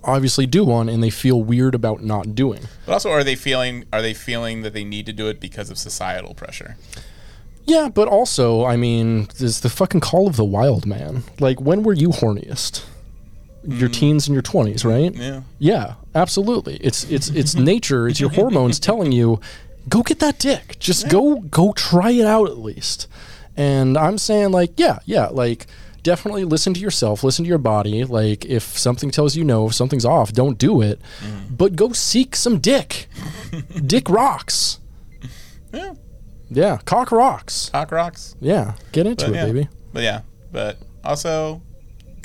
obviously 0.08 0.48
do 0.48 0.64
want 0.64 0.90
and 0.90 1.04
they 1.04 1.10
feel 1.10 1.44
weird 1.44 1.76
about 1.76 2.04
not 2.04 2.34
doing. 2.34 2.62
but 2.86 2.94
also 2.94 3.12
are 3.12 3.24
they 3.24 3.36
feeling 3.36 3.86
are 3.94 4.02
they 4.02 4.14
feeling 4.14 4.62
that 4.64 4.74
they 4.74 4.84
need 4.84 5.06
to 5.06 5.14
do 5.14 5.28
it 5.28 5.40
because 5.40 5.70
of 5.70 5.78
societal 5.78 6.34
pressure? 6.34 6.78
Yeah, 7.66 7.90
but 7.90 8.08
also, 8.08 8.64
I 8.64 8.78
mean, 8.78 9.28
there's 9.38 9.60
the 9.60 9.70
fucking 9.70 10.00
call 10.00 10.28
of 10.28 10.38
the 10.38 10.46
wild 10.46 10.86
man. 10.86 11.24
Like, 11.38 11.60
when 11.60 11.84
were 11.84 11.94
you 11.94 12.10
horniest? 12.10 12.86
Your 13.68 13.90
mm. 13.90 13.94
teens 13.94 14.26
and 14.26 14.34
your 14.34 14.42
20s, 14.42 14.86
right? 14.86 15.14
Yeah. 15.14 15.42
Yeah, 15.60 15.96
absolutely. 16.16 16.78
It's 16.78 17.04
it's 17.12 17.28
it's 17.30 17.56
nature, 17.72 18.08
it's 18.08 18.22
your 18.22 18.30
hormones 18.30 18.80
telling 18.80 19.12
you, 19.12 19.42
go 19.90 20.02
get 20.02 20.20
that 20.20 20.40
dick. 20.40 20.80
Just 20.80 21.10
go 21.10 21.42
go 21.42 21.74
try 21.74 22.12
it 22.12 22.26
out 22.26 22.48
at 22.48 22.58
least. 22.58 23.08
And 23.58 23.98
I'm 23.98 24.18
saying 24.18 24.52
like, 24.52 24.80
yeah, 24.80 25.00
yeah, 25.06 25.28
like 25.28 25.68
definitely 26.08 26.46
listen 26.46 26.74
to 26.74 26.80
yourself, 26.80 27.22
listen 27.24 27.44
to 27.44 27.50
your 27.50 27.58
body. 27.58 28.04
Like 28.06 28.46
if 28.46 28.64
something 28.78 29.12
tells 29.12 29.36
you 29.36 29.44
no, 29.44 29.68
if 29.68 29.74
something's 29.74 30.06
off, 30.06 30.32
don't 30.32 30.58
do 30.58 30.82
it. 30.82 31.00
But 31.52 31.76
go 31.76 31.92
seek 31.92 32.36
some 32.36 32.60
dick. 32.60 33.08
dick 33.86 34.10
rocks. 34.10 34.80
Yeah, 35.74 35.94
Yeah, 36.50 36.78
cock 36.86 37.12
rocks. 37.12 37.70
cock 37.70 37.92
rocks. 37.92 38.36
Yeah, 38.40 38.76
get 38.94 39.06
into 39.06 39.26
But 39.26 39.34
it, 39.34 39.36
yeah. 39.38 39.46
baby. 39.46 39.68
But 39.94 40.04
yeah, 40.04 40.22
but 40.52 40.78
also 41.04 41.62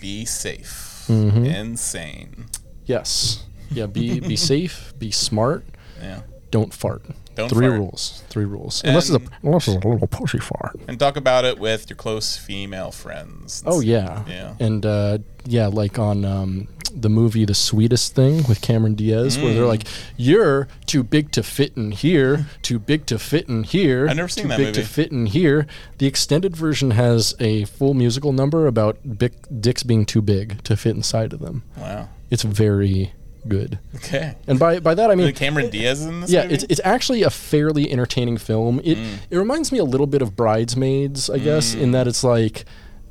be 0.01 0.24
safe. 0.24 1.05
Mm-hmm. 1.09 1.45
Insane. 1.45 2.47
Yes. 2.87 3.45
Yeah, 3.70 3.87
be 3.87 4.20
be 4.20 4.37
safe, 4.53 4.93
be 4.99 5.11
smart, 5.11 5.64
Yeah. 6.01 6.20
don't 6.53 6.72
fart. 6.72 7.03
Don't 7.35 7.49
Three 7.49 7.66
fart. 7.68 7.78
rules. 7.78 8.22
Three 8.28 8.45
rules. 8.45 8.83
Unless 8.85 9.09
it's 9.11 9.24
a 9.24 9.28
unless 9.43 9.66
it's 9.68 9.83
a 9.85 9.89
little 9.89 10.09
pushy 10.09 10.43
fart. 10.43 10.78
And 10.87 10.99
talk 10.99 11.16
about 11.16 11.45
it 11.45 11.59
with 11.59 11.89
your 11.89 11.97
close 11.97 12.37
female 12.37 12.91
friends. 12.91 13.62
Oh 13.66 13.80
yeah. 13.80 14.24
Yeah. 14.28 14.55
And 14.61 14.85
uh, 14.85 15.18
yeah, 15.47 15.68
like 15.68 15.99
on 15.99 16.24
um, 16.26 16.68
the 16.95 17.09
movie 17.09 17.47
The 17.47 17.55
Sweetest 17.55 18.14
Thing 18.14 18.45
with 18.49 18.61
Cameron 18.61 18.95
Diaz, 18.95 19.39
where 19.39 19.47
Mm. 19.51 19.55
they're 19.55 19.66
like, 19.66 19.85
"You're 20.18 20.68
too 20.85 21.03
big 21.03 21.33
to 21.33 21.43
fit 21.43 21.72
in 21.74 21.93
here, 21.93 22.47
too 22.61 22.78
big 22.78 23.07
to 23.07 23.18
fit 23.18 23.49
in 23.49 23.62
here, 23.64 24.09
I've 24.09 24.16
never 24.16 24.28
seen 24.28 24.45
too 24.45 24.49
that 24.51 24.59
big 24.59 24.74
to 24.74 24.83
fit 24.85 25.11
in 25.11 25.24
here." 25.26 25.66
The 25.99 26.07
extended 26.07 26.55
version 26.55 26.91
has 26.91 27.35
a 27.41 27.64
full 27.64 27.95
musical 27.95 28.33
number 28.33 28.66
about 28.66 28.99
big 29.18 29.33
dicks 29.61 29.83
being 29.83 30.05
too 30.05 30.20
big 30.20 30.62
to 30.64 30.76
fit 30.76 30.95
inside 30.95 31.33
of 31.33 31.41
them. 31.41 31.62
Wow. 31.78 32.09
It's 32.30 32.43
very 32.43 33.14
good. 33.49 33.78
Okay. 33.97 34.36
And 34.47 34.59
by 34.59 34.78
by 34.80 34.95
that 34.95 35.11
I 35.11 35.14
mean 35.14 35.32
Cameron 35.34 35.70
Diaz 35.70 36.05
in 36.05 36.20
this 36.20 36.30
yeah, 36.30 36.43
movie? 36.43 36.55
it's 36.55 36.64
it's 36.68 36.80
actually 36.84 37.22
a 37.22 37.30
fairly 37.30 37.90
entertaining 37.90 38.36
film. 38.38 38.80
It 38.84 38.99
Mm. 38.99 39.18
it 39.30 39.36
reminds 39.36 39.72
me 39.72 39.78
a 39.78 39.84
little 39.84 40.07
bit 40.07 40.22
of 40.22 40.36
Bridesmaids, 40.36 41.28
I 41.30 41.38
guess, 41.38 41.74
in 41.74 41.93
that 41.93 42.07
it's 42.07 42.22
like 42.24 42.64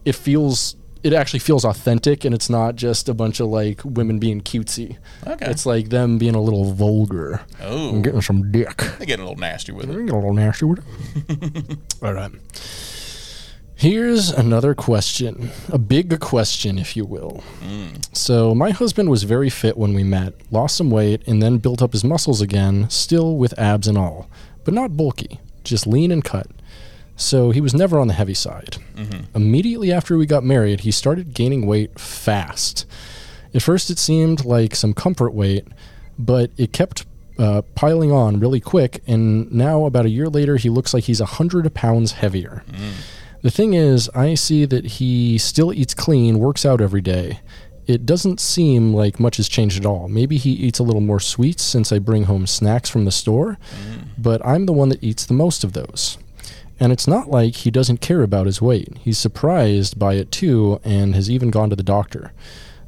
it 0.05 0.15
feels 0.15 0.75
it 1.03 1.13
actually 1.13 1.39
feels 1.39 1.65
authentic 1.65 2.23
and 2.25 2.34
it's 2.36 2.47
not 2.47 2.75
just 2.75 3.09
a 3.09 3.13
bunch 3.15 3.39
of 3.39 3.47
like 3.47 3.82
women 3.84 4.19
being 4.19 4.39
cutesy. 4.39 4.97
Okay. 5.25 5.49
It's 5.49 5.65
like 5.65 5.89
them 5.89 6.19
being 6.19 6.36
a 6.36 6.41
little 6.41 6.73
vulgar. 6.73 7.41
Oh. 7.59 7.89
and 7.89 8.03
getting 8.03 8.21
some 8.21 8.51
dick. 8.51 8.77
They 8.99 9.07
get 9.07 9.19
a 9.19 9.23
little 9.23 9.36
nasty 9.39 9.71
with 9.71 9.89
it. 9.89 9.93
They 9.93 10.03
Get 10.05 10.13
a 10.13 10.15
little 10.15 10.34
nasty 10.34 10.65
with 10.65 10.84
it. 11.27 11.77
All 12.03 12.13
right. 12.13 12.32
Here's 13.82 14.29
another 14.29 14.75
question, 14.75 15.49
a 15.67 15.79
big 15.79 16.19
question, 16.19 16.77
if 16.77 16.95
you 16.95 17.03
will. 17.03 17.43
So, 18.13 18.53
my 18.53 18.69
husband 18.69 19.09
was 19.09 19.23
very 19.23 19.49
fit 19.49 19.75
when 19.75 19.95
we 19.95 20.03
met, 20.03 20.36
lost 20.51 20.77
some 20.77 20.91
weight, 20.91 21.23
and 21.27 21.41
then 21.41 21.57
built 21.57 21.82
up 21.82 21.93
his 21.93 22.03
muscles 22.03 22.41
again, 22.41 22.88
still 22.91 23.38
with 23.38 23.57
abs 23.57 23.88
and 23.88 23.97
all, 23.97 24.29
but 24.65 24.75
not 24.75 24.95
bulky, 24.95 25.39
just 25.63 25.88
lean 25.88 26.11
and 26.11 26.23
cut. 26.23 26.45
So, 27.15 27.49
he 27.49 27.59
was 27.59 27.73
never 27.73 27.97
on 27.97 28.07
the 28.07 28.13
heavy 28.13 28.36
side. 28.36 28.77
Immediately 29.34 29.91
after 29.91 30.15
we 30.15 30.27
got 30.27 30.43
married, 30.43 30.82
he 30.82 30.91
started 30.91 31.34
gaining 31.34 31.65
weight 31.65 31.99
fast. 31.99 32.86
At 33.51 33.63
first, 33.63 33.89
it 33.89 33.97
seemed 33.97 34.45
like 34.45 34.75
some 34.75 34.93
comfort 34.93 35.32
weight, 35.34 35.67
but 36.19 36.51
it 36.55 36.71
kept 36.71 37.07
uh, 37.39 37.63
piling 37.73 38.11
on 38.11 38.39
really 38.39 38.59
quick, 38.59 39.01
and 39.07 39.51
now, 39.51 39.86
about 39.86 40.05
a 40.05 40.09
year 40.09 40.29
later, 40.29 40.57
he 40.57 40.69
looks 40.69 40.93
like 40.93 41.05
he's 41.05 41.19
100 41.19 41.73
pounds 41.73 42.11
heavier. 42.11 42.63
The 43.41 43.51
thing 43.51 43.73
is, 43.73 44.09
I 44.13 44.35
see 44.35 44.65
that 44.65 44.85
he 44.85 45.37
still 45.37 45.73
eats 45.73 45.93
clean, 45.93 46.39
works 46.39 46.65
out 46.65 46.81
every 46.81 47.01
day. 47.01 47.39
It 47.87 48.05
doesn't 48.05 48.39
seem 48.39 48.93
like 48.93 49.19
much 49.19 49.37
has 49.37 49.49
changed 49.49 49.79
at 49.79 49.85
all. 49.85 50.07
Maybe 50.07 50.37
he 50.37 50.51
eats 50.51 50.77
a 50.79 50.83
little 50.83 51.01
more 51.01 51.19
sweets 51.19 51.63
since 51.63 51.91
I 51.91 51.99
bring 51.99 52.25
home 52.25 52.45
snacks 52.45 52.89
from 52.89 53.05
the 53.05 53.11
store, 53.11 53.57
mm. 53.75 54.07
but 54.17 54.45
I'm 54.45 54.67
the 54.67 54.73
one 54.73 54.89
that 54.89 55.03
eats 55.03 55.25
the 55.25 55.33
most 55.33 55.63
of 55.63 55.73
those. 55.73 56.19
And 56.79 56.91
it's 56.91 57.07
not 57.07 57.29
like 57.29 57.57
he 57.57 57.71
doesn't 57.71 58.01
care 58.01 58.21
about 58.21 58.45
his 58.45 58.61
weight. 58.61 58.97
He's 58.99 59.17
surprised 59.17 59.97
by 59.97 60.15
it 60.15 60.31
too 60.31 60.79
and 60.83 61.15
has 61.15 61.29
even 61.29 61.51
gone 61.51 61.69
to 61.71 61.75
the 61.75 61.83
doctor. 61.83 62.33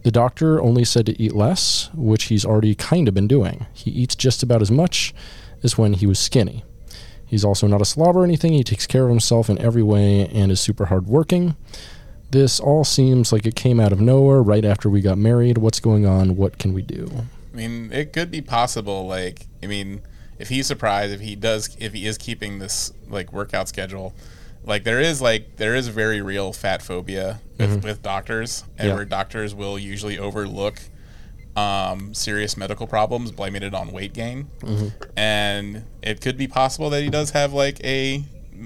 The 0.03 0.11
doctor 0.11 0.61
only 0.61 0.83
said 0.83 1.05
to 1.07 1.21
eat 1.21 1.33
less, 1.35 1.89
which 1.93 2.25
he's 2.25 2.45
already 2.45 2.75
kind 2.75 3.07
of 3.07 3.13
been 3.13 3.27
doing. 3.27 3.65
He 3.73 3.91
eats 3.91 4.15
just 4.15 4.43
about 4.43 4.61
as 4.61 4.71
much 4.71 5.13
as 5.63 5.77
when 5.77 5.93
he 5.93 6.05
was 6.05 6.19
skinny. 6.19 6.63
He's 7.33 7.43
also 7.43 7.65
not 7.65 7.81
a 7.81 7.85
slob 7.85 8.15
or 8.15 8.23
anything. 8.23 8.53
He 8.53 8.63
takes 8.63 8.85
care 8.85 9.05
of 9.05 9.09
himself 9.09 9.49
in 9.49 9.57
every 9.57 9.81
way 9.81 10.27
and 10.27 10.51
is 10.51 10.61
super 10.61 10.85
hardworking. 10.85 11.55
This 12.29 12.59
all 12.59 12.83
seems 12.83 13.33
like 13.33 13.47
it 13.47 13.55
came 13.55 13.79
out 13.79 13.91
of 13.91 13.99
nowhere 13.99 14.43
right 14.43 14.63
after 14.63 14.87
we 14.87 15.01
got 15.01 15.17
married. 15.17 15.57
What's 15.57 15.79
going 15.79 16.05
on? 16.05 16.35
What 16.35 16.59
can 16.59 16.73
we 16.73 16.83
do? 16.83 17.09
I 17.51 17.57
mean, 17.57 17.91
it 17.91 18.13
could 18.13 18.29
be 18.29 18.41
possible. 18.41 19.07
Like, 19.07 19.47
I 19.63 19.65
mean, 19.65 20.03
if 20.37 20.49
he's 20.49 20.67
surprised, 20.67 21.11
if 21.11 21.21
he 21.21 21.35
does, 21.35 21.75
if 21.79 21.93
he 21.93 22.05
is 22.05 22.19
keeping 22.19 22.59
this 22.59 22.93
like 23.09 23.33
workout 23.33 23.67
schedule, 23.67 24.13
like 24.63 24.83
there 24.83 24.99
is 25.01 25.19
like 25.19 25.55
there 25.55 25.73
is 25.73 25.87
very 25.87 26.21
real 26.21 26.53
fat 26.53 26.83
phobia 26.83 27.41
with, 27.57 27.77
mm-hmm. 27.77 27.87
with 27.87 28.03
doctors, 28.03 28.63
and 28.77 28.89
Yeah. 28.89 28.93
where 28.93 29.05
doctors 29.05 29.55
will 29.55 29.79
usually 29.79 30.19
overlook 30.19 30.81
um, 31.55 32.13
serious 32.13 32.57
medical 32.57 32.87
problems, 32.87 33.31
blaming 33.31 33.63
it 33.63 33.73
on 33.73 33.91
weight 33.91 34.13
gain, 34.13 34.47
and 35.15 35.83
it 36.01 36.21
could 36.21 36.37
be 36.37 36.47
possible 36.47 36.89
that 36.89 37.03
he 37.03 37.09
does 37.09 37.31
have 37.31 37.53
like 37.53 37.83
a 37.83 38.23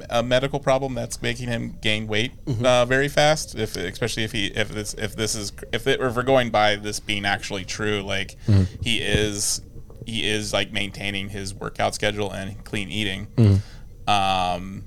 a 0.10 0.22
medical 0.22 0.60
problem 0.60 0.94
that's 0.94 1.22
making 1.22 1.48
him 1.48 1.78
gain 1.82 2.08
weight 2.08 2.32
uh, 2.64 2.86
very 2.86 3.08
fast. 3.08 3.56
If 3.56 3.76
especially 3.76 4.24
if 4.24 4.32
he 4.32 4.48
if 4.48 4.70
this 4.70 4.94
if 4.96 5.16
this 5.16 5.34
is 5.36 5.54
if, 5.74 5.88
it, 5.88 6.00
if 6.02 6.16
we're 6.16 6.24
going 6.24 6.50
by 6.50 6.76
this 6.76 7.00
being 7.00 7.26
actually 7.26 7.66
true, 7.66 8.02
like 8.02 8.36
he 8.82 9.00
is 9.00 9.62
he 10.06 10.28
is 10.28 10.54
like 10.54 10.72
maintaining 10.72 11.30
his 11.30 11.54
workout 11.54 11.94
schedule 11.96 12.32
and 12.32 12.64
clean 12.64 12.90
eating. 12.90 13.28
Um, 14.08 14.86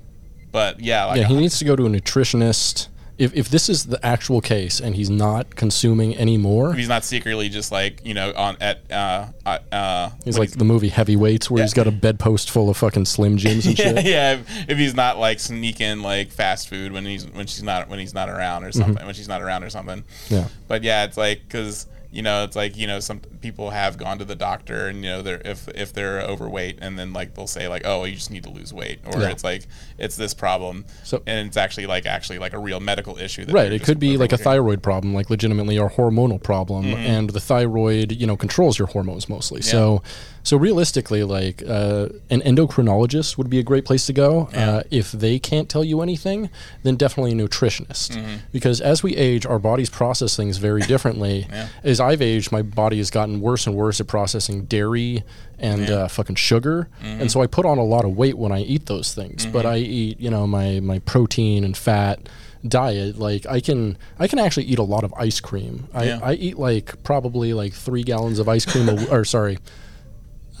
but 0.51 0.79
yeah, 0.79 1.05
like 1.05 1.17
Yeah, 1.17 1.27
he 1.27 1.35
needs 1.35 1.59
to 1.59 1.65
go 1.65 1.75
to 1.75 1.85
a 1.85 1.89
nutritionist. 1.89 2.87
If, 3.21 3.35
if 3.35 3.49
this 3.49 3.69
is 3.69 3.85
the 3.85 4.03
actual 4.03 4.41
case 4.41 4.79
and 4.79 4.95
he's 4.95 5.09
not 5.09 5.55
consuming 5.55 6.15
any 6.15 6.37
more, 6.37 6.73
he's 6.73 6.87
not 6.87 7.03
secretly 7.03 7.49
just 7.49 7.71
like 7.71 8.03
you 8.03 8.15
know 8.15 8.33
on 8.35 8.57
at 8.59 8.81
uh 8.91 9.27
uh, 9.45 9.59
uh 9.71 10.09
he's 10.25 10.39
like 10.39 10.51
the 10.51 10.65
movie 10.65 10.89
Heavyweights, 10.89 11.51
where 11.51 11.61
he's 11.61 11.75
got 11.75 11.85
a 11.85 11.91
bedpost 11.91 12.49
full 12.49 12.69
of 12.69 12.77
fucking 12.77 13.05
Slim 13.05 13.37
Jims 13.37 13.67
and 13.67 13.77
yeah, 13.79 13.85
shit. 13.85 14.05
yeah. 14.05 14.33
If, 14.33 14.69
if 14.71 14.77
he's 14.79 14.95
not 14.95 15.19
like 15.19 15.39
sneaking 15.39 16.01
like 16.01 16.31
fast 16.31 16.67
food 16.67 16.91
when 16.91 17.05
he's 17.05 17.27
when 17.29 17.45
she's 17.45 17.61
not 17.61 17.89
when 17.89 17.99
he's 17.99 18.15
not 18.15 18.27
around 18.27 18.63
or 18.63 18.71
something 18.71 19.05
when 19.05 19.13
she's 19.13 19.27
not 19.27 19.43
around 19.43 19.63
or 19.63 19.69
something. 19.69 20.03
Yeah. 20.29 20.47
But 20.67 20.81
yeah, 20.83 21.03
it's 21.03 21.17
like 21.17 21.43
because 21.47 21.85
you 22.11 22.21
know 22.21 22.43
it's 22.43 22.55
like 22.55 22.75
you 22.75 22.85
know 22.87 22.99
some 22.99 23.19
people 23.41 23.69
have 23.69 23.97
gone 23.97 24.19
to 24.19 24.25
the 24.25 24.35
doctor 24.35 24.87
and 24.87 24.97
you 25.03 25.09
know 25.09 25.21
they're 25.21 25.41
if 25.45 25.67
if 25.69 25.93
they're 25.93 26.21
overweight 26.21 26.77
and 26.81 26.99
then 26.99 27.13
like 27.13 27.33
they'll 27.35 27.47
say 27.47 27.67
like 27.69 27.83
oh 27.85 28.03
you 28.03 28.15
just 28.15 28.29
need 28.29 28.43
to 28.43 28.49
lose 28.49 28.73
weight 28.73 28.99
or 29.05 29.21
Yeah. 29.21 29.29
it's 29.29 29.43
like 29.43 29.63
it's 29.97 30.15
this 30.17 30.33
problem 30.33 30.85
So- 31.03 31.23
and 31.25 31.47
it's 31.47 31.57
actually 31.57 31.87
like 31.87 32.05
actually 32.05 32.37
like 32.39 32.53
a 32.53 32.59
real 32.59 32.79
medical 32.79 33.17
issue. 33.17 33.45
That 33.45 33.53
Right. 33.53 33.71
It 33.71 33.83
could 33.83 33.99
be 33.99 34.17
like 34.17 34.33
a 34.33 34.37
thyroid 34.37 34.83
problem, 34.83 35.13
like 35.13 35.29
legitimately 35.29 35.77
or 35.79 35.89
hormonal 35.89 36.41
problem, 36.41 36.85
Mm-hmm. 36.85 36.95
and 36.99 37.29
the 37.29 37.39
thyroid, 37.39 38.11
you 38.11 38.27
know, 38.27 38.35
controls 38.35 38.77
your 38.77 38.87
hormones 38.89 39.29
mostly. 39.29 39.61
So, 39.61 40.01
so 40.43 40.57
realistically, 40.57 41.23
like 41.23 41.61
uh, 41.67 42.09
an 42.29 42.41
endocrinologist 42.41 43.37
would 43.37 43.49
be 43.49 43.59
a 43.59 43.63
great 43.63 43.85
place 43.85 44.05
to 44.07 44.13
go. 44.13 44.49
Uh, 44.53 44.83
if 44.91 45.11
they 45.11 45.39
can't 45.39 45.69
tell 45.69 45.83
you 45.83 46.01
anything, 46.01 46.49
then 46.83 46.95
definitely 46.95 47.31
a 47.31 47.35
nutritionist, 47.35 48.11
Mm-hmm. 48.11 48.35
because 48.51 48.81
as 48.81 49.03
we 49.03 49.15
age, 49.15 49.45
our 49.45 49.59
bodies 49.59 49.89
process 49.89 50.35
things 50.35 50.57
very 50.57 50.81
differently. 50.81 51.47
Yeah. 51.51 51.67
As 51.83 51.99
I've 51.99 52.21
aged, 52.21 52.51
my 52.51 52.61
body 52.61 52.97
has 52.97 53.09
gotten 53.09 53.41
worse 53.41 53.67
and 53.67 53.75
worse 53.75 53.99
at 53.99 54.07
processing 54.07 54.65
dairy 54.65 55.23
and 55.59 55.89
uh, 55.89 56.07
fucking 56.07 56.35
sugar, 56.37 56.87
Mm-hmm. 57.03 57.21
and 57.21 57.31
so 57.31 57.41
I 57.41 57.47
put 57.47 57.65
on 57.65 57.77
a 57.77 57.83
lot 57.83 58.05
of 58.05 58.15
weight 58.17 58.37
when 58.37 58.51
I 58.51 58.61
eat 58.61 58.85
those 58.87 59.13
things. 59.13 59.45
But 59.45 59.65
I 59.65 59.77
eat, 59.77 60.19
you 60.19 60.29
know, 60.29 60.47
my 60.47 60.79
my 60.79 60.99
protein 60.99 61.63
and 61.63 61.75
fat 61.77 62.27
diet 62.67 63.17
like 63.17 63.43
i 63.47 63.59
can 63.59 63.97
i 64.19 64.27
can 64.27 64.37
actually 64.37 64.63
eat 64.65 64.77
a 64.77 64.83
lot 64.83 65.03
of 65.03 65.11
ice 65.17 65.39
cream 65.39 65.87
i, 65.95 66.03
Yeah. 66.03 66.19
I 66.21 66.33
eat 66.33 66.59
like 66.59 67.01
probably 67.01 67.53
like 67.55 67.73
three 67.73 68.03
gallons 68.03 68.37
of 68.37 68.47
ice 68.47 68.67
cream 68.67 68.87
a, 68.87 69.03
or 69.09 69.25
sorry 69.25 69.57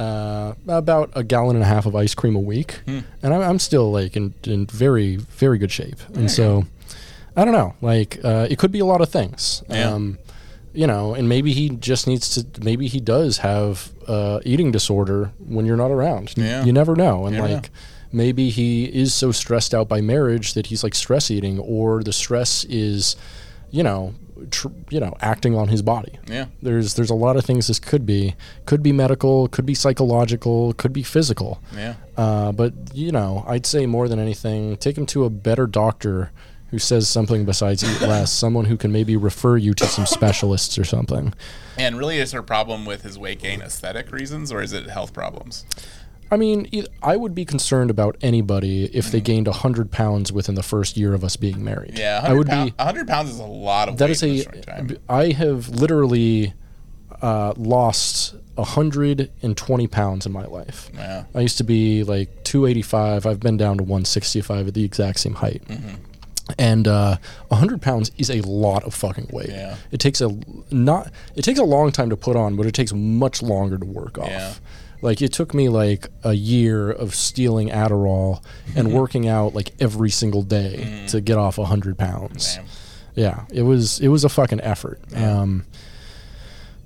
uh, 0.01 0.53
about 0.67 1.07
a 1.15 1.23
gallon 1.23 1.55
and 1.55 1.63
a 1.63 1.67
half 1.67 1.85
of 1.85 1.95
ice 1.95 2.13
cream 2.15 2.35
a 2.35 2.39
week 2.53 2.71
Hmm. 2.85 2.99
and 3.23 3.33
I'm, 3.33 3.41
I'm 3.41 3.59
still 3.59 3.91
like 3.91 4.15
in, 4.15 4.33
in 4.43 4.65
very 4.65 5.15
very 5.17 5.57
good 5.57 5.71
shape 5.71 5.99
and 6.15 6.29
so 6.29 6.65
i 7.37 7.43
don't 7.45 7.53
know 7.53 7.73
like 7.81 8.11
uh, 8.23 8.47
it 8.49 8.57
could 8.59 8.71
be 8.71 8.79
a 8.79 8.85
lot 8.93 9.01
of 9.01 9.09
things 9.09 9.63
Yeah. 9.69 9.93
um, 9.93 10.17
you 10.73 10.87
know, 10.87 11.13
and 11.13 11.27
maybe 11.27 11.51
he 11.51 11.67
just 11.67 12.07
needs 12.07 12.29
to. 12.35 12.45
Maybe 12.63 12.87
he 12.87 13.01
does 13.01 13.39
have 13.39 13.91
uh, 14.07 14.39
eating 14.45 14.71
disorder 14.71 15.33
when 15.55 15.65
you're 15.65 15.75
not 15.75 15.91
around. 15.91 16.33
Yeah. 16.37 16.63
You 16.63 16.71
never 16.71 16.95
know, 16.95 17.25
and 17.25 17.35
never 17.35 17.55
like. 17.55 17.69
Maybe 18.13 18.49
he 18.51 18.85
is 18.85 19.13
so 19.13 19.33
stressed 19.33 19.73
out 19.73 19.89
by 19.89 19.99
marriage 19.99 20.53
that 20.53 20.67
he's 20.67 20.81
like 20.81 20.95
stress 20.95 21.29
eating, 21.29 21.59
or 21.59 22.01
the 22.03 22.13
stress 22.13 22.63
is, 22.69 23.17
you 23.69 23.83
know, 23.83 24.13
tr- 24.49 24.69
you 24.89 24.99
know, 24.99 25.15
acting 25.21 25.55
on 25.55 25.67
his 25.67 25.81
body. 25.81 26.19
Yeah. 26.27 26.47
There's 26.61 26.95
there's 26.95 27.09
a 27.09 27.15
lot 27.15 27.37
of 27.37 27.45
things 27.45 27.67
this 27.67 27.79
could 27.79 28.05
be. 28.05 28.35
Could 28.65 28.81
be 28.81 28.91
medical, 28.91 29.47
could 29.47 29.65
be 29.65 29.75
psychological, 29.75 30.73
could 30.73 30.93
be 30.93 31.03
physical. 31.03 31.61
Yeah. 31.75 31.95
Uh, 32.17 32.51
but 32.51 32.73
you 32.93 33.11
know, 33.11 33.43
I'd 33.47 33.65
say 33.65 33.85
more 33.85 34.07
than 34.07 34.19
anything, 34.19 34.77
take 34.77 34.97
him 34.97 35.05
to 35.07 35.25
a 35.25 35.29
better 35.29 35.67
doctor 35.67 36.31
who 36.71 36.79
says 36.79 37.09
something 37.09 37.43
besides 37.45 37.83
eat 37.83 38.01
less. 38.07 38.31
Someone 38.31 38.65
who 38.65 38.77
can 38.77 38.91
maybe 38.91 39.17
refer 39.17 39.57
you 39.57 39.73
to 39.73 39.85
some 39.85 40.05
specialists 40.05 40.77
or 40.77 40.85
something. 40.85 41.33
And 41.77 41.97
really, 41.97 42.17
is 42.17 42.31
her 42.31 42.41
problem 42.41 42.85
with 42.85 43.03
his 43.03 43.19
weight 43.19 43.39
gain 43.41 43.61
aesthetic 43.61 44.11
reasons, 44.11 44.51
or 44.51 44.61
is 44.61 44.71
it 44.73 44.87
health 44.87 45.13
problems? 45.13 45.65
I 46.31 46.37
mean, 46.37 46.85
I 47.03 47.17
would 47.17 47.35
be 47.35 47.43
concerned 47.43 47.91
about 47.91 48.15
anybody 48.21 48.85
if 48.85 49.11
they 49.11 49.19
gained 49.19 49.47
hundred 49.47 49.91
pounds 49.91 50.31
within 50.31 50.55
the 50.55 50.63
first 50.63 50.95
year 50.95 51.13
of 51.13 51.23
us 51.25 51.35
being 51.35 51.61
married. 51.63 51.95
Mm. 51.95 51.99
Yeah, 51.99 52.21
I 52.23 52.33
would 52.33 52.47
100 52.47 52.65
be. 52.65 52.71
pound- 52.71 52.77
100 52.79 53.07
pounds 53.07 53.29
is 53.31 53.39
a 53.39 53.43
lot 53.43 53.89
of 53.89 53.97
That 53.97 54.05
weight 54.05 54.11
is 54.11 54.23
in 54.23 54.29
a. 54.29 54.43
short 54.43 54.61
time. 54.65 54.97
I 55.09 55.31
have 55.31 55.67
literally 55.69 56.53
uh, 57.21 57.53
lost 57.57 58.35
hundred 58.57 59.31
and 59.41 59.57
twenty 59.57 59.87
pounds 59.87 60.25
in 60.27 60.31
my 60.31 60.45
life. 60.45 60.89
Yeah. 60.93 61.23
I 61.33 61.39
used 61.41 61.57
to 61.57 61.63
be 61.63 62.03
like 62.03 62.43
285. 62.43 63.25
I've 63.25 63.39
been 63.39 63.57
down 63.57 63.77
to 63.77 63.83
165 63.83 64.67
at 64.67 64.73
the 64.75 64.83
exact 64.85 65.19
same 65.19 65.33
height. 65.33 65.63
Mm-hmm. 65.67 65.95
And 66.59 66.87
uh, 66.87 67.17
100 67.47 67.81
pounds 67.81 68.11
is 68.17 68.29
a 68.29 68.41
lot 68.41 68.83
of 68.83 68.93
fucking 68.93 69.29
weight. 69.31 69.49
Yeah. 69.49 69.77
It 69.91 69.99
takes 69.99 70.21
a 70.21 70.29
not. 70.69 71.11
It 71.35 71.41
takes 71.43 71.59
a 71.59 71.63
long 71.63 71.91
time 71.91 72.09
to 72.11 72.17
put 72.17 72.35
on, 72.35 72.55
but 72.55 72.65
it 72.67 72.73
takes 72.73 72.93
much 72.93 73.41
longer 73.41 73.77
to 73.77 73.85
work 73.85 74.17
off. 74.17 74.27
Yeah. 74.29 74.53
Like 75.01 75.21
it 75.21 75.33
took 75.33 75.53
me 75.53 75.67
like 75.69 76.07
a 76.23 76.33
year 76.33 76.91
of 76.91 77.15
stealing 77.15 77.69
Adderall 77.69 78.43
and 78.75 78.93
working 78.93 79.27
out 79.27 79.55
like 79.55 79.71
every 79.79 80.09
single 80.11 80.43
day 80.43 81.05
to 81.07 81.21
get 81.21 81.37
off 81.37 81.57
100 81.57 81.97
pounds. 81.97 82.55
Damn. 82.55 82.65
Yeah, 83.13 83.45
it 83.51 83.63
was 83.63 83.99
it 83.99 84.07
was 84.07 84.23
a 84.23 84.29
fucking 84.29 84.61
effort. 84.61 84.99
Um, 85.15 85.65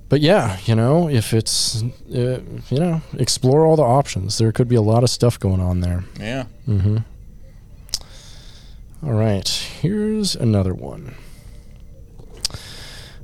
but 0.08 0.20
yeah, 0.20 0.58
you 0.64 0.74
know, 0.74 1.08
if 1.08 1.32
it's 1.34 1.82
uh, 1.82 2.40
you 2.70 2.78
know, 2.78 3.02
explore 3.18 3.66
all 3.66 3.76
the 3.76 3.82
options. 3.82 4.38
There 4.38 4.50
could 4.52 4.68
be 4.68 4.76
a 4.76 4.82
lot 4.82 5.02
of 5.02 5.10
stuff 5.10 5.38
going 5.38 5.60
on 5.60 5.80
there. 5.80 6.04
Yeah. 6.18 6.46
Mm-hmm. 6.66 6.98
All 9.04 9.12
right, 9.12 9.48
here's 9.48 10.34
another 10.34 10.74
one. 10.74 11.14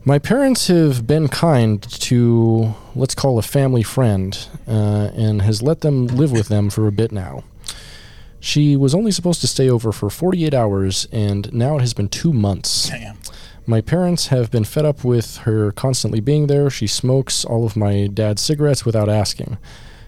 My 0.05 0.19
parents 0.19 0.67
have 0.67 1.07
been 1.07 1.29
kind 1.29 1.81
to, 1.81 2.75
let's 2.97 3.15
call 3.15 3.39
a 3.39 3.43
family 3.43 3.85
friend, 3.85 4.37
uh, 4.67 5.11
and 5.15 5.43
has 5.43 5.63
let 5.63 5.83
them 5.83 6.09
live 6.09 6.33
with 6.33 6.49
them 6.49 6.71
for 6.71 6.89
a 6.89 6.93
bit 6.93 7.13
now. 7.13 7.45
She 8.41 8.75
was 8.75 8.97
only 8.97 9.13
supposed 9.13 9.41
to 9.43 9.47
stay 9.47 9.71
over 9.71 9.93
for 9.93 10.11
48 10.11 10.53
hours, 10.55 11.07
and 11.13 11.53
now 11.55 11.77
it 11.77 11.83
has 11.83 11.95
been 11.95 12.09
two 12.09 12.33
months. 12.33 12.89
Damn. 12.89 13.17
My 13.65 13.81
parents 13.81 14.27
have 14.27 14.51
been 14.51 14.65
fed 14.65 14.85
up 14.85 15.05
with 15.05 15.37
her 15.39 15.71
constantly 15.71 16.19
being 16.19 16.49
there. 16.49 16.69
She 16.69 16.89
smokes 16.89 17.45
all 17.45 17.65
of 17.65 17.77
my 17.77 18.09
dad's 18.09 18.43
cigarettes 18.43 18.85
without 18.85 19.09
asking. 19.09 19.57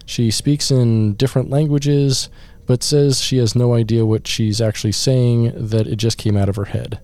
She 0.05 0.29
speaks 0.29 0.71
in 0.71 1.13
different 1.13 1.49
languages, 1.49 2.27
but 2.65 2.83
says 2.83 3.21
she 3.21 3.37
has 3.37 3.55
no 3.55 3.73
idea 3.73 4.05
what 4.05 4.27
she's 4.27 4.59
actually 4.59 4.91
saying, 4.91 5.53
that 5.55 5.87
it 5.87 5.95
just 5.95 6.17
came 6.17 6.35
out 6.35 6.49
of 6.49 6.57
her 6.57 6.65
head. 6.65 6.99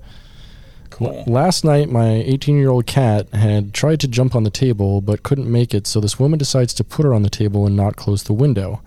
Cool. 0.91 1.23
Last 1.25 1.63
night, 1.63 1.89
my 1.89 2.09
18 2.09 2.57
year 2.57 2.69
old 2.69 2.85
cat 2.85 3.33
had 3.33 3.73
tried 3.73 3.99
to 4.01 4.07
jump 4.07 4.35
on 4.35 4.43
the 4.43 4.49
table 4.49 5.01
but 5.01 5.23
couldn't 5.23 5.51
make 5.51 5.73
it, 5.73 5.87
so 5.87 5.99
this 5.99 6.19
woman 6.19 6.37
decides 6.37 6.73
to 6.75 6.83
put 6.83 7.05
her 7.05 7.13
on 7.13 7.23
the 7.23 7.29
table 7.29 7.65
and 7.65 7.75
not 7.75 7.95
close 7.95 8.23
the 8.23 8.33
window. 8.33 8.81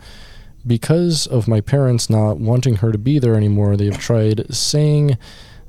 Because 0.66 1.26
of 1.26 1.48
my 1.48 1.60
parents 1.60 2.08
not 2.08 2.38
wanting 2.38 2.76
her 2.76 2.92
to 2.92 2.98
be 2.98 3.18
there 3.18 3.34
anymore, 3.34 3.76
they 3.76 3.86
have 3.86 3.98
tried 3.98 4.54
saying 4.54 5.18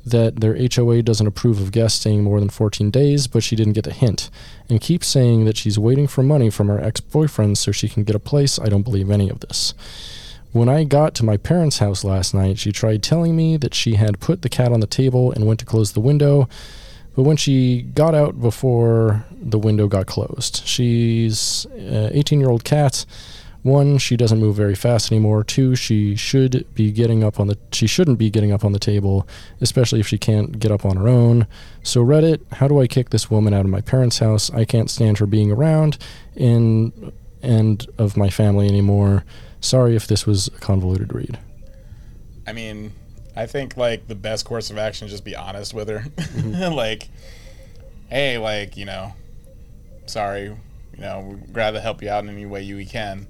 that 0.06 0.40
their 0.40 0.56
HOA 0.56 1.02
doesn't 1.02 1.26
approve 1.26 1.60
of 1.60 1.72
guests 1.72 2.00
staying 2.00 2.24
more 2.24 2.40
than 2.40 2.50
14 2.50 2.92
days, 2.92 3.28
but 3.28 3.44
she 3.44 3.56
didn't 3.56 3.74
get 3.74 3.86
the 3.86 3.92
hint, 3.92 4.30
and 4.70 4.80
keeps 4.80 5.08
saying 5.08 5.46
that 5.46 5.58
she's 5.58 5.80
waiting 5.80 6.08
for 6.08 6.22
money 6.22 6.50
from 6.50 6.68
her 6.68 6.80
ex 6.80 7.02
boyfriend 7.02 7.58
so 7.58 7.72
she 7.72 7.90
can 7.90 8.04
get 8.04 8.16
a 8.16 8.20
place. 8.20 8.60
I 8.60 8.70
don't 8.70 8.84
believe 8.84 9.10
any 9.10 9.30
of 9.30 9.40
this. 9.40 9.74
When 10.56 10.70
I 10.70 10.86
got 10.86 11.14
to 11.16 11.26
my 11.26 11.36
parents' 11.36 11.80
house 11.80 12.06
last 12.06 12.34
night, 12.34 12.58
she 12.58 12.72
tried 12.72 13.03
telling 13.03 13.36
me 13.36 13.58
that 13.58 13.74
she 13.74 13.95
had 13.95 14.22
put 14.22 14.41
the 14.41 14.47
cat 14.47 14.72
on 14.72 14.80
the 14.80 14.88
table 14.88 15.34
and 15.34 15.45
went 15.45 15.60
to 15.60 15.66
close 15.66 15.91
the 15.91 15.99
window. 15.99 16.47
But 17.14 17.24
when 17.24 17.36
she 17.36 17.82
got 17.82 18.16
out 18.16 18.39
before 18.39 19.26
the 19.32 19.60
window 19.60 19.89
got 19.89 20.08
closed, 20.08 20.66
she's 20.66 21.66
an 21.76 22.12
18 22.14 22.39
year 22.39 22.49
old 22.49 22.64
cat. 22.64 23.06
One, 23.64 23.97
she 23.97 24.16
doesn't 24.16 24.39
move 24.39 24.56
very 24.56 24.76
fast 24.76 25.12
anymore. 25.12 25.43
Two, 25.43 25.76
she 25.76 26.16
should 26.16 26.66
be 26.74 26.89
getting 26.89 27.22
up 27.22 27.38
on 27.38 27.47
the 27.47 27.58
she 27.74 27.86
shouldn't 27.86 28.18
be 28.18 28.30
getting 28.30 28.53
up 28.53 28.64
on 28.64 28.72
the 28.72 28.80
table, 28.80 29.28
especially 29.60 29.99
if 29.99 30.08
she 30.08 30.18
can't 30.18 30.58
get 30.58 30.72
up 30.72 30.86
on 30.86 30.95
her 30.95 31.10
own. 31.10 31.47
So 31.84 32.01
Reddit, 32.01 32.39
how 32.53 32.70
do 32.70 32.80
I 32.80 32.88
kick 32.88 33.10
this 33.10 33.30
woman 33.30 33.53
out 33.53 33.66
of 33.66 33.72
my 33.72 33.82
parents' 33.82 34.20
house? 34.20 34.49
I 34.51 34.64
can't 34.64 34.89
stand 34.89 35.18
her 35.18 35.26
being 35.26 35.51
around 35.51 35.97
and 36.38 37.12
and 37.41 37.86
of 37.97 38.16
my 38.16 38.30
family 38.30 38.70
anymore. 38.70 39.26
Sorry 39.66 39.95
if 39.95 40.05
this 40.05 40.28
was 40.28 40.47
a 40.47 40.59
convoluted 40.59 41.11
read. 41.11 41.39
I 42.45 42.53
mean, 42.53 42.93
I 43.36 43.47
think 43.47 43.76
like 43.76 44.07
the 44.07 44.13
best 44.13 44.45
course 44.45 44.70
of 44.70 44.78
action 44.78 45.05
is 45.07 45.11
just 45.11 45.26
be 45.26 45.36
honest 45.36 45.74
with 45.74 45.89
her. 45.89 46.05
like, 46.70 47.09
hey, 48.07 48.38
like 48.38 48.78
you 48.78 48.86
know, 48.86 49.13
sorry, 50.05 50.43
you 50.43 50.99
know, 50.99 51.22
we'd 51.22 51.55
rather 51.55 51.82
help 51.82 52.03
you 52.03 52.09
out 52.09 52.24
in 52.24 52.30
any 52.30 52.45
way 52.45 52.61
you 52.61 52.76
we 52.76 52.86
can, 52.86 53.26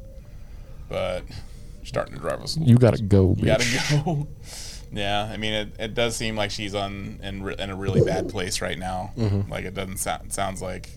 but 0.89 1.23
you're 1.29 1.85
starting 1.85 2.15
to 2.15 2.19
drive 2.19 2.41
us. 2.41 2.57
You 2.57 2.77
gotta 2.77 3.01
go, 3.01 3.29
bitch. 3.29 3.39
You 3.39 3.45
gotta 3.45 4.03
go. 4.03 4.27
yeah, 4.91 5.23
I 5.31 5.37
mean, 5.37 5.53
it, 5.53 5.69
it 5.79 5.93
does 5.93 6.17
seem 6.17 6.35
like 6.35 6.51
she's 6.51 6.75
on 6.75 7.21
in 7.23 7.49
in 7.57 7.69
a 7.69 7.75
really 7.75 8.03
bad 8.03 8.27
place 8.27 8.59
right 8.59 8.77
now. 8.77 9.13
Mm-hmm. 9.17 9.49
Like 9.49 9.63
it 9.63 9.73
doesn't 9.73 9.97
sound 9.97 10.33
sounds 10.33 10.61
like 10.61 10.89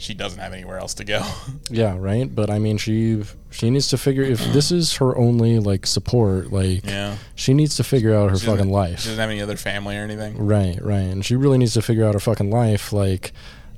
she 0.00 0.14
doesn't 0.14 0.38
have 0.40 0.52
anywhere 0.52 0.78
else 0.78 0.94
to 0.94 1.04
go. 1.04 1.22
Yeah, 1.72 1.96
right. 1.98 2.32
But 2.34 2.50
I 2.50 2.58
mean, 2.58 2.78
she 2.78 3.22
she 3.50 3.70
needs 3.70 3.86
to 3.88 3.96
figure 3.98 4.24
if 4.24 4.40
this 4.52 4.72
is 4.72 4.94
her 4.96 5.16
only 5.16 5.60
like 5.60 5.86
support. 5.86 6.52
Like, 6.52 6.84
yeah, 6.84 7.16
she 7.36 7.54
needs 7.54 7.76
to 7.76 7.84
figure 7.84 8.12
out 8.14 8.30
her 8.30 8.36
She 8.38 8.46
fucking 8.46 8.64
She 8.66 8.70
life. 8.72 8.96
doesn't 9.04 9.18
have 9.18 9.30
any 9.30 9.40
other 9.40 9.56
family 9.56 9.96
or 9.96 10.02
anything. 10.02 10.36
Right, 10.36 10.82
right. 10.82 10.96
And 11.12 11.24
she 11.24 11.36
really 11.36 11.58
needs 11.58 11.74
to 11.74 11.82
figure 11.82 12.04
out 12.04 12.14
her 12.14 12.20
fucking 12.20 12.50
life. 12.50 12.92
Like, 12.92 13.32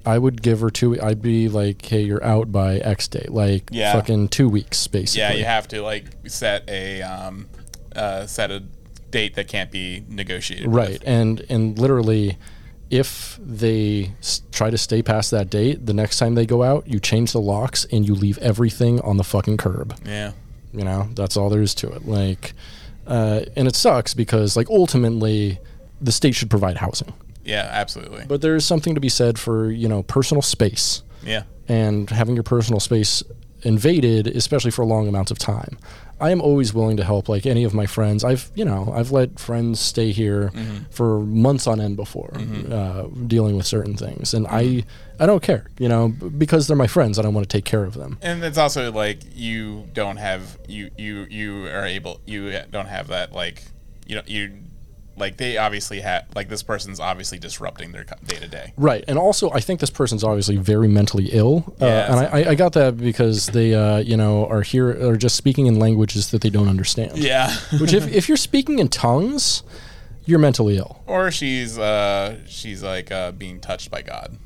I 0.06 0.16
would 0.18 0.40
give 0.42 0.60
her 0.60 0.70
two. 0.70 0.98
I'd 1.02 1.20
be 1.20 1.48
like, 1.50 1.84
hey, 1.84 2.00
you're 2.00 2.24
out 2.24 2.50
by 2.50 2.78
X 2.78 3.08
date. 3.08 3.30
Like, 3.30 3.68
Yeah. 3.70 3.92
fucking 3.92 4.28
two 4.28 4.48
weeks, 4.48 4.86
basically. 4.86 5.20
Yeah, 5.20 5.32
you 5.34 5.44
have 5.44 5.68
to 5.68 5.82
like 5.82 6.06
set 6.26 6.64
a 6.68 7.02
um, 7.02 7.46
uh, 7.94 8.26
set 8.26 8.50
a 8.50 8.62
date 9.10 9.34
that 9.34 9.48
can't 9.48 9.70
be 9.70 10.02
negotiated. 10.08 10.66
with. 10.68 10.74
Right, 10.76 11.02
and 11.04 11.44
and 11.50 11.78
literally, 11.78 12.38
if 12.93 13.40
they 13.43 14.12
s- 14.20 14.43
try 14.53 14.70
to 14.70 14.76
stay 14.78 15.03
past 15.03 15.30
that 15.32 15.49
date, 15.51 15.86
the 15.86 15.95
next 15.95 16.18
time 16.18 16.34
they 16.36 16.47
go 16.47 16.62
out, 16.62 16.86
you 16.86 17.01
change 17.01 17.32
the 17.32 17.40
locks 17.40 17.84
and 17.90 18.07
you 18.07 18.14
leave 18.14 18.36
everything 18.38 19.01
on 19.01 19.16
the 19.16 19.24
fucking 19.24 19.57
curb. 19.57 19.97
Yeah. 20.05 20.32
You 20.72 20.84
know, 20.84 21.09
that's 21.14 21.36
all 21.36 21.49
there 21.51 21.62
is 21.62 21.74
to 21.76 21.90
it. 21.93 22.07
Like, 22.07 22.53
uh, 23.07 23.40
and 23.57 23.66
it 23.66 23.74
sucks 23.74 24.14
because 24.14 24.57
like 24.57 24.68
ultimately, 24.70 25.59
the 26.01 26.12
state 26.12 26.34
should 26.34 26.51
provide 26.51 26.76
housing, 26.76 27.12
Yeah. 27.45 27.68
Absolutely. 27.72 28.24
but 28.28 28.43
there 28.43 28.55
is 28.57 28.64
something 28.64 28.95
to 28.95 29.01
be 29.01 29.09
said 29.09 29.38
for 29.38 29.70
you 29.70 29.88
know 29.88 30.03
personal 30.05 30.43
space 30.43 31.03
yeah. 31.24 31.43
and 31.68 32.11
having 32.11 32.34
your 32.34 32.45
personal 32.45 32.78
space 32.80 33.22
invaded, 33.62 34.26
especially 34.26 34.70
for 34.70 34.84
long 34.84 35.09
amounts 35.09 35.30
of 35.30 35.38
time. 35.38 35.78
I 36.22 36.30
am 36.30 36.40
always 36.40 36.72
willing 36.72 36.96
to 36.98 37.04
help, 37.04 37.28
like 37.28 37.46
any 37.46 37.64
of 37.64 37.74
my 37.74 37.86
friends. 37.86 38.22
I've, 38.22 38.48
you 38.54 38.64
know, 38.64 38.92
I've 38.94 39.10
let 39.10 39.40
friends 39.40 39.80
stay 39.80 40.12
here 40.12 40.52
mm-hmm. 40.54 40.84
for 40.90 41.18
months 41.18 41.66
on 41.66 41.80
end 41.80 41.96
before, 41.96 42.30
mm-hmm. 42.34 42.72
uh, 42.72 43.26
dealing 43.26 43.56
with 43.56 43.66
certain 43.66 43.96
things, 43.96 44.32
and 44.32 44.46
I, 44.46 44.64
mm-hmm. 44.64 45.22
I 45.22 45.26
don't 45.26 45.42
care, 45.42 45.66
you 45.78 45.88
know, 45.88 46.08
because 46.08 46.68
they're 46.68 46.76
my 46.76 46.86
friends. 46.86 47.18
I 47.18 47.22
don't 47.22 47.34
want 47.34 47.48
to 47.48 47.56
take 47.56 47.64
care 47.64 47.82
of 47.82 47.94
them. 47.94 48.18
And 48.22 48.44
it's 48.44 48.56
also 48.56 48.92
like 48.92 49.18
you 49.34 49.88
don't 49.92 50.16
have 50.18 50.58
you 50.68 50.90
you 50.96 51.26
you 51.28 51.66
are 51.66 51.86
able 51.86 52.20
you 52.24 52.56
don't 52.70 52.86
have 52.86 53.08
that 53.08 53.32
like 53.32 53.64
you 54.06 54.14
know 54.14 54.22
you 54.26 54.52
like 55.22 55.36
they 55.38 55.56
obviously 55.56 56.00
have 56.00 56.26
like 56.34 56.48
this 56.48 56.62
person's 56.62 57.00
obviously 57.00 57.38
disrupting 57.38 57.92
their 57.92 58.04
day 58.26 58.36
to 58.36 58.48
day. 58.48 58.72
Right, 58.76 59.04
and 59.08 59.16
also 59.18 59.50
I 59.52 59.60
think 59.60 59.80
this 59.80 59.90
person's 59.90 60.22
obviously 60.24 60.56
very 60.56 60.88
mentally 60.88 61.28
ill, 61.32 61.74
uh, 61.80 61.86
Yeah, 61.86 62.10
and 62.10 62.14
I, 62.20 62.24
I- 62.40 62.48
I 62.50 62.54
got 62.54 62.72
that 62.74 62.96
because 62.98 63.46
they, 63.46 63.72
uh, 63.74 63.98
you 63.98 64.16
know, 64.16 64.46
are 64.46 64.62
here 64.62 64.88
are 65.10 65.16
just 65.16 65.36
speaking 65.36 65.66
in 65.66 65.78
languages 65.78 66.30
that 66.32 66.40
they 66.42 66.50
don't 66.50 66.68
understand. 66.68 67.16
Yeah. 67.16 67.50
Which, 67.80 67.92
if, 67.94 68.06
if 68.12 68.28
you're 68.28 68.36
speaking 68.36 68.78
in 68.80 68.88
tongues, 68.88 69.62
you're 70.26 70.38
mentally 70.38 70.76
ill. 70.76 71.02
or 71.06 71.30
she's 71.30 71.78
uh 71.78 72.38
she's 72.46 72.82
like 72.82 73.10
uh 73.10 73.32
being 73.32 73.60
touched 73.60 73.90
by 73.90 74.02
God. 74.02 74.36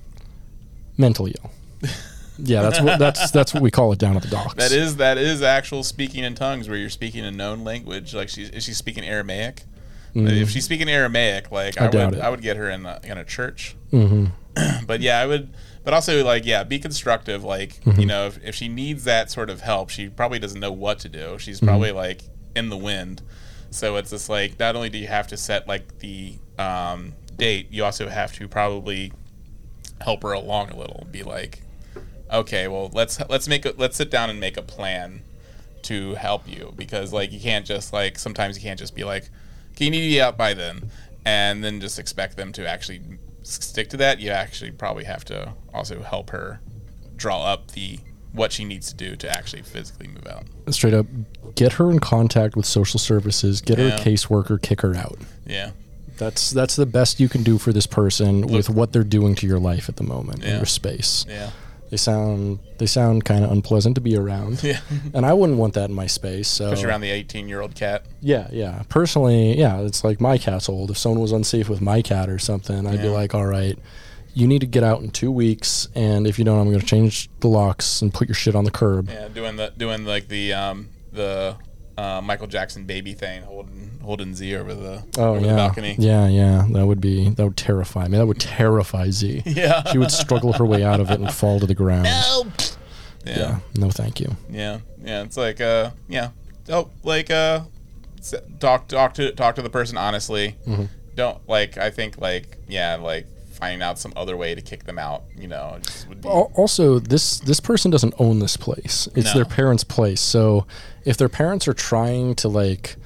mentally 0.97 1.35
ill. 1.43 1.51
yeah, 2.39 2.63
that's 2.63 2.81
what 2.81 2.99
that's 2.99 3.31
that's 3.31 3.53
what 3.55 3.63
we 3.63 3.71
call 3.71 3.93
it 3.93 3.99
down 3.99 4.17
at 4.17 4.23
the 4.23 4.29
docks. 4.29 4.55
That 4.55 4.73
is 4.73 4.97
that 4.97 5.19
is 5.19 5.43
actual 5.43 5.83
speaking 5.83 6.25
in 6.25 6.35
tongues 6.35 6.69
where 6.69 6.79
you're 6.79 6.91
speaking 6.91 7.25
a 7.25 7.31
known 7.31 7.65
language. 7.65 8.15
Like 8.15 8.29
she's 8.29 8.51
is 8.51 8.65
she 8.65 8.73
speaking 8.73 9.05
Aramaic? 9.05 9.65
If 10.19 10.51
she's 10.51 10.65
speaking 10.65 10.89
Aramaic, 10.89 11.51
like 11.53 11.81
I, 11.81 11.89
doubt 11.89 12.11
would, 12.13 12.19
it. 12.19 12.23
I 12.25 12.31
would 12.31 12.43
get 12.43 12.57
her 12.57 12.71
in 12.71 12.87
a, 12.87 13.01
in 13.05 13.19
a 13.19 13.25
church. 13.25 13.77
hmm 13.91 14.27
but 14.87 15.01
yeah, 15.01 15.21
I 15.21 15.27
would. 15.27 15.51
But 15.85 15.93
also, 15.95 16.25
like, 16.25 16.45
yeah, 16.47 16.65
be 16.65 16.79
constructive. 16.79 17.45
Like, 17.45 17.81
Mm-hmm. 17.85 18.01
you 18.01 18.07
know, 18.07 18.27
if, 18.27 18.43
if 18.43 18.55
she 18.55 18.69
needs 18.69 19.05
that 19.05 19.31
sort 19.31 19.51
of 19.51 19.61
help, 19.61 19.91
she 19.91 20.09
probably 20.09 20.39
doesn't 20.39 20.59
know 20.59 20.73
what 20.73 20.99
to 21.01 21.09
do. 21.09 21.39
She's 21.39 21.59
Mm-hmm. 21.59 21.67
probably 21.67 21.93
like 21.93 22.23
in 22.57 22.71
the 22.71 22.77
wind. 22.77 23.23
So 23.71 23.97
it's 23.97 24.11
just 24.11 24.29
like 24.29 24.59
not 24.59 24.75
only 24.77 24.89
do 24.89 24.97
you 24.99 25.07
have 25.09 25.29
to 25.29 25.37
set 25.37 25.69
like 25.69 25.99
the 25.99 26.35
um, 26.59 27.13
date, 27.37 27.69
you 27.71 27.85
also 27.85 28.09
have 28.09 28.33
to 28.35 28.49
probably 28.49 29.13
help 30.01 30.23
her 30.23 30.33
along 30.33 30.71
a 30.71 30.77
little. 30.77 31.07
Be 31.11 31.23
like, 31.23 31.61
okay, 32.33 32.67
well, 32.69 32.91
let's 32.95 33.21
let's 33.29 33.47
make 33.49 33.65
a, 33.67 33.75
let's 33.77 33.97
sit 33.97 34.11
down 34.11 34.31
and 34.31 34.41
make 34.41 34.57
a 34.57 34.63
plan 34.63 35.23
to 35.83 36.15
help 36.15 36.49
you 36.49 36.73
because 36.77 37.13
like 37.13 37.31
you 37.31 37.39
can't 37.39 37.65
just 37.67 37.93
like 37.93 38.19
sometimes 38.19 38.57
you 38.57 38.63
can't 38.63 38.79
just 38.79 38.95
be 38.95 39.05
like, 39.05 39.29
be 39.77 40.21
out 40.21 40.37
by 40.37 40.55
then, 40.55 40.91
and 41.25 41.63
then 41.63 41.81
just 41.81 41.99
expect 41.99 42.37
them 42.37 42.53
to 42.53 42.69
actually 42.69 43.01
stick 43.43 43.89
to 43.91 43.97
that. 43.99 44.21
You 44.21 44.31
actually 44.31 44.71
probably 44.73 45.05
have 45.05 45.25
to 45.27 45.53
also 45.73 46.03
help 46.03 46.31
her 46.31 46.61
draw 47.17 47.45
up 47.45 47.71
the 47.73 47.99
what 48.33 48.53
she 48.53 48.65
needs 48.65 48.89
to 48.93 48.95
do 48.95 49.17
to 49.17 49.31
actually 49.31 49.63
physically 49.63 50.09
move 50.09 50.27
out. 50.27 50.45
Straight 50.75 50.93
up, 50.93 51.07
get 51.55 51.75
her 51.75 51.91
in 51.91 51.99
contact 52.01 52.55
with 52.57 52.67
social 52.67 53.01
services. 53.01 53.61
Get 53.63 53.79
her 53.79 53.89
a 53.89 53.93
caseworker. 53.99 54.61
Kick 54.61 54.83
her 54.83 54.95
out. 54.95 55.17
Yeah, 55.47 55.71
That's 56.19 56.51
that's 56.51 56.77
the 56.77 56.85
best 56.87 57.19
you 57.21 57.29
can 57.31 57.43
do 57.43 57.57
for 57.57 57.73
this 57.73 57.87
person 57.87 58.47
with 58.47 58.69
what 58.69 58.93
they're 58.93 59.05
doing 59.05 59.35
to 59.37 59.47
your 59.47 59.59
life 59.59 59.89
at 59.89 59.97
the 59.97 60.03
moment 60.05 60.43
in 60.45 60.51
Yeah. 60.51 60.57
your 60.59 60.67
space. 60.67 61.25
yeah, 61.29 61.51
They 61.91 61.97
sound 61.97 62.59
they 62.79 62.87
sound 62.87 63.25
kind 63.25 63.45
of 63.45 63.53
unpleasant 63.53 63.95
to 63.95 64.01
be 64.01 64.17
around, 64.17 64.63
yeah. 64.63 64.81
and 65.15 65.25
I 65.25 65.33
wouldn't 65.33 65.59
want 65.59 65.75
that 65.75 65.89
in 65.91 65.95
my 65.95 66.07
space. 66.07 66.49
So 66.49 66.67
Especially 66.67 66.91
around 66.91 67.01
the 67.03 67.11
18 67.11 67.49
year 67.49 67.61
old 67.61 67.75
cat. 67.75 68.05
yeah, 68.21 68.49
yeah. 68.51 68.83
Personally, 68.89 69.59
yeah, 69.59 69.81
it's 69.81 70.03
like 70.03 70.21
my 70.21 70.39
cat's 70.39 70.69
old. 70.69 70.91
If 70.91 70.99
someone 70.99 71.21
was 71.21 71.33
unsafe 71.33 71.69
with 71.69 71.81
my 71.81 72.03
cat 72.03 72.29
or 72.29 72.39
something, 72.39 72.87
I'd 72.87 73.03
be 73.03 73.09
like, 73.09 73.35
all 73.35 73.47
right, 73.47 73.79
you 74.35 74.47
need 74.47 74.61
to 74.61 74.67
get 74.67 74.83
out 74.83 75.01
in 75.01 75.11
two 75.11 75.31
weeks, 75.31 75.89
and 75.95 76.27
if 76.27 76.39
you 76.39 76.45
don't, 76.45 76.59
I'm 76.59 76.69
going 76.69 76.81
to 76.81 76.87
change 76.87 77.31
the 77.41 77.49
locks 77.49 78.03
and 78.03 78.13
put 78.13 78.29
your 78.29 78.35
shit 78.35 78.55
on 78.55 78.65
the 78.65 78.71
curb. 78.71 79.09
Yeah, 79.09 79.29
doing 79.29 79.57
the 79.57 79.73
doing 79.77 80.05
like 80.05 80.29
the 80.29 80.53
um 80.53 80.89
the 81.13 81.57
uh, 81.99 82.21
Michael 82.23 82.47
Jackson 82.47 82.85
baby 82.85 83.13
thing, 83.15 83.43
holding 83.43 83.99
holding 84.03 84.35
Z 84.35 84.55
over 84.57 84.75
the 84.75 85.03
Oh 85.19 85.31
over 85.31 85.41
the 85.41 85.47
yeah, 85.47 85.57
balcony. 85.57 85.97
yeah, 85.99 86.29
yeah. 86.29 86.67
That 86.71 86.87
would 86.87 87.01
be 87.01 87.31
that 87.31 87.45
would 87.45 87.57
terrify 87.57 88.07
me. 88.09 88.19
That 88.19 88.27
would 88.27 88.41
terrify 88.41 89.11
Z. 89.11 89.43
Yeah. 89.47 89.83
She 89.91 89.99
would 89.99 90.11
struggle 90.11 90.53
her 90.55 90.65
way 90.67 90.85
out 90.85 91.01
of 91.01 91.11
it 91.11 91.19
and 91.21 91.33
fall 91.33 91.59
to 91.61 91.67
the 91.67 91.75
ground. 91.75 92.05
No. 92.05 92.47
Yeah. 93.25 93.39
Yeah. 93.39 93.59
No, 93.77 93.91
thank 93.91 94.21
you. 94.21 94.37
Yeah. 94.51 94.79
Yeah. 95.03 95.23
It's 95.23 95.37
like 95.37 95.61
uh 95.61 95.91
yeah. 96.09 96.31
Oh, 96.69 96.91
like 97.03 97.31
uh 97.31 97.61
talk 98.61 98.89
talk 98.89 99.15
to 99.15 99.33
talk 99.33 99.55
to 99.57 99.63
the 99.63 99.71
person 99.71 99.97
honestly. 99.97 100.57
Mhm. 100.67 100.89
Don't 101.15 101.49
like 101.49 101.79
I 101.79 101.91
think 101.91 102.19
like 102.19 102.59
yeah, 102.69 102.97
like 102.97 103.27
finding 103.57 103.83
out 103.83 103.99
some 103.99 104.13
other 104.17 104.37
way 104.37 104.55
to 104.55 104.61
kick 104.61 104.85
them 104.85 104.99
out, 104.99 105.25
you 105.37 105.49
know, 105.49 105.79
just 105.83 106.09
would 106.09 106.21
be 106.23 106.29
Also, 106.29 106.99
this 106.99 107.39
this 107.41 107.61
person 107.61 107.91
doesn't 107.91 108.15
own 108.19 108.39
this 108.39 108.57
place. 108.57 109.09
It's 109.15 109.29
No. 109.29 109.35
their 109.35 109.45
parents' 109.45 109.85
place. 109.85 110.21
So 110.21 110.67
if 111.05 111.17
their 111.17 111.29
parents 111.29 111.67
are 111.69 111.75
trying 111.75 112.35
to 112.37 112.49
like 112.49 112.97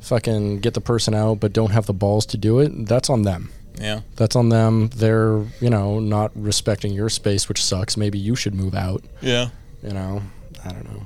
fucking 0.00 0.60
get 0.60 0.74
the 0.74 0.80
person 0.80 1.14
out 1.14 1.40
but 1.40 1.52
don't 1.52 1.70
have 1.72 1.86
the 1.86 1.92
balls 1.92 2.24
to 2.26 2.36
do 2.38 2.58
it, 2.60 2.86
that's 2.86 3.10
on 3.10 3.22
them. 3.22 3.50
yeah. 3.80 4.00
That's 4.16 4.34
on 4.36 4.48
them. 4.48 4.90
They're, 4.96 5.44
you 5.60 5.70
know, 5.70 5.98
not 6.00 6.30
respecting 6.34 6.92
your 6.92 7.08
space, 7.08 7.48
which 7.48 7.62
sucks. 7.62 7.96
Maybe 7.96 8.18
you 8.18 8.34
should 8.34 8.54
move 8.54 8.74
out, 8.74 9.02
Yeah. 9.20 9.48
you 9.82 9.92
know. 9.92 10.22
I 10.64 10.70
don't 10.72 10.84
know. 10.92 11.02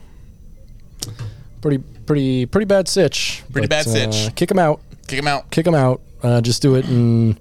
Pretty 1.60 1.78
pretty 2.06 2.46
pretty 2.46 2.64
bad 2.64 2.88
sitch. 2.88 3.42
Pretty 3.52 3.68
bad 3.68 3.84
sitch. 3.86 4.26
Uh, 4.28 4.30
kick 4.34 4.48
them 4.48 4.58
out. 4.58 4.80
Kick 5.06 5.18
them 5.18 5.28
out. 5.28 5.50
Kick 5.50 5.64
them 5.64 5.74
out. 5.74 6.00
Uh, 6.22 6.40
just 6.40 6.62
do 6.62 6.74
it 6.76 6.84
in 6.88 7.38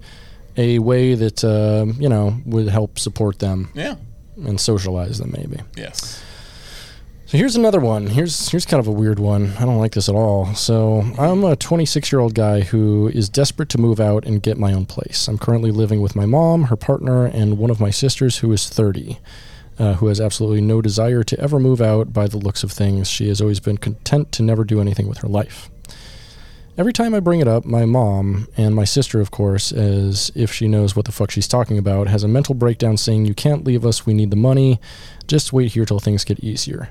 a 0.56 0.78
way 0.78 1.14
that 1.14 1.42
uh, 1.44 1.86
you 1.98 2.08
know 2.08 2.36
would 2.46 2.68
help 2.68 2.98
support 2.98 3.38
them 3.38 3.70
Yeah. 3.74 3.96
and 4.36 4.60
socialize 4.60 5.18
them 5.18 5.32
maybe. 5.36 5.60
Yes. 5.76 6.22
So 7.26 7.38
here's 7.38 7.56
another 7.56 7.80
one. 7.80 8.08
Here's 8.08 8.50
here's 8.50 8.66
kind 8.66 8.78
of 8.80 8.86
a 8.86 8.92
weird 8.92 9.18
one. 9.18 9.54
I 9.58 9.64
don't 9.64 9.78
like 9.78 9.92
this 9.92 10.08
at 10.10 10.14
all. 10.14 10.54
So 10.54 11.00
I'm 11.18 11.42
a 11.44 11.56
26 11.56 12.12
year 12.12 12.20
old 12.20 12.34
guy 12.34 12.60
who 12.60 13.08
is 13.08 13.30
desperate 13.30 13.70
to 13.70 13.78
move 13.78 14.00
out 14.00 14.26
and 14.26 14.42
get 14.42 14.58
my 14.58 14.74
own 14.74 14.84
place. 14.84 15.28
I'm 15.28 15.38
currently 15.38 15.70
living 15.70 16.02
with 16.02 16.14
my 16.14 16.26
mom, 16.26 16.64
her 16.64 16.76
partner, 16.76 17.24
and 17.24 17.56
one 17.56 17.70
of 17.70 17.80
my 17.80 17.88
sisters 17.90 18.38
who 18.38 18.52
is 18.52 18.68
30, 18.68 19.18
uh, 19.78 19.94
who 19.94 20.08
has 20.08 20.20
absolutely 20.20 20.60
no 20.60 20.82
desire 20.82 21.22
to 21.24 21.40
ever 21.40 21.58
move 21.58 21.80
out. 21.80 22.12
By 22.12 22.26
the 22.28 22.36
looks 22.36 22.62
of 22.62 22.70
things, 22.70 23.08
she 23.08 23.28
has 23.28 23.40
always 23.40 23.60
been 23.60 23.78
content 23.78 24.30
to 24.32 24.42
never 24.42 24.62
do 24.62 24.78
anything 24.82 25.08
with 25.08 25.18
her 25.18 25.28
life. 25.28 25.70
Every 26.78 26.94
time 26.94 27.14
I 27.14 27.20
bring 27.20 27.40
it 27.40 27.48
up, 27.48 27.66
my 27.66 27.84
mom 27.84 28.48
and 28.56 28.74
my 28.74 28.84
sister, 28.84 29.20
of 29.20 29.30
course, 29.30 29.72
as 29.72 30.32
if 30.34 30.50
she 30.50 30.68
knows 30.68 30.96
what 30.96 31.04
the 31.04 31.12
fuck 31.12 31.30
she's 31.30 31.46
talking 31.46 31.76
about, 31.76 32.08
has 32.08 32.24
a 32.24 32.28
mental 32.28 32.54
breakdown 32.54 32.96
saying, 32.96 33.26
You 33.26 33.34
can't 33.34 33.64
leave 33.64 33.84
us, 33.84 34.06
we 34.06 34.14
need 34.14 34.30
the 34.30 34.36
money. 34.36 34.80
Just 35.26 35.52
wait 35.52 35.72
here 35.72 35.84
till 35.84 35.98
things 35.98 36.24
get 36.24 36.40
easier. 36.40 36.88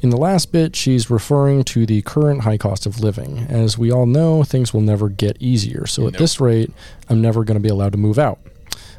In 0.00 0.08
the 0.08 0.16
last 0.16 0.52
bit, 0.52 0.74
she's 0.74 1.10
referring 1.10 1.64
to 1.64 1.84
the 1.84 2.00
current 2.00 2.42
high 2.42 2.56
cost 2.56 2.86
of 2.86 3.00
living. 3.00 3.40
As 3.50 3.76
we 3.76 3.92
all 3.92 4.06
know, 4.06 4.42
things 4.42 4.72
will 4.72 4.80
never 4.80 5.10
get 5.10 5.36
easier, 5.38 5.86
so 5.86 6.06
at 6.06 6.14
this 6.14 6.40
rate, 6.40 6.70
I'm 7.10 7.20
never 7.20 7.44
going 7.44 7.56
to 7.56 7.62
be 7.62 7.68
allowed 7.68 7.92
to 7.92 7.98
move 7.98 8.18
out. 8.18 8.38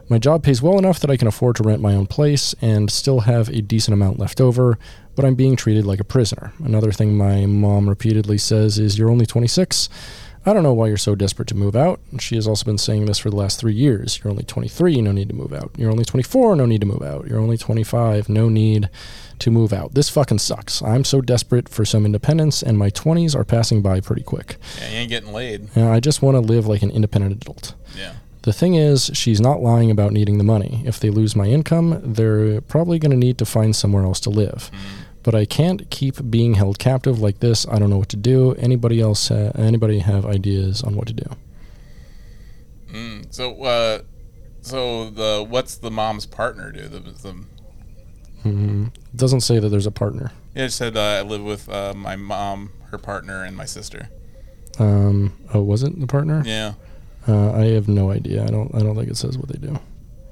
My 0.07 0.19
job 0.19 0.43
pays 0.43 0.61
well 0.61 0.77
enough 0.77 0.99
that 0.99 1.09
I 1.09 1.17
can 1.17 1.27
afford 1.27 1.55
to 1.55 1.63
rent 1.63 1.81
my 1.81 1.95
own 1.95 2.05
place 2.05 2.53
and 2.61 2.91
still 2.91 3.21
have 3.21 3.49
a 3.49 3.61
decent 3.61 3.93
amount 3.93 4.19
left 4.19 4.39
over, 4.39 4.77
but 5.15 5.25
I'm 5.25 5.35
being 5.35 5.55
treated 5.55 5.85
like 5.85 5.99
a 5.99 6.05
prisoner. 6.05 6.53
Another 6.63 6.91
thing 6.91 7.17
my 7.17 7.45
mom 7.45 7.89
repeatedly 7.89 8.37
says 8.37 8.79
is, 8.79 8.97
You're 8.97 9.09
only 9.09 9.25
26. 9.25 9.89
I 10.47 10.53
don't 10.53 10.61
know 10.61 10.73
why 10.73 10.87
you're 10.87 10.97
so 10.97 11.15
desperate 11.15 11.47
to 11.47 11.55
move 11.55 11.75
out. 11.75 11.99
She 12.19 12.35
has 12.35 12.47
also 12.47 12.65
been 12.65 12.77
saying 12.77 13.07
this 13.07 13.17
for 13.17 13.31
the 13.31 13.35
last 13.35 13.59
three 13.59 13.73
years. 13.73 14.19
You're 14.23 14.29
only 14.29 14.43
23, 14.43 15.01
no 15.01 15.11
need 15.11 15.29
to 15.29 15.35
move 15.35 15.53
out. 15.53 15.71
You're 15.75 15.89
only 15.89 16.05
24, 16.05 16.55
no 16.55 16.67
need 16.67 16.81
to 16.81 16.87
move 16.87 17.01
out. 17.01 17.25
You're 17.25 17.39
only 17.39 17.57
25, 17.57 18.29
no 18.29 18.47
need 18.47 18.89
to 19.39 19.49
move 19.49 19.73
out. 19.73 19.95
This 19.95 20.07
fucking 20.09 20.37
sucks. 20.37 20.83
I'm 20.83 21.03
so 21.03 21.19
desperate 21.19 21.67
for 21.67 21.83
some 21.83 22.05
independence, 22.05 22.61
and 22.61 22.77
my 22.77 22.91
20s 22.91 23.35
are 23.35 23.43
passing 23.43 23.81
by 23.81 24.01
pretty 24.01 24.21
quick. 24.21 24.57
Yeah, 24.79 24.89
you 24.91 24.97
ain't 24.97 25.09
getting 25.09 25.33
laid. 25.33 25.69
And 25.73 25.85
I 25.89 25.99
just 25.99 26.21
want 26.21 26.35
to 26.35 26.41
live 26.41 26.67
like 26.67 26.83
an 26.83 26.91
independent 26.91 27.41
adult. 27.41 27.73
Yeah. 27.97 28.13
The 28.43 28.53
thing 28.53 28.75
is, 28.75 29.09
she's 29.15 29.41
not 29.41 29.63
lying 29.63 29.89
about 29.89 30.13
needing 30.13 30.37
the 30.37 30.43
money. 30.43 30.83
If 30.85 30.99
they 30.99 31.09
lose 31.09 31.35
my 31.35 31.47
income, 31.47 31.99
they're 32.03 32.61
probably 32.61 32.99
going 32.99 33.09
to 33.11 33.17
need 33.17 33.39
to 33.39 33.45
find 33.45 33.75
somewhere 33.75 34.03
else 34.03 34.19
to 34.19 34.29
live. 34.29 34.69
Mm. 34.71 35.04
But 35.25 35.33
I 35.33 35.45
can't 35.45 35.89
keep 35.89 36.29
being 36.29 36.53
held 36.53 36.77
captive 36.77 37.19
like 37.19 37.39
this. 37.39 37.67
I 37.67 37.79
don't 37.79 37.89
know 37.89 37.97
what 37.97 38.09
to 38.09 38.15
do. 38.15 38.53
Anybody 38.53 39.01
else? 39.01 39.29
Ha- 39.29 39.51
anybody 39.55 39.99
have 39.99 40.23
ideas 40.23 40.83
on 40.83 40.95
what 40.95 41.07
to 41.07 41.13
do? 41.13 41.25
Mm. 42.93 43.33
So 43.33 43.63
uh 43.63 43.99
so 44.61 45.09
the 45.09 45.43
what's 45.47 45.75
the 45.77 45.89
mom's 45.89 46.27
partner 46.27 46.71
do? 46.71 46.87
The, 46.87 46.99
the 46.99 47.35
hmm 48.43 48.85
Doesn't 49.15 49.41
say 49.41 49.57
that 49.57 49.69
there's 49.69 49.87
a 49.87 49.91
partner. 49.91 50.31
yeah, 50.53 50.65
it 50.65 50.69
said 50.71 50.95
uh, 50.95 51.01
I 51.01 51.21
live 51.23 51.41
with 51.43 51.67
uh, 51.69 51.93
my 51.95 52.15
mom, 52.15 52.71
her 52.91 52.99
partner, 52.99 53.43
and 53.43 53.57
my 53.57 53.65
sister. 53.65 54.09
Um, 54.77 55.33
oh, 55.53 55.63
was 55.63 55.81
it 55.81 55.99
the 55.99 56.05
partner? 56.05 56.43
Yeah. 56.45 56.73
Uh, 57.27 57.51
I 57.53 57.65
have 57.69 57.87
no 57.87 58.11
idea. 58.11 58.43
I 58.43 58.47
don't. 58.47 58.73
I 58.75 58.79
don't 58.83 58.95
think 58.95 59.09
it 59.09 59.17
says 59.17 59.37
what 59.37 59.49
they 59.49 59.57
do. 59.57 59.79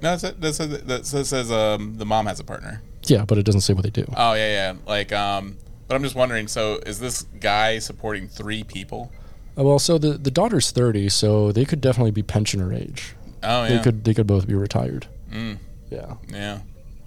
No, 0.02 0.16
that 0.16 0.20
says, 0.20 0.36
that 0.38 0.54
says, 0.54 0.84
that 0.84 1.06
says, 1.08 1.30
says 1.30 1.52
um, 1.52 1.98
the 1.98 2.06
mom 2.06 2.28
has 2.28 2.40
a 2.40 2.44
partner. 2.44 2.82
Yeah, 3.06 3.26
but 3.26 3.38
it 3.38 3.44
doesn't 3.44 3.62
say 3.62 3.74
what 3.74 3.84
they 3.84 3.90
do. 3.90 4.06
Oh 4.16 4.34
yeah, 4.34 4.52
yeah. 4.52 4.74
Like, 4.88 5.12
um, 5.12 5.58
but 5.88 5.96
I'm 5.96 6.04
just 6.04 6.16
wondering. 6.16 6.48
So, 6.48 6.80
is 6.86 7.00
this 7.00 7.24
guy 7.40 7.80
supporting 7.80 8.28
three 8.28 8.64
people? 8.64 9.12
Uh, 9.58 9.64
well, 9.64 9.80
so 9.80 9.98
the 9.98 10.14
the 10.14 10.32
daughter's 10.32 10.72
thirty, 10.72 11.10
so 11.10 11.52
they 11.52 11.66
could 11.66 11.82
definitely 11.82 12.12
be 12.12 12.24
pensioner 12.24 12.74
age. 12.74 13.16
Oh 13.44 13.64
yeah. 13.64 13.70
They 13.70 13.84
could. 13.84 14.04
They 14.04 14.14
could 14.14 14.28
both 14.28 14.48
be 14.48 14.56
retired. 14.56 15.08
Mm, 15.32 15.58
Yeah. 15.90 16.16
yeah. 16.30 16.60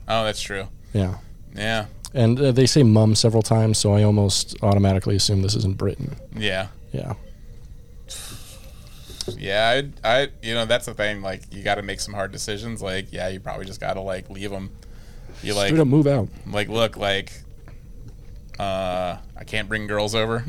Oh, 0.08 0.24
that's 0.24 0.40
true. 0.42 0.68
Yeah. 0.92 1.16
Yeah. 1.54 1.86
And 2.14 2.38
uh, 2.40 2.52
they 2.52 2.66
say 2.66 2.82
mum 2.82 3.14
several 3.14 3.42
times, 3.42 3.78
so 3.78 3.92
I 3.94 4.02
almost 4.02 4.56
automatically 4.62 5.16
assume 5.16 5.42
this 5.42 5.54
is 5.54 5.64
in 5.64 5.74
Britain. 5.74 6.16
Yeah. 6.36 6.68
Yeah. 6.92 7.14
Yeah. 9.36 9.82
I, 10.04 10.08
I, 10.08 10.28
you 10.42 10.54
know, 10.54 10.64
that's 10.66 10.86
the 10.86 10.94
thing. 10.94 11.22
Like, 11.22 11.42
you 11.50 11.62
got 11.62 11.76
to 11.76 11.82
make 11.82 12.00
some 12.00 12.14
hard 12.14 12.32
decisions. 12.32 12.80
Like, 12.80 13.12
yeah, 13.12 13.28
you 13.28 13.40
probably 13.40 13.66
just 13.66 13.80
got 13.80 13.94
to 13.94 14.00
like 14.00 14.30
leave 14.30 14.50
them. 14.50 14.70
You 15.42 15.54
like, 15.54 15.68
Straight 15.68 15.80
up 15.80 15.86
move 15.86 16.06
out. 16.06 16.28
like, 16.50 16.68
look, 16.68 16.96
like, 16.96 17.32
uh, 18.58 19.16
I 19.36 19.44
can't 19.44 19.68
bring 19.68 19.86
girls 19.86 20.14
over. 20.14 20.44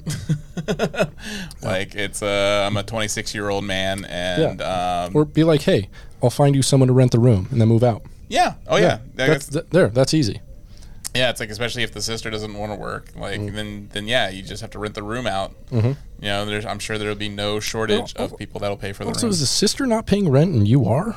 like, 1.62 1.96
it's 1.96 2.22
uh, 2.22 2.66
I'm 2.68 2.78
a 2.78 2.84
26 2.84 3.34
year 3.36 3.50
old 3.50 3.64
man, 3.64 4.06
and 4.06 4.62
um, 4.62 5.16
Or 5.16 5.26
be 5.26 5.44
like, 5.44 5.62
hey, 5.64 5.90
I'll 6.24 6.30
find 6.30 6.56
you 6.56 6.62
someone 6.62 6.88
to 6.88 6.94
rent 6.94 7.12
the 7.12 7.20
room 7.20 7.48
and 7.52 7.60
then 7.62 7.68
move 7.68 7.84
out. 7.84 8.04
yeah, 8.30 8.54
oh 8.68 8.78
yeah, 8.78 8.96
I 8.96 9.28
That's, 9.28 9.48
th- 9.48 9.66
there, 9.72 9.88
that's 9.90 10.14
easy. 10.14 10.42
Yeah, 11.16 11.30
it's 11.32 11.40
like 11.40 11.50
especially 11.50 11.82
if 11.84 11.94
the 11.94 12.02
sister 12.02 12.30
doesn't 12.30 12.54
want 12.54 12.72
to 12.72 12.78
work, 12.78 13.10
like 13.16 13.40
Mm. 13.40 13.56
then 13.56 13.90
then 13.92 14.08
yeah, 14.08 14.30
you 14.30 14.44
just 14.44 14.62
have 14.62 14.70
to 14.72 14.80
rent 14.80 14.94
the 14.94 15.02
room 15.02 15.26
out. 15.26 15.52
Mhm. 15.72 15.96
You 16.20 16.28
know, 16.28 16.46
there's 16.46 16.66
I'm 16.66 16.78
sure 16.80 16.98
there'll 17.00 17.16
be 17.16 17.30
no 17.30 17.60
shortage 17.60 18.14
Well, 18.18 18.26
of 18.26 18.38
people 18.38 18.60
that'll 18.60 18.78
pay 18.78 18.94
for 18.94 19.04
the 19.04 19.10
Also, 19.10 19.24
room. 19.24 19.32
is 19.32 19.40
the 19.40 19.48
sister 19.48 19.88
not 19.88 20.06
paying 20.06 20.30
rent 20.30 20.54
and 20.54 20.68
you 20.68 20.86
are? 20.86 21.16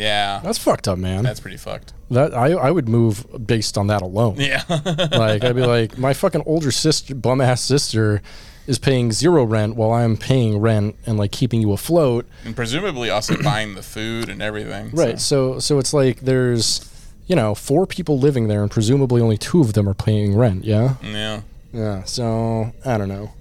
Yeah, 0.00 0.40
That's 0.42 0.58
fucked 0.58 0.88
up, 0.88 0.98
man. 0.98 1.22
that's 1.22 1.40
pretty 1.40 1.56
fucked. 1.58 1.92
that 2.10 2.34
I, 2.34 2.52
I 2.52 2.70
would 2.70 2.88
move 2.88 3.26
based 3.46 3.76
on 3.78 3.86
that 3.88 4.02
alone. 4.02 4.36
Yeah, 4.38 4.62
like 5.12 5.44
I'd 5.44 5.54
be 5.56 5.66
like, 5.66 5.98
my 5.98 6.12
fucking 6.14 6.42
older 6.46 6.70
sister, 6.70 7.14
bum 7.14 7.40
ass 7.40 7.60
sister, 7.60 8.22
is 8.66 8.78
paying 8.78 9.10
zero 9.12 9.42
rent 9.44 9.74
while 9.76 9.92
I'm 9.92 10.16
paying 10.16 10.58
rent 10.58 10.96
and 11.06 11.18
like 11.18 11.32
keeping 11.32 11.60
you 11.60 11.72
afloat. 11.72 12.26
and 12.44 12.54
presumably 12.56 13.10
also 13.10 13.40
buying 13.42 13.74
the 13.74 13.82
food 13.82 14.28
and 14.28 14.40
everything. 14.42 14.90
Right. 14.92 15.18
So. 15.20 15.54
So 15.54 15.58
so 15.60 15.78
it's 15.78 15.92
like 15.92 16.20
there's 16.20 16.86
you 17.26 17.36
know 17.36 17.54
four 17.54 17.86
people 17.86 18.18
living 18.18 18.48
there 18.48 18.62
and 18.62 18.70
presumably 18.70 19.20
only 19.22 19.36
two 19.38 19.60
of 19.60 19.72
them 19.74 19.88
are 19.88 19.94
paying 19.94 20.36
rent. 20.36 20.64
Yeah. 20.64 20.94
Yeah. 21.02 21.42
Yeah. 21.72 22.02
So 22.04 22.72
I 22.84 22.96
don't 22.98 23.08
know. 23.08 23.32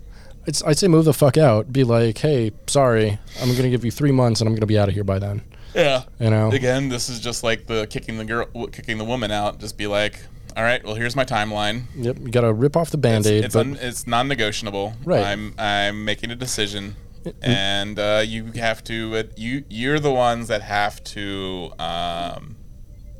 It's, 0.45 0.63
I'd 0.63 0.77
say 0.79 0.87
move 0.87 1.05
the 1.05 1.13
fuck 1.13 1.37
out. 1.37 1.71
Be 1.71 1.83
like, 1.83 2.17
hey, 2.17 2.51
sorry, 2.65 3.19
I'm 3.41 3.55
gonna 3.55 3.69
give 3.69 3.85
you 3.85 3.91
three 3.91 4.11
months 4.11 4.41
and 4.41 4.47
I'm 4.47 4.55
gonna 4.55 4.65
be 4.65 4.79
out 4.79 4.87
of 4.89 4.95
here 4.95 5.03
by 5.03 5.19
then. 5.19 5.41
Yeah. 5.73 6.03
You 6.19 6.29
know. 6.29 6.51
Again, 6.51 6.89
this 6.89 7.09
is 7.09 7.19
just 7.19 7.43
like 7.43 7.67
the 7.67 7.87
kicking 7.87 8.17
the 8.17 8.25
girl, 8.25 8.67
kicking 8.67 8.97
the 8.97 9.05
woman 9.05 9.31
out. 9.31 9.59
Just 9.59 9.77
be 9.77 9.87
like, 9.87 10.19
all 10.57 10.63
right, 10.63 10.83
well, 10.83 10.95
here's 10.95 11.15
my 11.15 11.25
timeline. 11.25 11.83
Yep. 11.95 12.19
You 12.19 12.29
gotta 12.29 12.51
rip 12.51 12.75
off 12.75 12.89
the 12.89 12.97
band-aid. 12.97 13.45
It's, 13.45 13.53
but 13.53 13.65
un, 13.65 13.77
it's 13.79 14.07
non-negotiable. 14.07 14.93
Right. 15.05 15.23
I'm 15.23 15.53
I'm 15.57 16.03
making 16.05 16.31
a 16.31 16.35
decision, 16.35 16.95
and 17.41 17.97
uh, 17.99 18.23
you 18.25 18.45
have 18.53 18.83
to. 18.85 19.15
Uh, 19.15 19.23
you 19.37 19.63
you're 19.69 19.99
the 19.99 20.11
ones 20.11 20.47
that 20.47 20.61
have 20.61 21.03
to 21.05 21.71
um, 21.79 22.55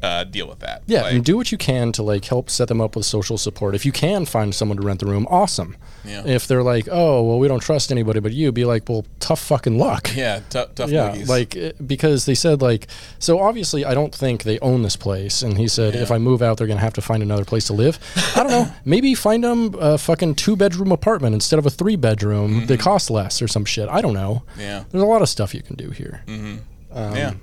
uh, 0.02 0.24
deal 0.24 0.47
with 0.47 0.60
that. 0.60 0.82
Yeah, 0.88 1.02
Like, 1.04 1.14
and 1.14 1.26
do 1.26 1.36
what 1.38 1.52
you 1.52 1.58
can 1.58 1.91
to 1.93 2.04
like 2.04 2.26
help 2.26 2.50
set 2.50 2.68
them 2.68 2.80
up 2.82 2.95
with 2.95 3.06
social 3.06 3.38
support. 3.38 3.76
If 3.76 3.86
you 3.86 3.91
can 3.91 4.26
find 4.26 4.54
someone 4.56 4.78
to 4.78 4.84
rent 4.84 5.00
the 5.02 5.06
room, 5.06 5.28
awesome. 5.30 5.76
Yeah. 6.06 6.24
If 6.26 6.47
they're 6.47 6.64
like, 6.64 6.88
oh, 6.89 7.22
well, 7.24 7.39
we 7.39 7.47
don't 7.50 7.60
trust 7.60 7.91
anybody 7.91 8.20
but 8.22 8.32
you, 8.32 8.52
be 8.52 8.64
like, 8.66 8.88
well, 8.88 9.06
tough 9.20 9.41
fucking 9.41 9.78
luck. 9.78 10.10
yeah, 10.16 10.39
t- 10.50 10.64
tough 10.76 10.89
Yeah, 10.89 11.12
boogies. 11.12 11.28
like 11.28 11.56
eh, 11.58 11.72
because 11.86 12.26
they 12.26 12.36
said 12.36 12.62
like 12.62 12.88
so 13.20 13.39
obviously 13.39 13.84
I 13.86 13.93
don't 13.93 14.14
think 14.16 14.43
they 14.43 14.58
own 14.60 14.82
this 14.84 14.95
place, 14.95 15.41
and 15.41 15.58
he 15.58 15.68
said 15.68 15.95
if 15.95 16.12
I 16.12 16.18
move 16.18 16.41
out, 16.41 16.58
they're 16.58 16.68
gonna 16.68 16.80
have 16.80 16.93
to 16.93 17.02
find 17.02 17.22
another 17.22 17.45
place 17.45 17.66
to 17.68 17.74
live. 17.74 18.00
I 18.36 18.43
don't 18.43 18.52
know, 18.52 18.72
maybe 18.86 19.14
find 19.16 19.43
them 19.43 19.76
a 19.80 19.97
fucking 19.97 20.36
two 20.36 20.56
bedroom 20.56 20.91
apartment 20.91 21.34
instead 21.34 21.60
of 21.60 21.66
a 21.66 21.70
three 21.70 21.95
bedroom. 21.97 22.66
They 22.66 22.78
cost 22.78 23.10
less 23.12 23.41
or 23.41 23.47
some 23.47 23.66
shit. 23.66 23.89
I 23.89 24.02
don't 24.02 24.14
know. 24.14 24.43
yeah, 24.58 24.84
There's 24.91 25.04
a 25.04 25.08
lot 25.08 25.22
of 25.22 25.30
stuff 25.30 25.54
you 25.54 25.62
can 25.62 25.76
do 25.76 25.89
here. 25.91 26.24
Um, 26.28 27.16
yeah, 27.16 27.34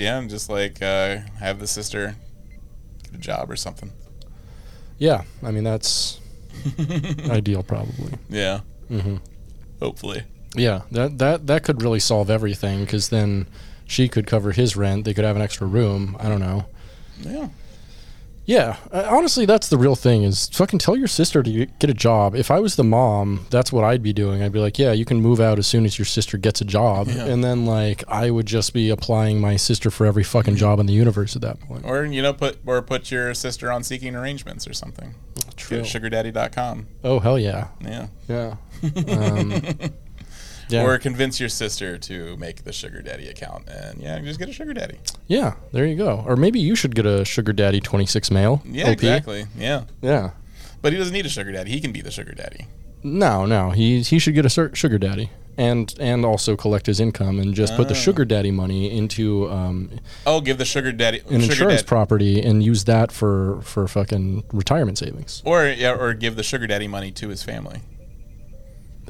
yeah, 0.00 0.18
and 0.18 0.28
just 0.30 0.48
like 0.48 0.82
uh, 0.82 1.18
have 1.38 1.58
the 1.60 1.66
sister 1.66 2.16
get 3.04 3.14
a 3.14 3.18
job 3.18 3.50
or 3.50 3.56
something. 3.56 3.92
yeah. 4.98 5.22
I 5.42 5.50
mean 5.50 5.64
that's 5.64 6.18
ideal, 7.30 7.62
probably. 7.62 8.12
Yeah, 8.28 8.60
Mm-hmm. 8.90 9.16
hopefully. 9.80 10.22
Yeah, 10.56 10.82
that 10.90 11.18
that 11.18 11.46
that 11.46 11.62
could 11.62 11.82
really 11.82 12.00
solve 12.00 12.28
everything 12.30 12.80
because 12.84 13.08
then 13.10 13.46
she 13.86 14.08
could 14.08 14.26
cover 14.26 14.52
his 14.52 14.76
rent. 14.76 15.04
They 15.04 15.14
could 15.14 15.24
have 15.24 15.36
an 15.36 15.42
extra 15.42 15.66
room. 15.66 16.16
I 16.18 16.28
don't 16.28 16.40
know. 16.40 16.66
Yeah, 17.20 17.48
Yeah, 18.50 18.78
uh, 18.90 19.06
honestly, 19.08 19.46
that's 19.46 19.68
the 19.68 19.78
real 19.78 19.94
thing. 19.94 20.24
Is 20.24 20.48
fucking 20.48 20.80
tell 20.80 20.96
your 20.96 21.06
sister 21.06 21.40
to 21.40 21.66
get 21.78 21.88
a 21.88 21.94
job. 21.94 22.34
If 22.34 22.50
I 22.50 22.58
was 22.58 22.74
the 22.74 22.82
mom, 22.82 23.46
that's 23.48 23.72
what 23.72 23.84
I'd 23.84 24.02
be 24.02 24.12
doing. 24.12 24.42
I'd 24.42 24.50
be 24.50 24.58
like, 24.58 24.76
yeah, 24.76 24.90
you 24.90 25.04
can 25.04 25.20
move 25.20 25.38
out 25.38 25.60
as 25.60 25.68
soon 25.68 25.84
as 25.84 26.00
your 26.00 26.06
sister 26.06 26.36
gets 26.36 26.60
a 26.60 26.64
job, 26.64 27.06
Yeah. 27.06 27.26
and 27.26 27.44
then 27.44 27.64
like 27.64 28.02
I 28.08 28.32
would 28.32 28.46
just 28.46 28.74
be 28.74 28.90
applying 28.90 29.40
my 29.40 29.54
sister 29.54 29.88
for 29.88 30.04
every 30.04 30.24
fucking 30.24 30.56
job 30.56 30.80
in 30.80 30.86
the 30.86 30.92
universe 30.92 31.36
at 31.36 31.42
that 31.42 31.60
point. 31.60 31.84
or 31.84 32.04
you 32.04 32.22
know, 32.22 32.32
put 32.32 32.58
or 32.66 32.82
put 32.82 33.12
your 33.12 33.34
sister 33.34 33.70
on 33.70 33.84
seeking 33.84 34.16
arrangements 34.16 34.66
or 34.66 34.72
something. 34.72 35.14
True. 35.56 35.82
Sugardaddy.com. 35.82 36.88
Oh 37.04 37.20
hell 37.20 37.38
yeah, 37.38 37.68
Yeah. 37.80 38.08
yeah. 38.28 38.56
Um, 39.06 39.62
yeah, 40.72 40.82
Or 40.84 40.98
convince 40.98 41.40
your 41.40 41.48
sister 41.48 41.98
to 41.98 42.36
make 42.36 42.64
the 42.64 42.72
sugar 42.72 43.02
daddy 43.02 43.28
account, 43.28 43.68
and 43.68 44.00
yeah, 44.00 44.18
just 44.20 44.38
get 44.38 44.48
a 44.48 44.52
sugar 44.52 44.72
daddy. 44.74 44.98
yeah. 45.26 45.54
There 45.72 45.86
you 45.86 45.96
go. 45.96 46.24
Or 46.26 46.36
maybe 46.36 46.60
you 46.60 46.74
should 46.74 46.94
get 46.94 47.06
a 47.06 47.24
sugar 47.24 47.52
daddy 47.52 47.80
twenty 47.80 48.06
six 48.06 48.30
male. 48.30 48.62
Yeah, 48.64 48.84
OP. 48.86 48.92
exactly. 48.92 49.46
Yeah, 49.56 49.84
Yeah. 50.02 50.30
but 50.82 50.92
he 50.92 50.98
doesn't 50.98 51.12
need 51.14 51.26
a 51.26 51.30
sugar 51.30 51.52
daddy. 51.52 51.70
He 51.70 51.80
can 51.80 51.92
be 51.92 52.00
the 52.00 52.10
sugar 52.10 52.32
daddy. 52.32 52.66
No, 53.02 53.46
no. 53.46 53.70
He 53.70 54.00
he 54.02 54.18
should 54.18 54.34
get 54.34 54.44
a 54.46 54.50
sugar 54.74 54.98
daddy. 54.98 55.30
And, 55.58 55.92
and 56.00 56.24
also 56.24 56.56
collect 56.56 56.86
his 56.86 57.00
income 57.00 57.38
and 57.38 57.52
just 57.54 57.76
put 57.76 57.88
the 57.88 57.94
Ah. 57.94 57.98
sugar 57.98 58.24
daddy 58.24 58.50
money 58.50 58.96
into 58.96 59.50
um, 59.50 59.90
Oh, 60.24 60.40
give 60.40 60.56
the 60.56 60.64
sugar 60.64 60.90
daddy 60.90 61.18
an 61.18 61.24
sugar 61.42 61.52
insurance 61.52 61.82
property 61.82 62.40
and 62.40 62.62
use 62.62 62.84
that 62.84 63.12
for 63.12 63.60
for 63.62 63.86
fucking 63.86 64.44
retirement 64.54 64.96
savings. 64.96 65.42
or 65.44 65.66
yeah, 65.66 65.92
or 65.92 66.14
give 66.14 66.36
the 66.36 66.42
sugar 66.42 66.66
daddy 66.66 66.88
money 66.88 67.10
to 67.12 67.28
his 67.28 67.42
family. 67.42 67.80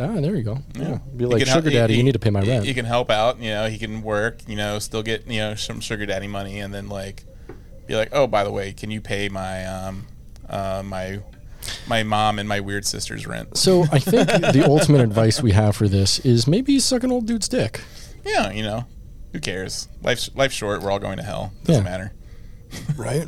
Ah, 0.01 0.21
there 0.21 0.35
you 0.35 0.43
go. 0.43 0.59
Yeah, 0.75 0.99
be 1.17 1.27
like 1.27 1.39
can 1.39 1.49
help- 1.49 1.65
sugar 1.65 1.71
daddy. 1.71 1.93
he- 1.95 1.99
you 1.99 2.05
need 2.05 2.13
to 2.13 2.19
pay 2.19 2.31
my 2.31 2.41
rent. 2.41 2.65
He 2.65 2.75
can 2.75 2.85
help 2.87 3.11
out. 3.11 3.39
You 3.41 3.51
know, 3.51 3.69
he 3.69 3.79
can 3.79 4.03
work. 4.03 4.39
You 4.49 4.57
know, 4.57 4.79
still 4.79 5.03
get 5.03 5.27
you 5.27 5.39
know 5.39 5.55
some 5.55 5.81
sugar 5.81 6.07
daddy 6.07 6.27
money, 6.27 6.61
and 6.61 6.73
then 6.73 6.89
like 6.89 7.25
be 7.87 7.97
like, 7.97 8.09
oh, 8.13 8.27
by 8.27 8.45
the 8.45 8.51
way, 8.53 8.73
can 8.73 8.91
you 8.91 9.01
pay 9.01 9.29
my 9.29 9.67
um 9.67 10.07
uh, 10.49 10.83
my 10.85 11.21
my 11.87 12.03
mom 12.03 12.39
and 12.39 12.49
my 12.49 12.61
weird 12.61 12.87
sister's 12.87 13.27
rent? 13.27 13.57
so 13.57 13.85
I 13.93 13.99
think 14.01 14.27
the 14.29 14.65
ultimate 14.67 15.01
advice 15.03 15.43
we 15.43 15.53
have 15.53 15.77
for 15.77 15.89
this 15.89 16.19
is 16.21 16.47
maybe 16.47 16.79
suck 16.81 17.03
an 17.05 17.13
old 17.13 17.27
dude's 17.27 17.49
dick. 17.49 17.81
Yeah, 18.25 18.51
you 18.51 18.63
know, 18.63 18.85
who 19.33 19.41
cares? 19.41 19.89
Life's 20.03 20.31
life's 20.35 20.55
short. 20.55 20.83
We're 20.83 20.91
all 20.91 20.99
going 20.99 21.17
to 21.19 21.23
hell. 21.23 21.53
Doesn't 21.65 21.85
Yeah. 21.85 21.91
matter. 21.91 22.13
Right? 22.97 23.27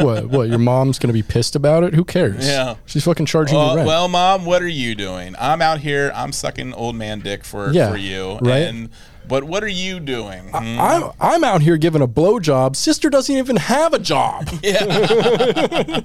what? 0.00 0.26
What? 0.28 0.48
Your 0.48 0.58
mom's 0.58 0.98
gonna 0.98 1.12
be 1.12 1.22
pissed 1.22 1.54
about 1.56 1.84
it? 1.84 1.94
Who 1.94 2.04
cares? 2.04 2.46
Yeah. 2.46 2.76
She's 2.86 3.04
fucking 3.04 3.26
charging 3.26 3.56
Well, 3.56 3.70
you 3.70 3.76
rent. 3.76 3.86
well, 3.86 4.08
mom, 4.08 4.44
what 4.44 4.62
are 4.62 4.68
you 4.68 4.94
doing? 4.94 5.36
I'm 5.38 5.60
out 5.62 5.80
here. 5.80 6.10
I'm 6.14 6.32
sucking 6.32 6.72
old 6.74 6.96
man 6.96 7.20
dick 7.20 7.44
for 7.44 7.70
Yeah, 7.72 7.90
for 7.90 7.96
you. 7.96 8.38
right. 8.40 8.62
And 8.66 8.90
but 9.28 9.44
what 9.44 9.62
are 9.62 9.68
you 9.68 10.00
doing? 10.00 10.48
Hmm? 10.48 10.56
I'm 10.80 11.10
I'm 11.20 11.44
out 11.44 11.60
here 11.62 11.76
giving 11.76 12.00
a 12.02 12.08
blowjob. 12.08 12.74
Sister 12.76 13.10
doesn't 13.10 13.36
even 13.36 13.56
have 13.56 13.92
a 13.92 13.98
job. 13.98 14.48
Yeah. 14.62 16.00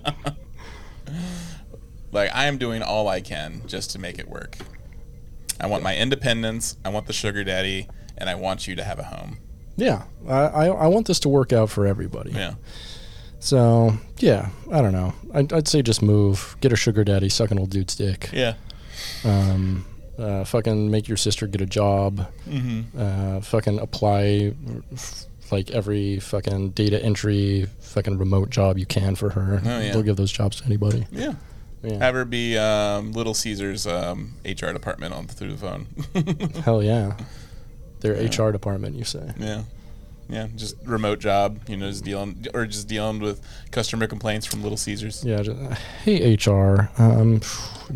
like 2.12 2.30
I 2.36 2.46
am 2.46 2.58
doing 2.58 2.82
all 2.84 3.08
I 3.08 3.22
can 3.22 3.62
just 3.66 3.92
to 3.92 4.00
make 4.00 4.20
it 4.20 4.28
work. 4.28 4.58
I 5.60 5.68
want 5.68 5.84
my 5.84 5.96
independence. 5.96 6.78
I 6.84 6.90
want 6.90 7.08
the 7.08 7.14
sugar 7.14 7.44
daddy, 7.44 7.88
and 8.18 8.30
I 8.30 8.36
want 8.36 8.68
you 8.68 8.76
to 8.76 8.84
have 8.84 9.00
a 9.00 9.04
home. 9.04 9.38
Yeah. 9.76 10.04
I, 10.28 10.34
I 10.34 10.66
I 10.68 10.88
want 10.88 11.08
this 11.08 11.20
to 11.22 11.30
work 11.30 11.52
out 11.54 11.70
for 11.70 11.86
everybody. 11.86 12.32
Yeah. 12.32 12.56
So 13.40 13.98
yeah, 14.20 14.50
I 14.72 14.82
don't 14.82 14.94
know. 14.94 15.14
I'd, 15.34 15.52
I'd 15.52 15.68
say 15.68 15.82
just 15.82 16.02
move, 16.02 16.56
get 16.62 16.72
a 16.72 16.76
sugar 16.78 17.04
daddy, 17.04 17.30
suck 17.30 17.52
an 17.52 17.60
old 17.60 17.70
dude's 17.72 17.96
dick. 17.96 18.30
Yeah. 18.32 18.54
Um, 19.26 19.86
uh, 20.18 20.44
fucking 20.46 20.90
make 20.92 21.08
your 21.08 21.18
sister 21.18 21.48
get 21.48 21.60
a 21.62 21.66
job. 21.66 22.28
Mm-hmm. 22.48 22.82
Uh, 22.98 23.42
fucking 23.42 23.80
apply 23.80 24.54
f- 24.94 25.26
like 25.52 25.72
every 25.72 26.20
fucking 26.20 26.70
data 26.70 27.04
entry, 27.04 27.68
fucking 27.82 28.18
remote 28.18 28.50
job 28.50 28.78
you 28.78 28.86
can 28.86 29.16
for 29.16 29.32
her. 29.32 29.62
Oh, 29.64 29.80
yeah. 29.80 29.92
They'll 29.92 30.04
give 30.04 30.16
those 30.16 30.32
jobs 30.32 30.58
to 30.62 30.66
anybody. 30.66 31.06
Yeah. 31.12 31.34
Yeah. 31.84 31.98
Have 31.98 32.16
her 32.16 32.24
be 32.24 32.58
um, 32.58 33.12
Little 33.12 33.34
Caesar's 33.34 33.86
um, 33.86 34.36
HR 34.46 34.68
department 34.72 35.14
on 35.14 35.28
through 35.28 35.54
the 35.56 35.58
phone. 35.58 36.62
Hell 36.64 36.82
yeah. 36.82 37.18
Their 38.04 38.14
HR 38.48 38.52
department, 38.52 38.96
you 38.96 39.04
say. 39.04 39.34
yeah. 39.40 39.64
Yeah, 40.30 40.48
just 40.56 40.78
remote 40.86 41.20
job, 41.20 41.60
you 41.68 41.76
know, 41.76 41.90
just 41.90 42.06
dealing 42.06 42.46
or 42.54 42.66
just 42.66 42.88
dealing 42.88 43.20
with 43.20 43.42
customer 43.72 44.08
complaints 44.08 44.46
from 44.46 44.64
Little 44.64 44.78
Caesars. 44.78 45.22
Yeah. 45.24 45.42
Just, 45.42 45.60
uh, 45.60 45.76
hey 46.06 46.36
HR, 46.36 46.90
um, 46.98 47.42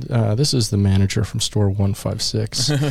uh, 0.10 0.36
this 0.36 0.54
is 0.54 0.70
the 0.70 0.76
manager 0.78 1.24
from 1.24 1.40
store 1.40 1.70
one 1.70 1.94
five 1.94 2.22
six. 2.22 2.70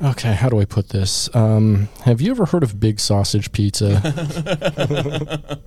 Okay, 0.00 0.32
how 0.34 0.48
do 0.48 0.60
I 0.60 0.64
put 0.64 0.90
this? 0.90 1.28
Um, 1.34 1.88
have 2.04 2.20
you 2.20 2.30
ever 2.30 2.46
heard 2.46 2.62
of 2.62 2.78
Big 2.78 3.00
Sausage 3.00 3.50
Pizza? 3.50 3.96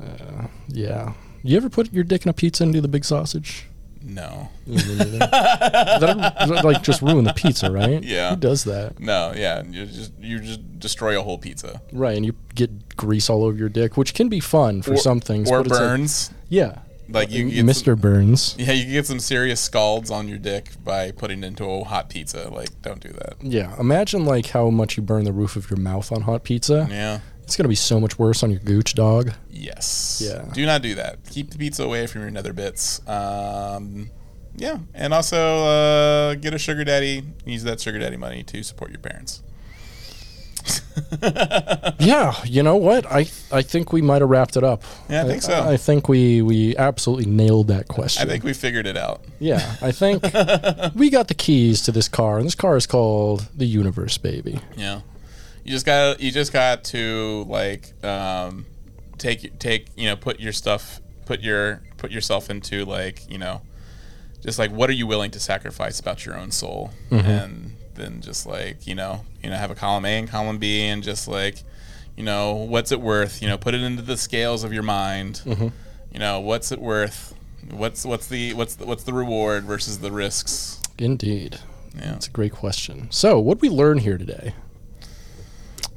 uh, 0.02 0.46
yeah. 0.66 1.12
You 1.44 1.56
ever 1.56 1.70
put 1.70 1.92
your 1.92 2.02
dick 2.02 2.24
in 2.26 2.30
a 2.30 2.32
pizza 2.32 2.64
and 2.64 2.72
do 2.72 2.80
the 2.80 2.88
big 2.88 3.04
sausage? 3.04 3.66
No. 4.06 4.48
That'd, 4.66 6.64
like 6.64 6.82
just 6.82 7.02
ruin 7.02 7.24
the 7.24 7.32
pizza, 7.34 7.70
right? 7.70 8.02
Yeah. 8.02 8.30
Who 8.30 8.36
does 8.36 8.64
that? 8.64 8.98
No, 9.00 9.32
yeah, 9.36 9.62
you 9.68 9.86
just 9.86 10.12
you 10.20 10.38
just 10.40 10.78
destroy 10.78 11.18
a 11.18 11.22
whole 11.22 11.38
pizza. 11.38 11.80
Right, 11.92 12.16
and 12.16 12.24
you 12.24 12.34
get 12.54 12.96
grease 12.96 13.28
all 13.28 13.44
over 13.44 13.56
your 13.56 13.68
dick, 13.68 13.96
which 13.96 14.14
can 14.14 14.28
be 14.28 14.40
fun 14.40 14.82
for 14.82 14.94
Or- 14.94 14.96
some 14.98 15.20
things. 15.20 15.50
or 15.50 15.58
but 15.58 15.66
it's 15.66 15.70
like- 15.72 15.80
burns. 15.88 16.30
yeah. 16.48 16.78
Like 17.08 17.30
you 17.30 17.48
get 17.50 17.64
Mr. 17.64 17.84
Some, 17.84 18.00
Burns. 18.00 18.56
yeah, 18.58 18.72
you 18.72 18.82
can 18.82 18.92
get 18.92 19.06
some 19.06 19.20
serious 19.20 19.60
scalds 19.60 20.10
on 20.10 20.26
your 20.26 20.38
dick 20.38 20.70
by 20.82 21.12
putting 21.12 21.44
it 21.44 21.46
into 21.46 21.64
a 21.64 21.84
hot 21.84 22.08
pizza. 22.10 22.48
Like, 22.48 22.82
don't 22.82 22.98
do 22.98 23.10
that. 23.10 23.34
Yeah. 23.40 23.78
Imagine 23.78 24.24
like 24.24 24.46
how 24.46 24.70
much 24.70 24.96
you 24.96 25.04
burn 25.04 25.22
the 25.24 25.32
roof 25.32 25.54
of 25.54 25.70
your 25.70 25.78
mouth 25.78 26.10
on 26.10 26.22
hot 26.22 26.42
pizza. 26.42 26.88
Yeah. 26.90 27.20
It's 27.46 27.56
gonna 27.56 27.68
be 27.68 27.76
so 27.76 28.00
much 28.00 28.18
worse 28.18 28.42
on 28.42 28.50
your 28.50 28.58
gooch 28.58 28.94
dog. 28.94 29.32
Yes. 29.48 30.20
Yeah. 30.22 30.44
Do 30.52 30.66
not 30.66 30.82
do 30.82 30.96
that. 30.96 31.18
Keep 31.30 31.50
the 31.50 31.58
pizza 31.58 31.84
away 31.84 32.08
from 32.08 32.22
your 32.22 32.30
nether 32.30 32.52
bits. 32.52 33.00
Um, 33.08 34.10
yeah, 34.56 34.78
and 34.94 35.14
also 35.14 35.64
uh, 35.64 36.34
get 36.34 36.54
a 36.54 36.58
sugar 36.58 36.82
daddy. 36.82 37.22
Use 37.44 37.62
that 37.62 37.80
sugar 37.80 38.00
daddy 38.00 38.16
money 38.16 38.42
to 38.42 38.62
support 38.62 38.90
your 38.90 39.00
parents. 39.00 39.42
Yeah, 41.98 42.34
you 42.44 42.62
know 42.62 42.76
what? 42.76 43.06
I 43.06 43.26
I 43.50 43.62
think 43.62 43.92
we 43.92 44.00
might 44.00 44.20
have 44.22 44.30
wrapped 44.30 44.56
it 44.56 44.62
up. 44.62 44.82
Yeah, 45.08 45.24
I 45.24 45.26
think 45.26 45.42
so. 45.42 45.60
I, 45.60 45.76
think 45.76 46.08
we 46.08 46.40
we 46.42 46.76
absolutely 46.76 47.26
nailed 47.26 47.68
that 47.68 47.88
question. 47.88 48.22
I 48.22 48.30
think 48.30 48.44
we 48.44 48.52
figured 48.52 48.86
it 48.86 48.96
out. 48.96 49.24
Yeah, 49.38 49.76
I 49.82 49.92
think 49.92 50.22
we 50.94 51.10
got 51.10 51.28
the 51.28 51.34
keys 51.34 51.82
to 51.82 51.92
this 51.92 52.08
car, 52.08 52.38
and 52.38 52.46
this 52.46 52.54
car 52.54 52.76
is 52.76 52.86
called 52.86 53.48
the 53.56 53.66
Universe, 53.66 54.18
baby. 54.18 54.60
Yeah. 54.76 55.00
You 55.66 55.72
just 55.72 55.84
got 55.86 56.20
you 56.20 56.30
just 56.30 56.52
got 56.52 56.84
to 56.84 57.44
like 57.48 57.92
um, 58.04 58.66
take 59.18 59.58
take 59.58 59.88
you 59.96 60.06
know 60.06 60.14
put 60.16 60.38
your 60.38 60.52
stuff 60.52 61.00
put 61.24 61.40
your 61.40 61.82
put 61.96 62.12
yourself 62.12 62.50
into 62.50 62.84
like 62.84 63.28
you 63.28 63.36
know 63.38 63.62
just 64.42 64.58
like 64.60 64.70
what 64.70 64.88
are 64.88 64.92
you 64.92 65.08
willing 65.08 65.32
to 65.32 65.40
sacrifice 65.40 65.98
about 65.98 66.24
your 66.24 66.36
own 66.38 66.50
soul, 66.52 66.90
Mm-hmm. 67.10 67.28
and 67.28 67.76
then 67.94 68.20
just 68.20 68.46
like 68.46 68.86
you 68.86 68.94
know, 68.94 69.24
you 69.42 69.50
know, 69.50 69.56
have 69.56 69.70
a 69.70 69.74
column 69.74 70.04
A 70.04 70.18
and 70.18 70.28
column 70.28 70.58
B, 70.58 70.82
and 70.82 71.02
just 71.02 71.26
like 71.26 71.64
you 72.16 72.22
know, 72.22 72.52
what's 72.54 72.92
it 72.92 73.00
worth? 73.00 73.42
You 73.42 73.48
know, 73.48 73.58
put 73.58 73.74
it 73.74 73.80
into 73.82 74.02
the 74.02 74.16
scales 74.16 74.62
of 74.64 74.72
your 74.72 74.82
mind. 74.84 75.42
Mm-hmm. 75.44 75.68
You 76.12 76.18
know, 76.20 76.38
what's 76.40 76.70
it 76.70 76.80
worth? 76.80 77.34
What's 77.70 78.04
what's 78.04 78.28
the 78.28 78.54
what's 78.54 78.76
the, 78.76 78.86
what's 78.86 79.02
the 79.02 79.12
reward 79.12 79.64
versus 79.64 79.98
the 79.98 80.12
risks? 80.12 80.80
Indeed. 80.96 81.58
Yeah. 81.96 82.12
That's 82.12 82.28
a 82.28 82.30
great 82.30 82.52
question. 82.52 83.08
So, 83.10 83.40
what 83.40 83.60
we 83.60 83.68
learn 83.68 83.98
here 83.98 84.16
today? 84.16 84.54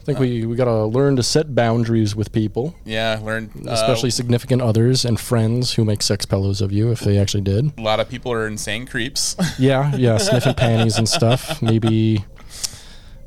I 0.10 0.14
think 0.14 0.20
we, 0.20 0.45
we 0.45 0.55
got 0.55 0.66
to 0.66 0.86
learn 0.86 1.16
to 1.18 1.24
set 1.24 1.53
boundaries 1.55 2.16
with 2.16 2.32
people, 2.32 2.76
Yeah, 2.86 3.20
learn 3.24 3.51
uh, 3.68 3.72
especially 3.72 4.10
significant 4.10 4.62
others 4.62 5.05
and 5.05 5.20
friends 5.20 5.74
who 5.74 5.86
make 5.86 6.01
sex 6.01 6.26
pillows 6.26 6.62
of 6.62 6.72
you 6.72 6.91
if 6.91 6.99
they 7.01 7.18
actually 7.18 7.41
did. 7.43 7.78
a 7.78 7.82
lot 7.82 7.99
of 7.99 8.10
people 8.10 8.32
are 8.32 8.47
insane 8.47 8.86
creeps. 8.86 9.36
Yeah, 9.60 9.95
yeah, 9.95 10.18
sniffing 10.18 10.53
panties 10.55 10.97
and 10.97 11.07
stuff. 11.07 11.62
Maybe, 11.62 12.24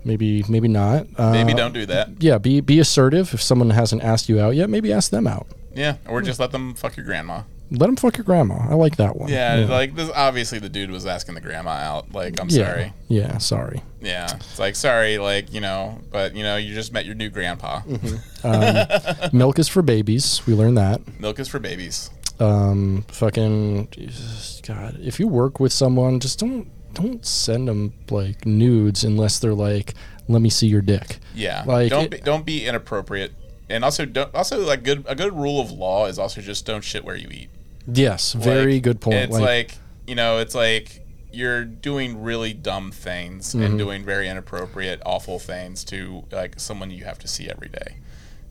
maybe, 0.05 0.45
maybe 0.49 0.69
not. 0.69 1.07
Uh, 1.17 1.33
Maybe 1.33 1.55
don't 1.55 1.73
do 1.75 1.87
that. 1.87 2.11
Yeah, 2.21 2.39
be 2.39 2.61
be 2.61 2.79
assertive. 2.81 3.35
If 3.35 3.43
someone 3.43 3.71
hasn't 3.71 4.03
asked 4.03 4.29
you 4.29 4.41
out 4.41 4.55
yet, 4.55 4.71
maybe 4.71 4.93
ask 4.93 5.11
them 5.11 5.27
out. 5.27 5.47
Yeah, 5.75 5.97
or 6.07 6.23
just 6.23 6.39
let 6.41 6.53
them 6.53 6.75
fuck 6.75 6.97
your 6.97 7.05
grandma. 7.07 7.43
Let 7.79 7.89
him 7.89 7.97
fuck 7.97 8.19
your 8.19 8.25
grandma. 8.25 8.57
I 8.69 8.75
like 8.75 8.97
that 8.97 9.17
one. 9.17 9.31
Yeah, 9.31 9.67
like 9.69 9.95
this. 9.95 10.11
Obviously, 10.15 10.59
the 10.59 10.69
dude 10.69 10.91
was 10.91 11.07
asking 11.07 11.35
the 11.37 11.41
grandma 11.41 11.71
out. 11.71 12.13
Like, 12.13 12.39
I'm 12.41 12.49
yeah. 12.51 12.67
sorry. 12.67 12.93
Yeah, 13.09 13.39
sorry. 13.39 13.83
Yeah, 14.01 14.27
it's 14.37 14.59
like 14.59 14.77
sorry, 14.77 15.17
like 15.19 15.53
you 15.53 15.61
know, 15.61 16.01
but 16.11 16.35
you 16.35 16.43
know, 16.43 16.57
you 16.57 16.75
just 16.75 16.93
met 16.93 17.07
your 17.07 17.15
new 17.15 17.31
grandpa. 17.31 17.81
Mm-hmm. 17.81 19.37
Milk 19.37 19.59
is 19.59 19.69
for 19.69 19.83
babies. 19.83 20.43
We 20.47 20.55
learned 20.55 20.77
that. 20.79 21.01
Milk 21.21 21.39
is 21.39 21.49
for 21.49 21.59
babies. 21.59 22.11
Um, 22.41 23.05
fucking, 23.09 23.89
Jesus, 23.91 24.61
God. 24.67 24.99
If 25.01 25.21
you 25.21 25.29
work 25.29 25.61
with 25.61 25.73
someone, 25.73 26.21
just 26.21 26.39
don't 26.41 26.69
don't 26.95 27.25
send 27.25 27.69
them 27.69 27.95
like 28.11 28.45
nudes 28.45 29.05
unless 29.05 29.39
they're 29.39 29.55
like, 29.55 29.95
let 30.29 30.43
me 30.43 30.51
see 30.51 30.67
your 30.67 30.83
dick. 30.83 31.19
Yeah, 31.35 31.65
Like, 31.67 31.91
don't 31.91 32.05
it- 32.05 32.11
be, 32.11 32.19
don't 32.19 32.45
be 32.45 32.67
inappropriate, 32.67 33.33
and 33.71 33.85
also 33.85 34.05
don't 34.05 34.35
also 34.35 34.61
like 34.67 34.83
good 34.83 35.05
a 35.09 35.15
good 35.15 35.33
rule 35.33 35.61
of 35.61 35.71
law 35.71 36.07
is 36.07 36.19
also 36.19 36.41
just 36.41 36.67
don't 36.67 36.83
shit 36.85 37.05
where 37.05 37.17
you 37.17 37.29
eat. 37.31 37.49
Yes, 37.87 38.33
very 38.33 38.75
Like, 38.75 38.83
good 38.83 39.01
point. 39.01 39.17
It's 39.17 39.39
like, 39.39 39.77
you 40.07 40.15
know, 40.15 40.39
it's 40.39 40.55
like 40.55 41.01
you're 41.33 41.65
doing 41.65 42.23
really 42.23 42.53
dumb 42.53 42.91
things 42.93 43.55
Mm-hmm. 43.55 43.63
and 43.65 43.79
doing 43.79 44.05
very 44.05 44.29
inappropriate, 44.29 45.01
awful 45.07 45.39
things 45.39 45.83
to 45.85 46.25
like 46.31 46.61
someone 46.61 46.91
you 46.91 47.05
have 47.05 47.19
to 47.21 47.29
see 47.29 47.49
every 47.49 47.69
day. 47.69 47.97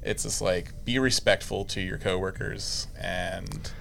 It's 0.04 0.24
just 0.24 0.42
like 0.42 0.74
be 0.86 0.98
respectful 0.98 1.64
to 1.66 1.82
your 1.82 1.98
coworkers 1.98 2.88
and 3.00 3.72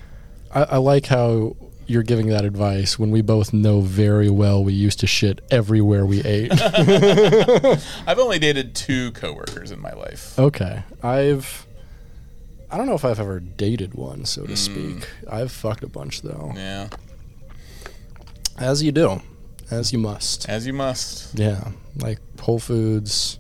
I, 0.55 0.63
I 0.65 0.77
like 0.77 1.07
how 1.07 1.57
you're 1.87 2.03
giving 2.03 2.27
that 2.29 2.45
advice 2.45 2.99
when 2.99 3.11
we 3.11 3.21
both 3.23 3.53
know 3.53 3.81
very 3.81 4.29
well 4.31 4.63
we 4.63 4.73
used 4.75 5.01
to 5.01 5.07
shit 5.07 5.41
everywhere 5.51 6.05
we 6.07 6.21
ate. 6.23 6.53
I've 8.07 8.19
only 8.19 8.39
dated 8.39 8.75
two 8.75 9.13
coworkers 9.13 9.71
in 9.73 9.81
my 9.81 9.93
life. 9.93 10.39
okay, 10.39 10.83
I've. 11.03 11.67
I 12.73 12.77
don't 12.77 12.87
know 12.87 12.95
if 12.95 13.05
I've 13.05 13.19
ever 13.21 13.41
dated 13.41 13.95
one, 13.95 14.25
so 14.25 14.43
Mm. 14.43 14.47
to 14.49 14.57
speak. 14.57 15.09
I've 15.31 15.51
fucked 15.53 15.83
a 15.83 15.89
bunch 15.89 16.23
though, 16.23 16.53
Yeah, 16.55 16.89
as 18.59 18.83
you 18.83 18.93
do, 18.93 19.21
as 19.71 19.93
you 19.93 19.99
must. 19.99 20.49
as 20.49 20.67
you 20.67 20.73
must. 20.73 21.39
Yeah, 21.39 21.69
like 21.97 22.19
Whole 22.41 22.59
Foods, 22.59 23.39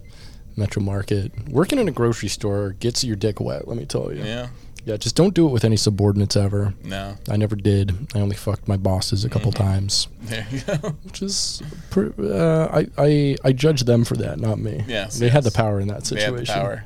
Metro 0.57 0.83
Market. 0.83 1.33
Working 1.49 1.78
in 1.78 1.89
a 1.89 1.93
grocery 1.93 2.28
store 2.28 2.70
gets 2.81 3.05
your 3.05 3.16
dick 3.16 3.41
wet. 3.41 3.68
Let 3.68 3.76
me 3.76 3.85
tell 3.87 4.12
you. 4.12 4.22
Yeah, 4.24 4.49
Yeah, 4.85 4.97
just 4.97 5.14
don't 5.14 5.35
do 5.35 5.47
it 5.47 5.51
with 5.53 5.64
any 5.64 5.76
subordinates 5.76 6.37
ever. 6.37 6.74
no. 6.83 7.16
I 7.28 7.37
never 7.37 7.55
did. 7.55 7.95
I 8.14 8.20
only 8.20 8.37
fucked 8.37 8.66
my 8.66 8.76
bosses 8.78 9.24
a 9.24 9.28
couple 9.28 9.53
Mm-hmm. 9.53 9.62
times, 9.62 10.09
There 10.22 10.47
you 10.51 10.61
go. 10.61 10.74
which 11.05 11.22
is, 11.22 11.62
pr- 11.91 12.09
uh, 12.18 12.68
I, 12.72 12.87
I 12.99 13.37
I 13.45 13.53
judge 13.53 13.85
them 13.85 14.05
for 14.05 14.16
that, 14.16 14.41
not 14.41 14.59
me. 14.59 14.85
Yes, 14.89 15.18
they 15.18 15.28
had 15.28 15.45
the 15.45 15.51
power 15.53 15.81
in 15.81 15.89
that 15.89 16.01
They 16.05 16.16
situation. 16.20 16.37
have 16.37 16.47
the 16.47 16.53
power. 16.53 16.85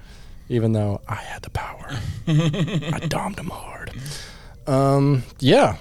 Even 0.48 0.72
though 0.72 1.00
I 1.08 1.14
had 1.16 1.42
the 1.42 1.50
power. 1.50 1.88
I 2.26 3.00
domed 3.08 3.38
him 3.38 3.48
hard. 3.50 3.92
Um, 4.66 5.22
yeah, 5.40 5.76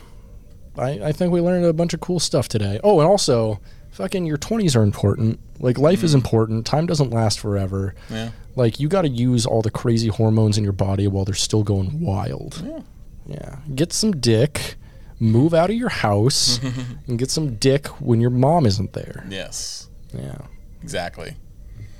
I, 0.77 0.89
I 1.05 1.11
think 1.11 1.31
we 1.31 1.41
learned 1.41 1.65
a 1.65 1.73
bunch 1.73 1.93
of 1.93 1.99
cool 1.99 2.19
stuff 2.19 2.47
today. 2.47 2.79
Oh, 2.83 2.99
and 2.99 3.07
also, 3.07 3.59
fucking 3.91 4.25
your 4.25 4.37
20s 4.37 4.75
are 4.75 4.83
important. 4.83 5.39
Like, 5.59 5.77
life 5.77 5.99
Mm-hmm. 5.99 6.05
is 6.05 6.13
important. 6.13 6.65
Time 6.65 6.85
doesn't 6.85 7.11
last 7.11 7.39
forever. 7.39 7.95
Yeah. 8.09 8.31
Like, 8.55 8.79
you 8.79 8.87
got 8.89 9.03
to 9.03 9.09
use 9.09 9.45
all 9.45 9.61
the 9.61 9.71
crazy 9.71 10.09
hormones 10.09 10.57
in 10.57 10.63
your 10.63 10.73
body 10.73 11.07
while 11.07 11.25
they're 11.25 11.33
still 11.35 11.63
going 11.63 12.01
wild. 12.01 12.61
Yeah. 12.65 12.79
Yeah. 13.25 13.55
Get 13.73 13.93
some 13.93 14.11
dick, 14.19 14.75
move 15.19 15.53
out 15.53 15.69
of 15.69 15.75
your 15.77 15.89
house, 15.89 16.59
and 17.07 17.17
get 17.17 17.31
some 17.31 17.55
dick 17.55 17.87
when 18.01 18.19
your 18.19 18.29
mom 18.31 18.65
isn't 18.65 18.91
there. 18.93 19.25
Yes. 19.29 19.87
Yeah. 20.13 20.37
Exactly. 20.81 21.35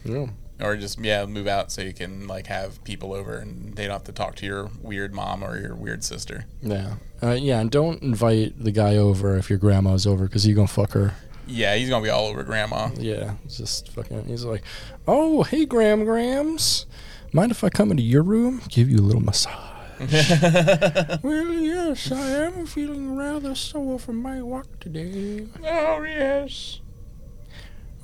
Yeah. 0.04 0.28
Or 0.62 0.78
just 0.78 1.00
yeah, 1.00 1.26
move 1.26 1.48
out 1.48 1.72
so 1.72 1.82
you 1.82 1.94
can 1.94 2.28
like 2.28 2.48
have 2.48 2.84
people 2.84 3.14
over 3.14 3.38
and 3.38 3.76
they 3.76 3.84
don't 3.84 3.94
have 3.94 4.04
to 4.06 4.12
talk 4.12 4.36
to 4.38 4.46
your 4.46 4.70
weird 4.82 5.14
mom 5.14 5.44
or 5.44 5.60
your 5.60 5.76
weird 5.76 6.04
sister. 6.04 6.46
Yeah. 6.62 6.96
Uh, 7.22 7.32
yeah, 7.32 7.60
and 7.60 7.72
don't 7.72 8.02
invite 8.02 8.64
the 8.64 8.72
guy 8.72 8.96
over 8.96 9.36
if 9.38 9.50
your 9.50 9.60
grandma's 9.60 10.06
over 10.06 10.26
because 10.26 10.46
you're 10.46 10.56
going 10.56 10.68
to 10.68 10.74
fuck 10.74 10.92
her. 10.92 11.14
Yeah, 11.46 11.76
he's 11.76 11.90
gonna 11.90 12.04
be 12.04 12.10
all 12.10 12.28
over 12.28 12.44
grandma. 12.44 12.90
Yeah, 12.98 13.34
just 13.50 13.90
fucking. 13.90 14.26
He's 14.26 14.46
like, 14.46 14.64
"Oh, 15.08 15.44
hey, 15.44 15.66
Gram 15.66 16.06
Grams, 16.06 16.86
mind 17.34 17.52
if 17.52 17.64
I 17.64 17.70
come 17.70 17.92
into 17.92 18.04
your 18.04 18.24
room, 18.24 18.62
give 18.70 18.90
you 18.90 18.98
a 18.98 19.02
little 19.02 19.22
massage?" 19.22 19.54
well, 20.00 21.54
yes, 21.54 22.12
I 22.12 22.46
am 22.46 22.66
feeling 22.66 23.16
rather 23.16 23.56
sore 23.56 24.00
from 24.00 24.22
my 24.22 24.42
walk 24.42 24.80
today. 24.80 25.48
Oh 25.66 26.04
yes. 26.04 26.80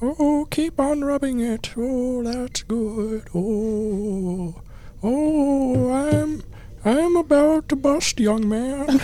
Oh, 0.02 0.48
keep 0.50 0.80
on 0.80 1.04
rubbing 1.04 1.42
it. 1.42 1.74
Oh, 1.76 2.24
that's 2.24 2.64
good. 2.64 3.28
Oh, 3.36 4.56
oh, 5.04 5.92
I'm, 5.92 6.42
I'm 6.86 7.18
about 7.18 7.68
to 7.70 7.76
bust, 7.76 8.20
young 8.20 8.48
man. 8.48 8.88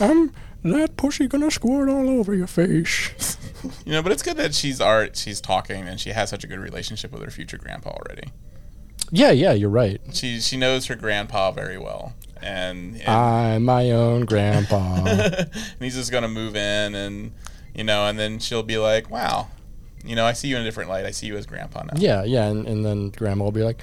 I'm 0.00 0.32
that 0.64 0.96
pussy 0.96 1.28
gonna 1.28 1.50
squirt 1.50 1.88
all 1.88 2.08
over 2.08 2.34
your 2.34 2.46
face. 2.46 3.36
You 3.84 3.92
know, 3.92 4.02
but 4.02 4.12
it's 4.12 4.22
good 4.22 4.36
that 4.38 4.54
she's 4.54 4.80
art. 4.80 5.16
She's 5.16 5.40
talking 5.40 5.86
and 5.86 6.00
she 6.00 6.10
has 6.10 6.30
such 6.30 6.42
a 6.42 6.46
good 6.46 6.58
relationship 6.58 7.12
with 7.12 7.22
her 7.22 7.30
future 7.30 7.58
grandpa 7.58 7.90
already. 7.90 8.28
Yeah, 9.10 9.30
yeah, 9.30 9.52
you're 9.52 9.70
right. 9.70 10.00
She 10.12 10.40
she 10.40 10.56
knows 10.56 10.86
her 10.86 10.96
grandpa 10.96 11.52
very 11.52 11.78
well, 11.78 12.14
and 12.42 12.96
and, 12.96 13.08
I'm 13.08 13.64
my 13.64 13.90
own 13.90 14.24
grandpa. 14.24 15.04
and 15.06 15.50
he's 15.78 15.94
just 15.94 16.10
gonna 16.10 16.28
move 16.28 16.56
in, 16.56 16.94
and 16.94 17.32
you 17.74 17.84
know, 17.84 18.06
and 18.06 18.18
then 18.18 18.38
she'll 18.38 18.62
be 18.62 18.78
like, 18.78 19.10
"Wow, 19.10 19.48
you 20.04 20.14
know, 20.16 20.24
I 20.26 20.32
see 20.32 20.48
you 20.48 20.56
in 20.56 20.62
a 20.62 20.64
different 20.64 20.90
light. 20.90 21.04
I 21.04 21.10
see 21.10 21.26
you 21.26 21.36
as 21.36 21.46
grandpa 21.46 21.82
now." 21.84 21.92
yeah, 21.96 22.24
yeah, 22.24 22.46
and, 22.46 22.66
and 22.66 22.84
then 22.84 23.10
grandma 23.10 23.44
will 23.44 23.52
be 23.52 23.62
like, 23.62 23.80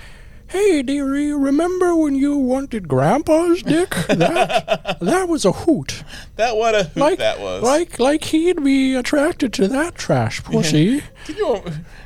"Hey, 0.47 0.81
dearie, 0.81 1.33
remember 1.33 1.95
when 1.95 2.15
you 2.15 2.35
wanted 2.37 2.87
grandpa's 2.87 3.61
dick? 3.63 3.89
That 4.07 4.97
that 5.01 5.27
was 5.29 5.45
a 5.45 5.51
hoot. 5.51 6.03
That 6.35 6.55
what 6.57 6.75
a 6.75 6.83
hoot 6.83 6.97
Like 6.97 7.17
that 7.19 7.39
was. 7.39 7.63
like 7.63 7.99
like 7.99 8.23
he'd 8.25 8.63
be 8.63 8.93
attracted 8.95 9.53
to 9.53 9.67
that 9.69 9.95
trash 9.95 10.43
pussy." 10.43 11.03
You, 11.27 11.61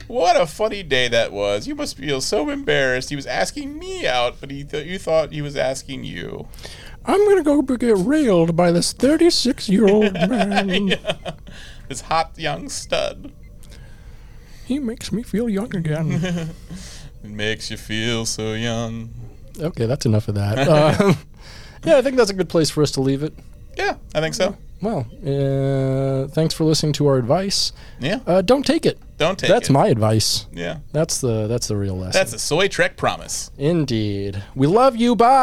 what 0.08 0.40
a 0.40 0.46
funny 0.46 0.84
day 0.84 1.08
that 1.08 1.32
was. 1.32 1.68
You 1.68 1.74
must 1.74 1.98
feel 1.98 2.20
so 2.22 2.50
embarrassed. 2.50 3.10
He 3.10 3.16
was 3.16 3.26
asking 3.26 3.80
me 3.80 4.06
out, 4.06 4.36
but 4.42 4.52
he 4.52 4.64
th- 4.66 4.86
you 4.86 5.00
thought 5.00 5.32
he 5.32 5.42
was 5.42 5.56
asking 5.56 6.04
you. 6.04 6.48
I'm 7.06 7.26
gonna 7.28 7.42
go 7.44 7.62
get 7.62 7.96
railed 7.98 8.56
by 8.56 8.72
this 8.72 8.92
36 8.92 9.70
year 9.74 9.88
old 9.88 10.14
man. 10.14 10.96
This 11.88 12.02
hot 12.02 12.32
young 12.38 12.70
stud. 12.70 13.32
He 14.66 14.80
makes 14.80 15.12
me 15.12 15.22
feel 15.24 15.48
young 15.50 15.76
again. 15.76 16.50
It 17.24 17.32
makes 17.32 17.72
you 17.72 17.78
feel 17.78 18.26
so 18.28 18.54
young. 18.54 19.10
okay, 19.60 19.88
that's 19.88 20.06
enough 20.06 20.28
of 20.28 20.36
that. 20.36 20.68
Um, 21.02 21.18
yeah, 21.84 21.98
I 21.98 22.02
think 22.04 22.18
that's 22.18 22.30
a 22.30 22.34
good 22.36 22.50
place 22.50 22.70
for 22.70 22.82
us 22.84 22.92
to 22.92 23.02
leave 23.02 23.22
it. 23.24 23.34
Yeah, 23.78 23.96
I 24.14 24.20
think 24.22 24.34
so. 24.36 24.56
Well, 24.82 25.06
uh, 25.26 26.28
thanks 26.30 26.54
for 26.54 26.64
listening 26.66 26.94
to 26.94 27.08
our 27.08 27.18
advice. 27.18 27.72
Yeah, 28.00 28.20
Uh, 28.28 28.42
don't 28.42 28.64
take 28.66 28.86
it. 28.86 29.00
don't 29.18 29.38
take 29.40 29.50
it. 29.50 29.54
that's 29.54 29.70
it. 29.70 29.74
my 29.74 29.88
advice. 29.88 30.46
yeah, 30.54 30.80
That's 30.94 31.20
the 31.22 31.48
that's 31.48 31.68
the 31.68 31.78
real 31.78 31.96
lesson. 31.96 32.12
that's 32.20 32.34
a 32.34 32.40
soy 32.40 32.68
trek 32.68 32.96
promise. 32.98 33.50
Indeed. 33.58 34.44
We 34.56 34.68
love 34.68 34.96
you. 34.96 35.16
Bye. 35.16 35.34